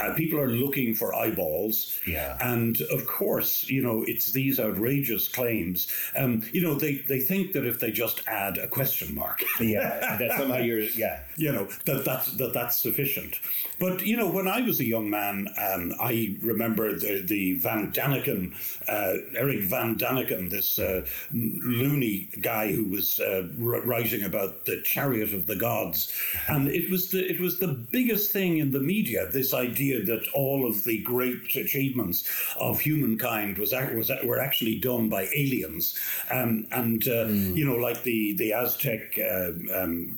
Uh, 0.00 0.14
people 0.14 0.38
are 0.38 0.50
looking 0.50 0.94
for 0.94 1.14
eyeballs. 1.14 1.98
Yeah. 2.06 2.36
And 2.40 2.80
of 2.82 3.06
course, 3.06 3.68
you 3.68 3.82
know, 3.82 4.04
it's 4.06 4.32
these 4.32 4.60
outrageous 4.60 5.28
claims. 5.28 5.92
Um, 6.16 6.42
you 6.52 6.62
know, 6.62 6.74
they, 6.74 6.96
they 7.08 7.20
think 7.20 7.52
that 7.52 7.66
if 7.66 7.80
they 7.80 7.90
just 7.90 8.22
add 8.26 8.58
a 8.58 8.68
question 8.68 9.14
mark, 9.14 9.42
Yeah, 9.60 10.16
that 10.18 10.38
somehow 10.38 10.58
you're, 10.58 10.80
yeah. 10.80 11.20
you 11.36 11.52
know 11.52 11.66
that 11.86 12.04
that's 12.04 12.32
that 12.32 12.52
that's 12.52 12.76
sufficient. 12.76 13.40
But 13.78 14.04
you 14.04 14.16
know, 14.16 14.30
when 14.30 14.46
I 14.46 14.60
was 14.60 14.78
a 14.80 14.84
young 14.90 15.08
man, 15.08 15.48
um, 15.56 15.94
I 16.00 16.36
remember 16.42 16.86
the 16.98 17.22
the 17.22 17.54
Van 17.54 17.92
Daniken, 17.92 18.42
uh, 18.88 19.14
Eric 19.42 19.62
Van 19.62 19.96
Daniken, 19.96 20.50
this 20.50 20.78
uh, 20.78 21.06
loony 21.32 22.28
guy 22.40 22.72
who 22.72 22.84
was 22.96 23.20
uh, 23.20 23.48
writing 23.56 24.24
about 24.24 24.64
the 24.66 24.82
chariot 24.82 25.32
of 25.32 25.46
the 25.46 25.56
gods, 25.56 26.12
and 26.48 26.68
it 26.68 26.90
was 26.90 27.10
the 27.12 27.22
it 27.34 27.40
was 27.40 27.58
the 27.58 27.74
biggest 27.98 28.32
thing 28.32 28.58
in 28.58 28.72
the 28.72 28.80
media. 28.94 29.28
This 29.30 29.54
idea 29.54 30.04
that 30.04 30.24
all 30.34 30.66
of 30.66 30.84
the 30.84 30.98
great 31.02 31.56
achievements 31.56 32.18
of 32.58 32.80
humankind 32.80 33.58
was 33.58 33.72
was 33.94 34.10
were 34.24 34.40
actually 34.40 34.76
done 34.78 35.08
by 35.08 35.22
aliens, 35.34 35.98
um, 36.30 36.66
and 36.72 37.06
uh, 37.08 37.26
you 37.58 37.64
know, 37.64 37.76
like 37.76 38.02
the 38.02 38.36
the 38.36 38.52
Aztec. 38.52 39.18
Um, 39.18 39.68
um, 39.80 40.16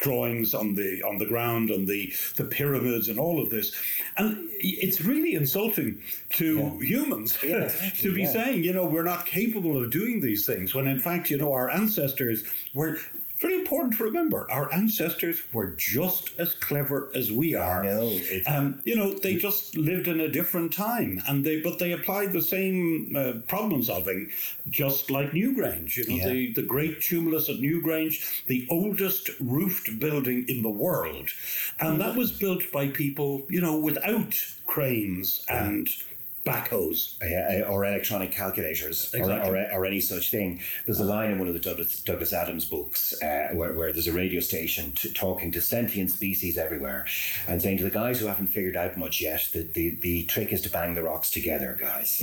drawings 0.00 0.54
on 0.54 0.74
the 0.74 1.02
on 1.02 1.18
the 1.18 1.26
ground 1.26 1.70
and 1.70 1.86
the 1.86 2.12
the 2.36 2.44
pyramids 2.44 3.08
and 3.08 3.18
all 3.18 3.42
of 3.42 3.50
this, 3.50 3.74
and 4.16 4.48
it's 4.60 5.00
really 5.00 5.34
insulting 5.34 6.00
to 6.30 6.78
humans 6.78 7.32
to 7.40 8.14
be 8.14 8.22
yeah. 8.22 8.32
saying, 8.32 8.64
you 8.64 8.72
know, 8.72 8.84
we're 8.84 9.02
not 9.02 9.26
capable 9.26 9.82
of 9.82 9.90
doing 9.90 10.20
these 10.20 10.46
things 10.46 10.74
when 10.74 10.86
in 10.86 10.98
fact, 10.98 11.30
you 11.30 11.38
know, 11.38 11.52
our 11.52 11.70
ancestors 11.70 12.44
were. 12.74 12.98
Very 13.40 13.54
important 13.54 13.94
to 13.96 14.02
remember. 14.04 14.50
Our 14.50 14.72
ancestors 14.74 15.42
were 15.52 15.70
just 15.70 16.32
as 16.40 16.54
clever 16.54 17.08
as 17.14 17.30
we 17.30 17.54
are. 17.54 17.84
it's- 17.84 18.42
Um, 18.48 18.80
you 18.84 18.96
know, 18.96 19.14
they 19.14 19.36
just 19.36 19.76
lived 19.76 20.08
in 20.08 20.18
a 20.20 20.28
different 20.28 20.72
time, 20.72 21.22
and 21.28 21.44
they 21.44 21.60
but 21.60 21.78
they 21.78 21.92
applied 21.92 22.32
the 22.32 22.42
same 22.42 23.14
uh, 23.16 23.32
problem 23.46 23.82
solving, 23.84 24.30
just 24.68 25.08
like 25.10 25.30
Newgrange. 25.30 25.96
You 25.98 26.06
know, 26.08 26.16
Yeah. 26.16 26.28
the 26.32 26.52
the 26.54 26.62
great 26.62 27.00
tumulus 27.00 27.48
at 27.48 27.56
Newgrange, 27.56 28.44
the 28.46 28.66
oldest 28.68 29.30
roofed 29.38 29.98
building 30.00 30.44
in 30.48 30.62
the 30.62 30.70
world, 30.84 31.28
and 31.78 32.00
that 32.00 32.16
was 32.16 32.32
built 32.32 32.72
by 32.72 32.88
people, 32.88 33.46
you 33.48 33.60
know, 33.60 33.76
without 33.78 34.34
cranes 34.66 35.44
and 35.48 35.88
backhoes. 36.48 37.14
Yeah, 37.22 37.62
or 37.68 37.84
electronic 37.84 38.32
calculators, 38.32 39.14
or, 39.14 39.18
Exactly. 39.18 39.50
or, 39.50 39.72
or 39.72 39.86
any 39.86 40.00
such 40.00 40.30
thing. 40.30 40.60
There's 40.86 41.00
a 41.00 41.04
line 41.04 41.30
in 41.30 41.38
one 41.38 41.48
of 41.48 41.54
the 41.54 41.60
Douglas, 41.60 42.00
Douglas 42.02 42.32
Adams 42.32 42.64
books 42.64 43.14
uh, 43.22 43.48
where, 43.52 43.72
where 43.72 43.92
there's 43.92 44.06
a 44.08 44.12
radio 44.12 44.40
station 44.40 44.92
t- 44.92 45.12
talking 45.12 45.52
to 45.52 45.60
sentient 45.60 46.10
species 46.10 46.56
everywhere 46.58 47.06
and 47.46 47.60
saying 47.60 47.78
to 47.78 47.84
the 47.84 47.90
guys 47.90 48.20
who 48.20 48.26
haven't 48.26 48.48
figured 48.48 48.76
out 48.76 48.96
much 48.96 49.20
yet 49.20 49.48
that 49.52 49.74
the, 49.74 49.90
the 50.00 50.24
trick 50.24 50.52
is 50.52 50.62
to 50.62 50.70
bang 50.70 50.94
the 50.94 51.02
rocks 51.02 51.30
together, 51.30 51.76
guys. 51.80 52.22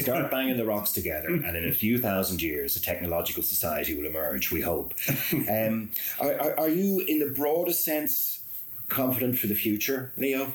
Start 0.00 0.30
banging 0.30 0.56
the 0.56 0.64
rocks 0.66 0.92
together, 0.92 1.28
and 1.28 1.56
in 1.56 1.66
a 1.68 1.72
few 1.72 1.98
thousand 1.98 2.42
years, 2.42 2.76
a 2.76 2.80
technological 2.80 3.42
society 3.42 3.94
will 3.96 4.06
emerge, 4.06 4.50
we 4.50 4.60
hope. 4.60 4.94
Um, 5.48 5.90
are, 6.20 6.34
are, 6.40 6.58
are 6.60 6.68
you, 6.68 7.00
in 7.00 7.18
the 7.20 7.26
broadest 7.26 7.84
sense, 7.84 8.40
confident 8.88 9.38
for 9.38 9.46
the 9.46 9.54
future, 9.54 10.12
Leo? 10.16 10.52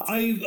I, 0.00 0.40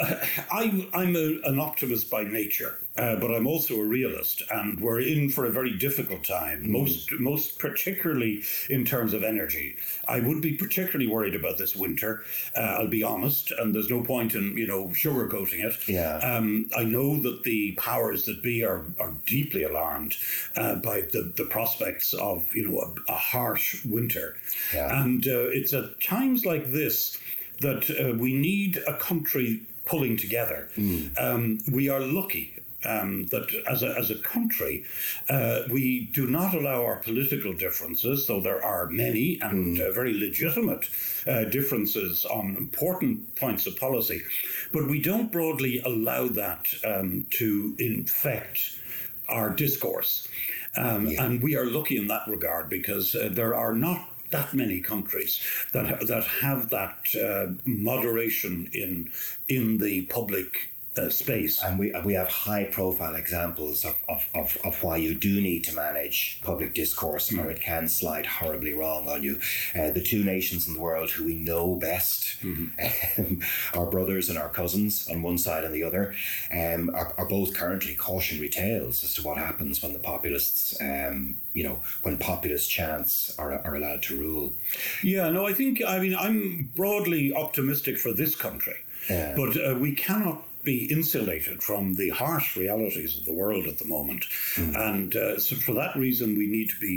I, 0.52 0.88
I'm 0.94 1.16
a, 1.16 1.40
an 1.46 1.60
optimist 1.60 2.10
by 2.12 2.24
nature, 2.24 2.78
uh, 2.98 3.16
but 3.16 3.32
I'm 3.32 3.48
also 3.48 3.80
a 3.80 3.86
realist, 3.86 4.44
and 4.52 4.80
we're 4.80 5.00
in 5.00 5.30
for 5.30 5.46
a 5.46 5.52
very 5.52 5.72
difficult 5.78 6.24
time. 6.26 6.70
Most, 6.70 7.12
most 7.20 7.58
particularly 7.58 8.44
in 8.70 8.84
terms 8.86 9.14
of 9.14 9.24
energy. 9.24 9.78
I 10.08 10.20
would 10.20 10.42
be 10.42 10.54
particularly 10.54 11.08
worried 11.08 11.36
about 11.36 11.58
this 11.58 11.76
winter. 11.76 12.24
Uh, 12.56 12.60
I'll 12.80 12.88
be 12.88 13.04
honest, 13.04 13.52
and 13.52 13.74
there's 13.74 13.90
no 13.90 14.04
point 14.04 14.36
in 14.36 14.58
you 14.58 14.68
know 14.68 14.88
sugarcoating 14.88 15.64
it. 15.64 15.88
Yeah. 15.88 16.18
Um, 16.18 16.70
I 16.76 16.84
know 16.84 17.18
that 17.22 17.44
the 17.44 17.74
powers 17.74 18.26
that 18.26 18.44
be 18.44 18.64
are, 18.66 18.84
are 19.00 19.16
deeply 19.26 19.64
alarmed 19.64 20.16
uh, 20.56 20.76
by 20.76 21.02
the, 21.02 21.32
the 21.38 21.46
prospects 21.46 22.14
of 22.14 22.54
you 22.56 22.68
know 22.68 22.80
a, 22.80 23.12
a 23.12 23.16
harsh 23.16 23.84
winter, 23.86 24.36
Yeah. 24.74 25.04
and 25.04 25.26
uh, 25.26 25.48
it's 25.52 25.74
at 25.74 26.02
times 26.02 26.46
like 26.46 26.72
this 26.72 27.18
that 27.62 27.90
uh, 27.90 28.14
we 28.18 28.34
need 28.34 28.80
a 28.88 28.94
country 28.94 29.62
pulling 29.86 30.18
together. 30.18 30.68
Um, 31.18 31.60
we 31.72 31.90
are 31.90 32.02
lucky. 32.02 32.54
Um, 32.86 33.26
that 33.28 33.52
as 33.68 33.82
a, 33.82 33.98
as 33.98 34.12
a 34.12 34.16
country, 34.16 34.86
uh, 35.30 35.62
we 35.70 36.10
do 36.14 36.28
not 36.28 36.54
allow 36.54 36.86
our 36.86 36.98
political 36.98 37.52
differences, 37.52 38.28
though 38.28 38.40
there 38.40 38.64
are 38.64 38.86
many 38.86 39.40
and 39.42 39.82
uh, 39.82 39.92
very 39.92 40.14
legitimate 40.14 40.88
uh, 41.26 41.46
differences 41.46 42.24
on 42.24 42.56
important 42.56 43.36
points 43.36 43.66
of 43.68 43.78
policy, 43.80 44.22
but 44.72 44.88
we 44.88 45.02
don't 45.02 45.32
broadly 45.32 45.82
allow 45.84 46.28
that 46.28 46.68
um, 46.86 47.26
to 47.32 47.76
infect 47.80 48.80
our 49.28 49.50
discourse. 49.50 50.28
Um, 50.78 51.08
And 51.18 51.42
we 51.42 51.58
are 51.58 51.66
lucky 51.66 51.98
in 51.98 52.08
that 52.08 52.28
regard 52.28 52.70
because 52.70 53.16
uh, 53.16 53.30
there 53.34 53.56
are 53.56 53.74
not 53.74 54.00
that 54.32 54.54
many 54.54 54.82
countries 54.82 55.42
that 55.74 56.08
that 56.08 56.24
have 56.42 56.70
that 56.70 57.16
uh, 57.16 57.54
moderation 57.66 58.70
in 58.74 59.10
in 59.48 59.78
the 59.78 60.04
public 60.04 60.70
uh, 60.98 61.10
space. 61.10 61.62
And 61.64 61.78
we, 61.80 61.94
we 62.04 62.14
have 62.14 62.28
high 62.28 62.66
profile 62.66 63.16
examples 63.16 63.86
of, 63.86 63.96
of, 64.10 64.28
of, 64.34 64.58
of 64.64 64.84
why 64.84 64.98
you 64.98 65.14
do 65.14 65.42
need 65.42 65.64
to 65.66 65.76
manage 65.76 66.42
public 66.44 66.74
discourse 66.74 67.34
or 67.34 67.50
it 67.50 67.62
can 67.62 67.88
slide 67.88 68.26
horribly 68.26 68.74
wrong 68.74 69.08
on 69.10 69.24
you. 69.24 69.40
Uh, 69.76 69.92
the 69.92 70.02
two 70.02 70.24
nations 70.24 70.68
in 70.68 70.74
the 70.74 70.80
world 70.80 71.10
who 71.12 71.26
we 71.26 71.36
know 71.36 71.76
best, 71.76 72.38
um, 72.44 72.72
our 73.74 73.86
brothers 73.86 74.30
and 74.30 74.38
our 74.38 74.50
cousins 74.50 75.08
on 75.10 75.22
one 75.22 75.38
side 75.38 75.64
and 75.64 75.74
the 75.74 75.84
other, 75.84 76.16
um, 76.52 76.90
are, 76.94 77.14
are 77.18 77.26
both 77.28 77.54
currently 77.54 77.96
cautionary 77.96 78.50
tales 78.50 79.04
as 79.04 79.14
to 79.16 79.22
what 79.24 79.38
happens 79.38 79.82
when 79.82 79.94
the 79.94 80.00
populists, 80.00 80.80
um, 80.82 81.38
you 81.54 81.64
know, 81.64 81.80
when 82.04 82.18
populist 82.18 82.70
chants 82.70 83.36
are, 83.38 83.54
are 83.66 83.76
allowed 83.76 84.02
to 84.04 84.18
rule. 84.18 84.54
Yeah, 85.04 85.30
no, 85.30 85.46
I 85.48 85.54
think 85.54 85.82
I 85.86 86.00
mean 86.00 86.16
I'm 86.16 86.72
broadly 86.76 87.34
optimistic 87.34 87.98
for 87.98 88.14
this 88.14 88.36
country, 88.36 88.76
Yeah. 89.10 89.34
but 89.36 89.58
uh, 89.58 89.76
we 89.76 89.94
cannot 89.94 90.44
be 90.68 90.80
insulated 90.98 91.64
from 91.64 91.94
the 92.02 92.10
harsh 92.10 92.58
realities 92.58 93.18
of 93.18 93.24
the 93.26 93.32
world 93.42 93.66
at 93.68 93.78
the 93.80 93.86
moment, 93.98 94.24
and 94.58 95.16
uh, 95.16 95.40
so 95.40 95.56
for 95.56 95.74
that 95.82 95.96
reason 95.96 96.38
we 96.38 96.48
need 96.58 96.70
to 96.70 96.80
be 96.90 96.96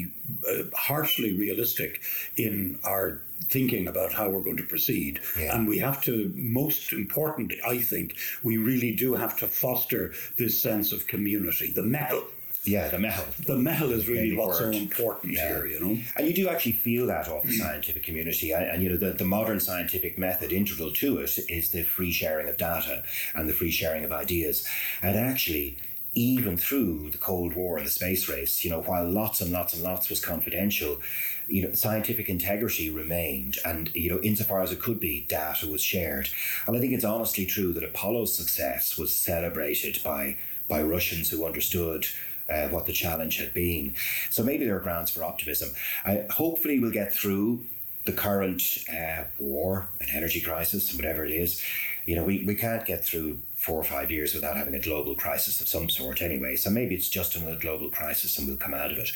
uh, 0.51 0.65
harshly 0.89 1.31
realistic 1.45 2.01
in 2.37 2.79
our 2.85 3.21
thinking 3.57 3.87
about 3.89 4.13
how 4.13 4.29
we're 4.29 4.47
going 4.49 4.57
to 4.65 4.73
proceed, 4.75 5.21
Yeah. 5.39 5.55
and 5.55 5.69
we 5.69 5.79
have 5.79 6.03
to. 6.09 6.33
Most 6.37 6.93
importantly, 6.93 7.59
I 7.75 7.79
think 7.79 8.09
we 8.43 8.57
really 8.71 8.93
do 9.05 9.15
have 9.15 9.35
to 9.39 9.47
foster 9.47 10.03
this 10.37 10.55
sense 10.69 10.89
of 10.97 11.07
community, 11.07 11.73
the 11.73 11.83
meitheal. 11.97 12.25
Yeah, 12.65 12.89
the 12.89 12.99
meitheal. 12.99 13.47
The 13.47 13.57
meitheal 13.57 13.93
is 13.93 14.07
really 14.07 14.37
what's 14.37 14.59
so 14.59 14.71
important 14.71 15.33
Yeah. 15.35 15.49
here, 15.49 15.67
you 15.67 15.81
know. 15.81 15.99
And 16.17 16.27
you 16.27 16.35
do 16.35 16.49
actually 16.49 16.73
feel 16.73 17.07
that 17.07 17.27
off 17.27 17.45
the 17.45 17.53
scientific 17.57 18.03
community. 18.03 18.53
And, 18.53 18.65
and, 18.65 18.83
you 18.83 18.91
know, 18.91 18.97
the, 18.99 19.13
the 19.13 19.25
modern 19.25 19.61
scientific 19.61 20.19
method 20.19 20.53
integral 20.53 20.93
to 20.93 21.19
it 21.19 21.39
is 21.49 21.71
the 21.71 21.85
free 21.85 22.13
sharing 22.13 22.49
of 22.49 22.59
data 22.59 23.03
and 23.35 23.49
the 23.49 23.55
free 23.55 23.71
sharing 23.71 24.05
of 24.05 24.13
ideas. 24.13 24.69
And 25.01 25.17
actually, 25.17 25.79
even 26.15 26.59
through 26.59 27.11
the 27.11 27.19
Cold 27.19 27.55
War 27.55 27.79
and 27.79 27.87
the 27.87 27.91
space 27.91 28.29
race, 28.29 28.63
you 28.63 28.71
know, 28.71 28.83
while 28.83 29.09
lots 29.09 29.41
and 29.41 29.53
lots 29.53 29.73
and 29.73 29.83
lots 29.83 30.11
was 30.11 30.21
confidential, 30.23 31.01
you 31.49 31.63
know, 31.63 31.73
scientific 31.73 32.29
integrity 32.29 32.91
remained. 32.91 33.57
And, 33.65 33.91
you 33.95 34.11
know, 34.11 34.21
insofar 34.21 34.61
as 34.61 34.71
it 34.71 34.81
could 34.81 35.01
be, 35.01 35.25
data 35.31 35.67
was 35.67 35.81
shared. 35.81 36.29
And 36.67 36.77
I 36.77 36.81
think 36.81 36.93
it's 36.93 37.05
honestly 37.07 37.47
true 37.47 37.73
that 37.73 37.85
Apollo's 37.85 38.37
success 38.37 38.99
was 38.99 39.15
celebrated 39.17 40.01
by, 40.05 40.37
by 40.69 40.83
Russians 40.83 41.31
who 41.31 41.47
understood 41.47 42.07
uh, 42.51 42.69
what 42.69 42.87
the 42.87 42.93
challenge 42.93 43.39
had 43.39 43.55
been. 43.55 43.95
So 44.31 44.43
maybe 44.43 44.65
there 44.65 44.77
are 44.77 44.81
grounds 44.81 45.11
for 45.11 45.23
optimism. 45.25 45.71
I, 46.05 46.27
hopefully, 46.31 46.79
we'll 46.79 46.91
get 46.91 47.13
through 47.13 47.65
the 48.07 48.13
current 48.13 48.79
uh, 48.93 49.25
war 49.39 49.89
and 50.01 50.09
energy 50.13 50.41
crisis 50.41 50.91
and 50.91 50.99
whatever 50.99 51.25
it 51.25 51.33
is. 51.33 51.63
You 52.07 52.17
know, 52.17 52.25
we, 52.25 52.45
we 52.45 52.55
can't 52.55 52.85
get 52.87 53.05
through 53.05 53.39
four 53.57 53.79
or 53.79 53.85
five 53.85 54.11
years 54.11 54.35
without 54.35 54.57
having 54.57 54.75
a 54.75 54.81
global 54.81 55.15
crisis 55.15 55.61
of 55.61 55.69
some 55.69 55.89
sort 55.89 56.23
anyway. 56.23 56.57
So 56.57 56.71
maybe 56.71 56.95
it's 56.95 57.11
just 57.11 57.37
another 57.37 57.59
global 57.59 57.91
crisis 57.91 58.39
and 58.39 58.49
we'll 58.49 58.57
come 58.57 58.73
out 58.73 58.91
of 58.91 58.99
it. 58.99 59.11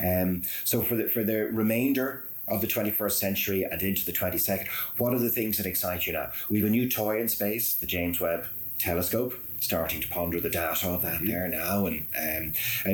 Um, 0.00 0.42
so 0.64 0.80
for 0.80 0.94
the, 0.94 1.08
for 1.08 1.22
the 1.22 1.50
remainder 1.52 2.24
of 2.48 2.62
the 2.62 2.66
21st 2.66 3.12
century 3.12 3.62
and 3.62 3.82
into 3.82 4.06
the 4.06 4.12
22nd, 4.12 4.68
what 4.96 5.12
are 5.12 5.18
the 5.18 5.28
things 5.28 5.58
that 5.58 5.66
excite 5.66 6.06
you 6.06 6.14
now? 6.14 6.30
We 6.48 6.60
have 6.60 6.66
a 6.66 6.70
new 6.70 6.88
toy 6.88 7.20
in 7.20 7.28
space, 7.28 7.74
the 7.74 7.86
James 7.86 8.20
Webb 8.20 8.46
Telescope. 8.80 9.34
Starting 9.60 10.00
to 10.00 10.08
ponder 10.08 10.40
the 10.40 10.48
data 10.48 10.88
of 10.88 11.02
that 11.02 11.20
there 11.22 11.46
now, 11.46 11.84
and 11.84 12.06
um, 12.18 12.54
uh, 12.86 12.92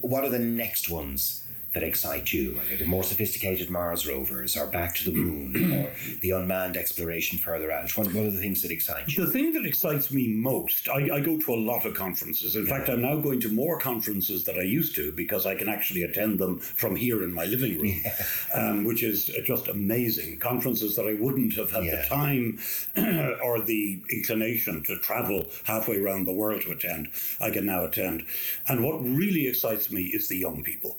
what 0.00 0.24
are 0.24 0.28
the 0.28 0.40
next 0.40 0.90
ones 0.90 1.44
that 1.72 1.82
excite 1.82 2.32
you? 2.32 2.60
Are 2.72 2.76
the 2.76 2.84
more 2.84 3.04
sophisticated 3.04 3.70
Mars 3.70 4.06
rovers, 4.06 4.56
or 4.56 4.66
back 4.66 4.94
to 4.96 5.04
the 5.10 5.16
moon, 5.16 5.72
or 5.84 5.92
the 6.20 6.30
unmanned 6.32 6.76
exploration 6.76 7.38
further 7.38 7.70
out? 7.70 7.96
What, 7.96 8.08
what 8.08 8.26
are 8.26 8.30
the 8.30 8.40
things 8.40 8.62
that 8.62 8.70
excite 8.72 9.08
you? 9.08 9.24
The 9.24 9.30
thing 9.30 9.52
that 9.52 9.64
excites 9.64 10.10
me 10.10 10.28
most, 10.28 10.88
I, 10.88 11.16
I 11.16 11.20
go 11.20 11.38
to 11.38 11.54
a 11.54 11.56
lot 11.56 11.86
of 11.86 11.94
conferences. 11.94 12.56
In 12.56 12.66
fact, 12.66 12.88
I'm 12.88 13.02
now 13.02 13.16
going 13.16 13.40
to 13.40 13.48
more 13.48 13.78
conferences 13.78 14.44
than 14.44 14.58
I 14.58 14.62
used 14.62 14.94
to 14.96 15.12
because 15.12 15.46
I 15.46 15.54
can 15.54 15.68
actually 15.68 16.02
attend 16.02 16.38
them 16.38 16.58
from 16.58 16.96
here 16.96 17.22
in 17.22 17.32
my 17.32 17.44
living 17.44 17.78
room, 17.80 18.00
um, 18.54 18.84
which 18.84 19.02
is 19.02 19.26
just 19.44 19.68
amazing. 19.68 20.38
Conferences 20.40 20.96
that 20.96 21.06
I 21.06 21.14
wouldn't 21.20 21.54
have 21.54 21.70
had 21.70 21.84
Yeah. 21.84 22.02
the 22.02 22.08
time 22.08 22.58
or 23.44 23.60
the 23.60 24.02
inclination 24.10 24.82
to 24.84 24.98
travel 24.98 25.46
halfway 25.64 25.98
around 25.98 26.24
the 26.26 26.32
world 26.32 26.62
to 26.62 26.72
attend, 26.72 27.08
I 27.40 27.50
can 27.50 27.66
now 27.66 27.84
attend. 27.84 28.24
And 28.66 28.82
what 28.84 28.94
really 29.00 29.46
excites 29.46 29.90
me 29.90 30.02
is 30.06 30.28
the 30.28 30.36
young 30.36 30.62
people. 30.64 30.96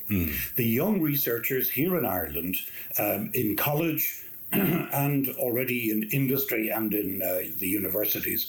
The 0.62 0.68
young 0.68 1.02
researchers 1.02 1.72
here 1.72 1.98
in 1.98 2.06
Ireland, 2.06 2.56
um, 3.00 3.32
in 3.34 3.56
college, 3.56 4.22
and 4.52 5.28
already 5.40 5.90
in 5.90 6.04
industry 6.12 6.70
and 6.70 6.94
in 6.94 7.20
uh, 7.24 7.50
the 7.58 7.68
universities 7.68 8.48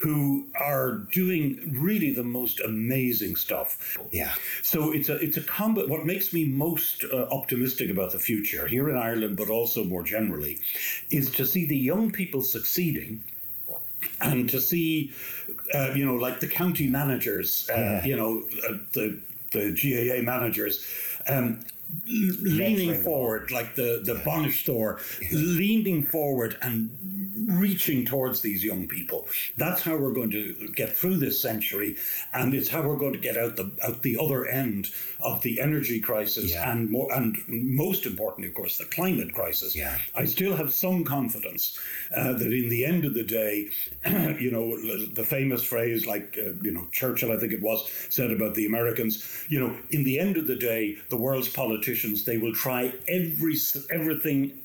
who 0.00 0.46
are 0.60 1.06
doing 1.10 1.74
really 1.80 2.12
the 2.12 2.22
most 2.22 2.60
amazing 2.60 3.36
stuff. 3.36 3.96
Yeah. 4.12 4.34
So 4.62 4.92
it's 4.92 5.08
a 5.08 5.14
it's 5.26 5.38
a 5.38 5.40
combo. 5.40 5.86
What 5.86 6.04
makes 6.04 6.34
me 6.34 6.44
most 6.44 7.02
uh, 7.10 7.28
optimistic 7.38 7.88
about 7.88 8.12
the 8.12 8.18
future 8.18 8.66
here 8.66 8.90
in 8.90 8.96
Ireland, 8.98 9.38
but 9.38 9.48
also 9.48 9.84
more 9.84 10.02
generally, 10.02 10.60
is 11.10 11.30
to 11.30 11.46
see 11.46 11.64
the 11.64 11.78
young 11.78 12.10
people 12.10 12.42
succeeding. 12.42 13.22
And 14.20 14.50
to 14.50 14.60
see, 14.60 15.12
uh, 15.74 15.92
you 15.94 16.04
know, 16.04 16.16
like 16.16 16.38
the 16.40 16.46
county 16.62 16.88
managers, 16.88 17.70
uh, 17.70 17.74
Yeah. 17.80 18.04
you 18.04 18.16
know, 18.20 18.42
uh, 18.68 18.76
the 18.92 19.06
the 19.54 19.70
GAA 19.80 20.20
managers, 20.34 20.84
um, 21.28 21.60
leaning 22.06 22.94
forward, 23.02 23.50
like 23.50 23.74
the 23.74 24.00
the 24.04 24.14
bainisteoir, 24.14 25.00
leaning 25.32 26.02
forward 26.02 26.56
and 26.62 26.90
reaching 27.36 28.04
towards 28.04 28.40
these 28.40 28.64
young 28.64 28.86
people. 28.86 29.26
That's 29.56 29.82
how 29.82 29.96
we're 29.96 30.12
going 30.12 30.30
to 30.30 30.68
get 30.74 30.96
through 30.96 31.16
this 31.18 31.40
century, 31.40 31.96
and 32.32 32.54
it's 32.54 32.68
how 32.68 32.82
we're 32.82 32.96
going 32.96 33.12
to 33.12 33.18
get 33.18 33.36
out 33.36 33.56
the 33.56 33.70
out 33.82 34.02
the 34.02 34.18
other 34.20 34.46
end 34.46 34.90
of 35.20 35.42
the 35.42 35.60
energy 35.60 36.00
crisis 36.00 36.52
Yeah. 36.52 36.70
and 36.70 36.90
more 36.90 37.12
and 37.12 37.36
most 37.48 38.06
importantly, 38.06 38.48
of 38.48 38.54
course, 38.54 38.78
the 38.78 38.84
climate 38.84 39.34
crisis. 39.34 39.74
Yeah. 39.74 39.98
I 40.14 40.24
still 40.26 40.56
have 40.56 40.72
some 40.72 41.04
confidence 41.04 41.78
uh, 42.16 42.32
that 42.34 42.52
in 42.52 42.68
the 42.68 42.84
end 42.84 43.04
of 43.04 43.14
the 43.14 43.24
day, 43.24 43.68
you 44.06 44.50
know, 44.50 44.76
the 45.12 45.24
famous 45.24 45.62
phrase 45.62 46.06
like 46.06 46.38
uh, 46.38 46.52
you 46.62 46.72
know 46.72 46.86
Churchill, 46.92 47.32
I 47.32 47.36
think 47.38 47.52
it 47.52 47.62
was, 47.62 47.88
said 48.10 48.30
about 48.30 48.54
the 48.54 48.66
Americans. 48.66 49.44
You 49.48 49.60
know, 49.60 49.76
in 49.90 50.04
the 50.04 50.18
end 50.18 50.36
of 50.36 50.46
the 50.46 50.56
day, 50.56 50.96
the 51.10 51.16
world's 51.16 51.48
politicians 51.48 52.24
they 52.24 52.38
will 52.38 52.54
try 52.54 52.92
every 53.08 53.56
everything 53.90 54.60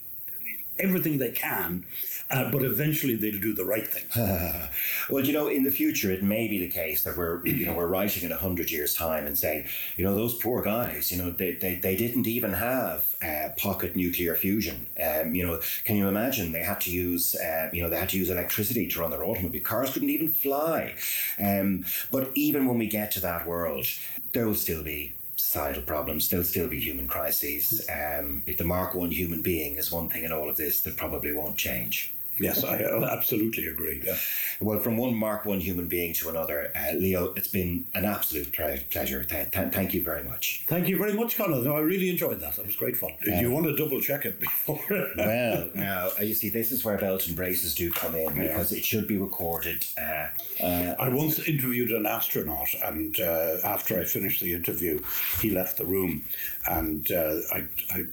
everything 0.79 1.17
they 1.17 1.31
can, 1.31 1.85
uh, 2.31 2.51
but 2.51 2.63
eventually 2.63 3.15
they'll 3.15 3.39
do 3.39 3.53
the 3.53 3.65
right 3.65 3.87
thing. 3.87 4.05
Well, 5.09 5.25
you 5.25 5.33
know, 5.33 5.47
in 5.47 5.63
the 5.63 5.71
future, 5.71 6.11
it 6.11 6.21
may 6.21 6.47
be 6.47 6.59
the 6.59 6.69
case 6.69 7.01
that 7.03 7.17
we're, 7.17 7.43
you 7.43 7.65
know, 7.65 7.73
we're 7.73 7.87
writing 7.87 8.23
in 8.23 8.31
a 8.31 8.37
hundred 8.37 8.69
years' 8.69 8.93
time 8.93 9.25
and 9.25 9.35
saying, 9.35 9.65
you 9.97 10.03
know, 10.03 10.13
those 10.13 10.35
poor 10.35 10.61
guys, 10.61 11.11
you 11.11 11.17
know, 11.17 11.31
they, 11.31 11.53
they, 11.53 11.75
they 11.75 11.95
didn't 11.95 12.27
even 12.27 12.53
have 12.53 13.15
uh, 13.23 13.49
pocket 13.57 13.95
nuclear 13.95 14.35
fusion. 14.35 14.85
Um, 15.03 15.33
you 15.33 15.45
know, 15.45 15.59
can 15.83 15.95
you 15.95 16.07
imagine? 16.07 16.51
They 16.51 16.61
had 16.61 16.79
to 16.81 16.91
use, 16.91 17.35
uh, 17.35 17.69
you 17.73 17.81
know, 17.81 17.89
they 17.89 17.97
had 17.97 18.09
to 18.09 18.17
use 18.17 18.29
electricity 18.29 18.87
to 18.87 18.99
run 18.99 19.09
their 19.09 19.23
automobile. 19.23 19.61
Cars 19.63 19.91
couldn't 19.93 20.11
even 20.11 20.29
fly. 20.29 20.93
Um, 21.39 21.85
but 22.11 22.29
even 22.35 22.67
when 22.67 22.77
we 22.77 22.87
get 22.87 23.09
to 23.11 23.19
that 23.21 23.47
world, 23.47 23.87
there 24.33 24.45
will 24.45 24.53
still 24.53 24.83
be 24.83 25.13
societal 25.35 25.81
problems. 25.81 26.29
There'll 26.29 26.45
still 26.45 26.67
be 26.67 26.79
human 26.79 27.07
crises. 27.07 27.87
Um, 27.89 28.43
the 28.45 28.63
Mark 28.63 28.93
One 28.93 29.09
human 29.09 29.41
being 29.41 29.77
is 29.77 29.91
one 29.91 30.09
thing 30.09 30.23
in 30.23 30.31
all 30.31 30.49
of 30.49 30.57
this 30.57 30.81
that 30.81 30.97
probably 30.97 31.31
won't 31.31 31.57
change. 31.57 32.13
Yes, 32.39 32.63
I 32.63 32.81
absolutely 33.11 33.65
agree. 33.67 34.01
Yeah. 34.05 34.15
Well, 34.59 34.79
from 34.79 34.97
one 34.97 35.13
Mark 35.15 35.45
One 35.45 35.59
human 35.59 35.87
being 35.87 36.13
to 36.15 36.29
another, 36.29 36.71
uh, 36.75 36.93
Leo, 36.95 37.33
it's 37.35 37.47
been 37.47 37.85
an 37.93 38.05
absolute 38.05 38.51
ple- 38.51 38.77
pleasure. 38.91 39.23
Th- 39.23 39.51
th- 39.51 39.71
thank 39.71 39.93
you 39.93 40.03
very 40.03 40.23
much. 40.23 40.63
Thank 40.67 40.87
you 40.87 40.97
very 40.97 41.13
much, 41.13 41.35
Colin. 41.37 41.63
No, 41.63 41.75
I 41.75 41.79
really 41.81 42.09
enjoyed 42.09 42.39
that. 42.39 42.55
That 42.55 42.65
was 42.65 42.75
great 42.75 42.97
fun. 42.97 43.11
Did 43.23 43.39
you 43.41 43.51
want 43.51 43.65
to 43.67 43.75
double 43.75 43.99
check 44.01 44.25
it 44.25 44.39
before? 44.39 44.79
Well, 45.17 45.69
now 45.75 46.09
uh, 46.19 46.23
you 46.23 46.33
see, 46.33 46.49
this 46.49 46.71
is 46.71 46.83
where 46.83 46.97
belt 46.97 47.27
and 47.27 47.35
braces 47.35 47.75
do 47.75 47.91
come 47.91 48.15
in 48.15 48.33
because 48.35 48.71
it 48.71 48.83
should 48.85 49.07
be 49.07 49.17
recorded. 49.17 49.85
Uh, 49.97 50.27
uh, 50.63 50.95
I 50.99 51.09
once 51.09 51.39
interviewed 51.39 51.91
an 51.91 52.05
astronaut, 52.05 52.69
and 52.83 53.19
uh, 53.19 53.57
after 53.63 53.99
I 53.99 54.03
finished 54.05 54.41
the 54.41 54.53
interview, 54.53 55.01
he 55.41 55.49
left 55.51 55.77
the 55.77 55.85
room, 55.85 56.23
and 56.69 57.09
uh, 57.11 57.35
I, 57.51 57.65
I 57.91 58.05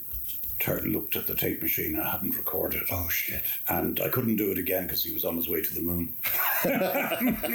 looked 0.84 1.16
at 1.16 1.26
the 1.26 1.34
tape 1.34 1.62
machine. 1.62 1.98
I 1.98 2.10
hadn't 2.10 2.36
recorded. 2.36 2.82
oh 2.90 3.08
shit! 3.08 3.42
And 3.68 4.00
I 4.00 4.08
couldn't 4.08 4.36
do 4.36 4.50
it 4.50 4.58
again 4.58 4.84
because 4.84 5.04
he 5.04 5.12
was 5.12 5.24
on 5.24 5.36
his 5.36 5.48
way 5.48 5.62
to 5.62 5.74
the 5.74 5.80
moon. 5.82 6.14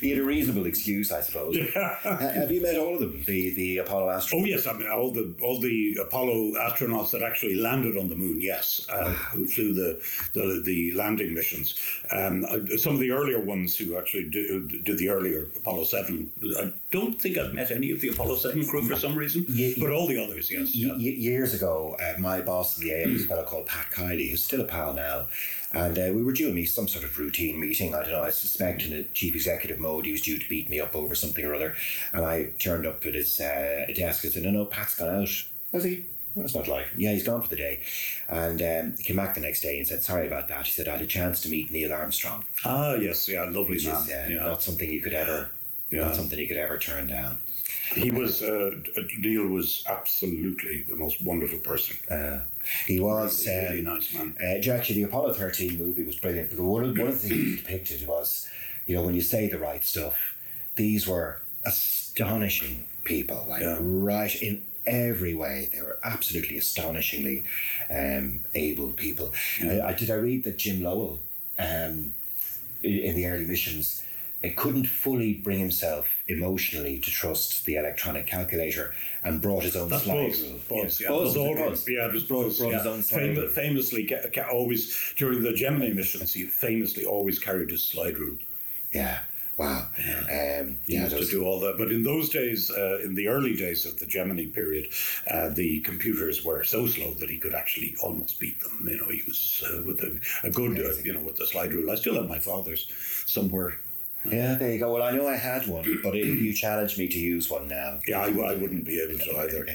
He 0.00 0.10
had 0.10 0.18
a 0.18 0.24
reasonable 0.24 0.66
excuse, 0.66 1.12
I 1.12 1.20
suppose. 1.20 1.56
Uh, 1.56 1.96
have 2.34 2.50
you 2.50 2.60
met 2.62 2.76
all 2.76 2.94
of 2.94 3.00
them? 3.00 3.22
The 3.26 3.50
the 3.54 3.78
Apollo 3.78 4.08
astronauts. 4.08 4.34
Oh 4.34 4.44
yes, 4.44 4.66
I 4.66 4.72
mean 4.74 4.88
all 4.88 5.10
the 5.12 5.34
all 5.42 5.60
the 5.60 5.96
Apollo 6.00 6.52
astronauts 6.60 7.10
that 7.12 7.22
actually 7.22 7.56
landed 7.56 7.96
on 7.96 8.08
the 8.08 8.16
moon. 8.16 8.40
Yes, 8.40 8.86
uh, 8.90 9.10
who 9.32 9.46
flew 9.46 9.72
the, 9.72 10.00
the 10.34 10.62
the 10.64 10.92
landing 10.92 11.34
missions. 11.34 11.74
Um, 12.10 12.44
some 12.76 12.94
of 12.94 13.00
the 13.00 13.10
earlier 13.10 13.40
ones 13.40 13.76
who 13.76 13.96
actually 13.98 14.24
did, 14.28 14.84
did 14.84 14.98
the 14.98 15.08
earlier 15.08 15.46
Apollo 15.56 15.84
Seven. 15.84 16.30
I 16.58 16.72
don't 16.90 17.20
think 17.20 17.38
I've 17.38 17.54
met 17.54 17.70
any 17.70 17.90
of 17.90 18.00
the 18.00 18.08
Apollo 18.08 18.36
Seven 18.36 18.66
crew 18.66 18.82
for 18.82 18.96
some 18.96 19.14
reason, 19.16 19.44
Ye- 19.48 19.76
but 19.78 19.90
all 19.90 20.06
the 20.06 20.22
others, 20.22 20.50
yes. 20.50 20.72
Y- 20.74 20.80
yeah. 20.86 20.92
y- 20.92 20.98
years 20.98 21.54
ago, 21.60 21.96
uh, 22.00 22.18
my 22.18 22.40
boss 22.40 22.78
in 22.78 22.84
the 22.84 22.92
AM 22.94 23.12
was 23.12 23.24
a 23.24 23.26
fellow 23.28 23.44
called 23.44 23.66
Pat 23.66 23.90
Kiley, 23.90 24.30
who's 24.30 24.42
still 24.42 24.60
a 24.60 24.64
pal 24.64 24.94
now. 24.94 25.26
And 25.72 25.98
uh, 25.98 26.10
we 26.14 26.22
were 26.22 26.32
due 26.32 26.52
me 26.52 26.64
some 26.64 26.88
sort 26.88 27.04
of 27.04 27.18
routine 27.18 27.60
meeting. 27.60 27.94
I 27.94 28.02
don't 28.02 28.12
know, 28.12 28.22
I 28.22 28.30
suspect 28.30 28.82
in 28.82 28.92
a 28.92 29.04
chief 29.04 29.34
executive 29.34 29.78
mode, 29.78 30.06
he 30.06 30.12
was 30.12 30.22
due 30.22 30.38
to 30.38 30.48
beat 30.48 30.70
me 30.70 30.80
up 30.80 30.96
over 30.96 31.14
something 31.14 31.44
or 31.44 31.54
other. 31.54 31.74
And 32.12 32.24
I 32.24 32.50
turned 32.58 32.86
up 32.86 33.04
at 33.06 33.14
his 33.14 33.40
uh, 33.40 33.86
desk 33.94 34.24
and 34.24 34.32
said, 34.32 34.42
No, 34.44 34.50
no, 34.50 34.64
Pat's 34.64 34.96
gone 34.96 35.14
out. 35.14 35.28
Has 35.72 35.84
he? 35.84 36.06
That's 36.36 36.54
not 36.54 36.68
like. 36.68 36.86
Yeah, 36.96 37.12
he's 37.12 37.24
gone 37.26 37.42
for 37.42 37.48
the 37.48 37.56
day. 37.56 37.80
And 38.28 38.62
um, 38.62 38.94
he 38.96 39.04
came 39.04 39.16
back 39.16 39.34
the 39.34 39.40
next 39.40 39.60
day 39.60 39.78
and 39.78 39.86
said, 39.86 40.02
Sorry 40.02 40.26
about 40.26 40.48
that. 40.48 40.66
He 40.66 40.72
said, 40.72 40.88
I 40.88 40.92
had 40.92 41.02
a 41.02 41.06
chance 41.06 41.40
to 41.42 41.48
meet 41.48 41.70
Neil 41.70 41.92
Armstrong, 41.92 42.44
Ah, 42.64 42.94
yes, 42.94 43.28
yeah, 43.28 43.42
lovely 43.44 43.78
man. 43.84 43.96
is 44.02 44.10
uh, 44.10 44.26
yeah. 44.28 44.46
not 44.46 44.62
something 44.62 44.90
you 44.90 45.00
could 45.02 45.12
ever. 45.14 45.50
Yeah. 45.90 46.02
Not 46.06 46.14
something 46.16 46.38
you 46.38 46.46
could 46.48 46.56
ever 46.56 46.78
turn 46.78 47.08
down. 47.08 47.38
He 47.94 48.10
was 48.10 48.42
uh, 48.42 48.70
Neil 49.18 49.46
was 49.46 49.84
absolutely 49.88 50.82
the 50.82 50.96
most 50.96 51.22
wonderful 51.22 51.58
person. 51.58 51.96
Uh, 52.10 52.40
he 52.86 53.00
was 53.00 53.46
Really, 53.46 53.58
really 53.66 53.78
um, 53.86 53.94
nice 53.94 54.14
man. 54.14 54.36
Uh, 54.40 54.70
actually, 54.72 54.96
the 54.96 55.02
Apollo 55.04 55.34
13 55.34 55.78
movie 55.78 56.04
was 56.04 56.16
brilliant 56.16 56.50
because 56.50 56.62
one 56.64 56.84
of, 56.84 56.96
one 56.98 57.08
of 57.08 57.20
the 57.20 57.28
things 57.28 57.40
he 57.40 57.56
depicted 57.56 58.06
was, 58.06 58.48
you 58.86 58.94
know, 58.94 59.02
when 59.02 59.14
you 59.14 59.20
say 59.22 59.48
the 59.48 59.58
right 59.58 59.84
stuff, 59.84 60.36
these 60.76 61.06
were 61.08 61.40
astonishing 61.64 62.86
people, 63.04 63.44
like 63.48 63.62
Yeah. 63.62 63.78
right 63.80 64.34
in 64.42 64.62
every 64.86 65.34
way. 65.34 65.68
They 65.72 65.82
were 65.82 65.98
absolutely 66.04 66.58
astonishingly 66.58 67.44
um, 67.90 68.44
able 68.54 68.92
people. 68.92 69.32
Uh, 69.64 69.80
I, 69.82 69.92
did 69.94 70.10
I 70.10 70.14
read 70.14 70.44
that 70.44 70.58
Jim 70.58 70.82
Lovell, 70.82 71.18
um, 71.58 72.14
in, 72.82 72.98
in 72.98 73.16
the 73.16 73.26
early 73.26 73.44
missions, 73.46 74.04
it 74.42 74.56
couldn't 74.56 74.86
fully 74.86 75.34
bring 75.34 75.58
himself 75.58 76.06
emotionally 76.28 76.98
to 76.98 77.10
trust 77.10 77.66
the 77.66 77.76
electronic 77.76 78.26
calculator 78.26 78.94
and 79.22 79.40
brought 79.42 79.62
his 79.64 79.76
own 79.76 79.88
That's 79.90 80.04
slide 80.04 80.28
Buzz. 80.28 80.42
rule. 80.42 80.60
Buzz, 80.82 81.00
yeah. 81.00 81.08
Buzz, 81.08 81.34
Buzz 81.34 81.36
was. 81.36 81.58
Buzz? 81.68 81.88
Yeah, 81.88 82.06
it 82.06 82.12
was 82.14 82.24
Brought- 82.24 82.44
Buzz. 82.44 82.58
brought 82.58 82.70
yeah. 82.72 82.78
his 82.78 82.86
own 82.86 83.02
slide 83.02 83.36
Fam- 83.36 83.48
famously, 83.50 84.06
ca- 84.06 84.28
ca- 84.32 84.48
always 84.50 84.96
during 85.16 85.42
the 85.42 85.52
Gemini 85.52 85.92
missions, 85.92 86.32
he 86.32 86.44
famously 86.44 87.04
always 87.04 87.38
carried 87.38 87.70
his 87.70 87.82
slide 87.82 88.16
rule. 88.18 88.38
Yeah. 88.92 89.18
Wow. 89.58 89.88
Um, 89.98 90.78
He 90.86 90.94
yeah, 90.94 91.04
used 91.06 91.18
to 91.18 91.24
do 91.30 91.44
all 91.44 91.60
that. 91.60 91.76
But 91.76 91.92
in 91.92 92.02
those 92.02 92.30
days, 92.30 92.70
uh, 92.70 92.98
in 93.04 93.14
the 93.14 93.28
early 93.28 93.54
days 93.54 93.84
of 93.84 93.98
the 93.98 94.06
Gemini 94.06 94.46
period, 94.46 94.88
uh, 95.30 95.50
the 95.50 95.80
computers 95.80 96.42
were 96.42 96.64
so 96.64 96.86
slow 96.86 97.12
that 97.14 97.28
he 97.28 97.36
could 97.36 97.54
actually 97.54 97.94
almost 98.02 98.40
beat 98.40 98.58
them. 98.62 98.86
You 98.88 98.96
know, 98.96 99.08
he 99.10 99.20
was 99.26 99.62
uh, 99.70 99.82
with 99.84 100.00
a, 100.02 100.18
a 100.44 100.50
good, 100.50 100.78
uh, 100.80 100.94
you 101.04 101.12
know, 101.12 101.20
with 101.20 101.36
the 101.36 101.46
slide 101.46 101.74
rule. 101.74 101.90
I 101.90 101.96
still 101.96 102.14
have 102.14 102.26
my 102.26 102.38
father's 102.38 102.86
somewhere. 103.26 103.78
Yeah, 104.24 104.54
there 104.54 104.72
you 104.72 104.78
go. 104.78 104.92
Well, 104.92 105.02
I 105.02 105.12
know 105.12 105.26
I 105.26 105.36
had 105.36 105.66
one, 105.66 105.84
but 106.02 106.14
if 106.16 106.24
you 106.40 106.52
challenge 106.52 106.98
me 106.98 107.08
to 107.08 107.18
use 107.18 107.48
one 107.48 107.68
now, 107.68 108.00
Yeah, 108.06 108.20
I, 108.20 108.26
I 108.26 108.54
wouldn't 108.54 108.84
be 108.84 109.00
able 109.00 109.18
to 109.18 109.38
either. 109.38 109.66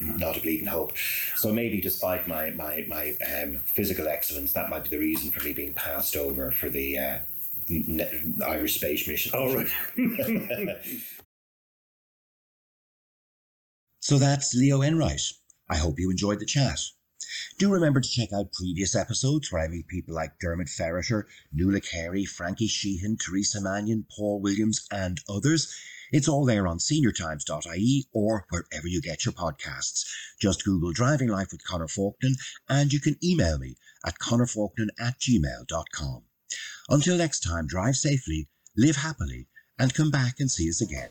not 0.00 0.36
a 0.36 0.40
bleeding 0.40 0.66
hope. 0.66 0.92
So 1.36 1.52
maybe 1.52 1.80
despite 1.80 2.28
my 2.28 2.50
my 2.50 2.84
my 2.88 3.14
um, 3.42 3.58
physical 3.64 4.06
excellence, 4.08 4.52
that 4.52 4.70
might 4.70 4.84
be 4.84 4.90
the 4.90 4.98
reason 4.98 5.30
for 5.30 5.44
me 5.44 5.52
being 5.52 5.74
passed 5.74 6.16
over 6.16 6.50
for 6.52 6.68
the 6.68 6.98
uh, 6.98 7.18
n- 7.68 8.00
n- 8.00 8.40
Irish 8.46 8.76
space 8.76 9.06
mission. 9.08 9.32
All 9.34 9.54
right. 9.56 9.68
So 14.00 14.16
that's 14.18 14.54
Leo 14.54 14.80
Enright. 14.80 15.20
I 15.68 15.76
hope 15.76 15.98
you 15.98 16.10
enjoyed 16.10 16.38
the 16.40 16.46
chat. 16.46 16.78
Do 17.58 17.72
remember 17.72 18.00
to 18.00 18.08
check 18.08 18.32
out 18.32 18.52
previous 18.52 18.94
episodes 18.94 19.50
where 19.50 19.62
I 19.62 19.68
meet 19.68 19.88
people 19.88 20.14
like 20.14 20.38
Diarmaid 20.38 20.68
Ferriter, 20.68 21.24
Nuala 21.52 21.80
Carey, 21.80 22.24
Frankie 22.24 22.68
Sheahan, 22.68 23.18
Teresa 23.18 23.60
Mannion, 23.60 24.06
Paul 24.16 24.40
Williams, 24.40 24.86
and 24.92 25.20
others. 25.28 25.74
It's 26.10 26.28
all 26.28 26.44
there 26.46 26.66
on 26.66 26.78
seniortimes.ie 26.78 28.06
or 28.12 28.46
wherever 28.50 28.86
you 28.86 29.02
get 29.02 29.24
your 29.24 29.34
podcasts. 29.34 30.04
Just 30.40 30.64
Google 30.64 30.92
Driving 30.92 31.28
Life 31.28 31.48
with 31.52 31.64
Connor 31.64 31.88
Faulkner 31.88 32.30
and 32.68 32.92
you 32.92 33.00
can 33.00 33.16
email 33.22 33.58
me 33.58 33.76
at 34.06 34.18
connorfaulkner 34.18 34.88
at 34.98 35.18
gmail.com. 35.18 36.22
Until 36.88 37.16
next 37.16 37.40
time, 37.40 37.66
drive 37.66 37.96
safely, 37.96 38.48
live 38.76 38.96
happily, 38.96 39.48
and 39.78 39.92
come 39.92 40.10
back 40.10 40.40
and 40.40 40.50
see 40.50 40.68
us 40.70 40.80
again. 40.80 41.10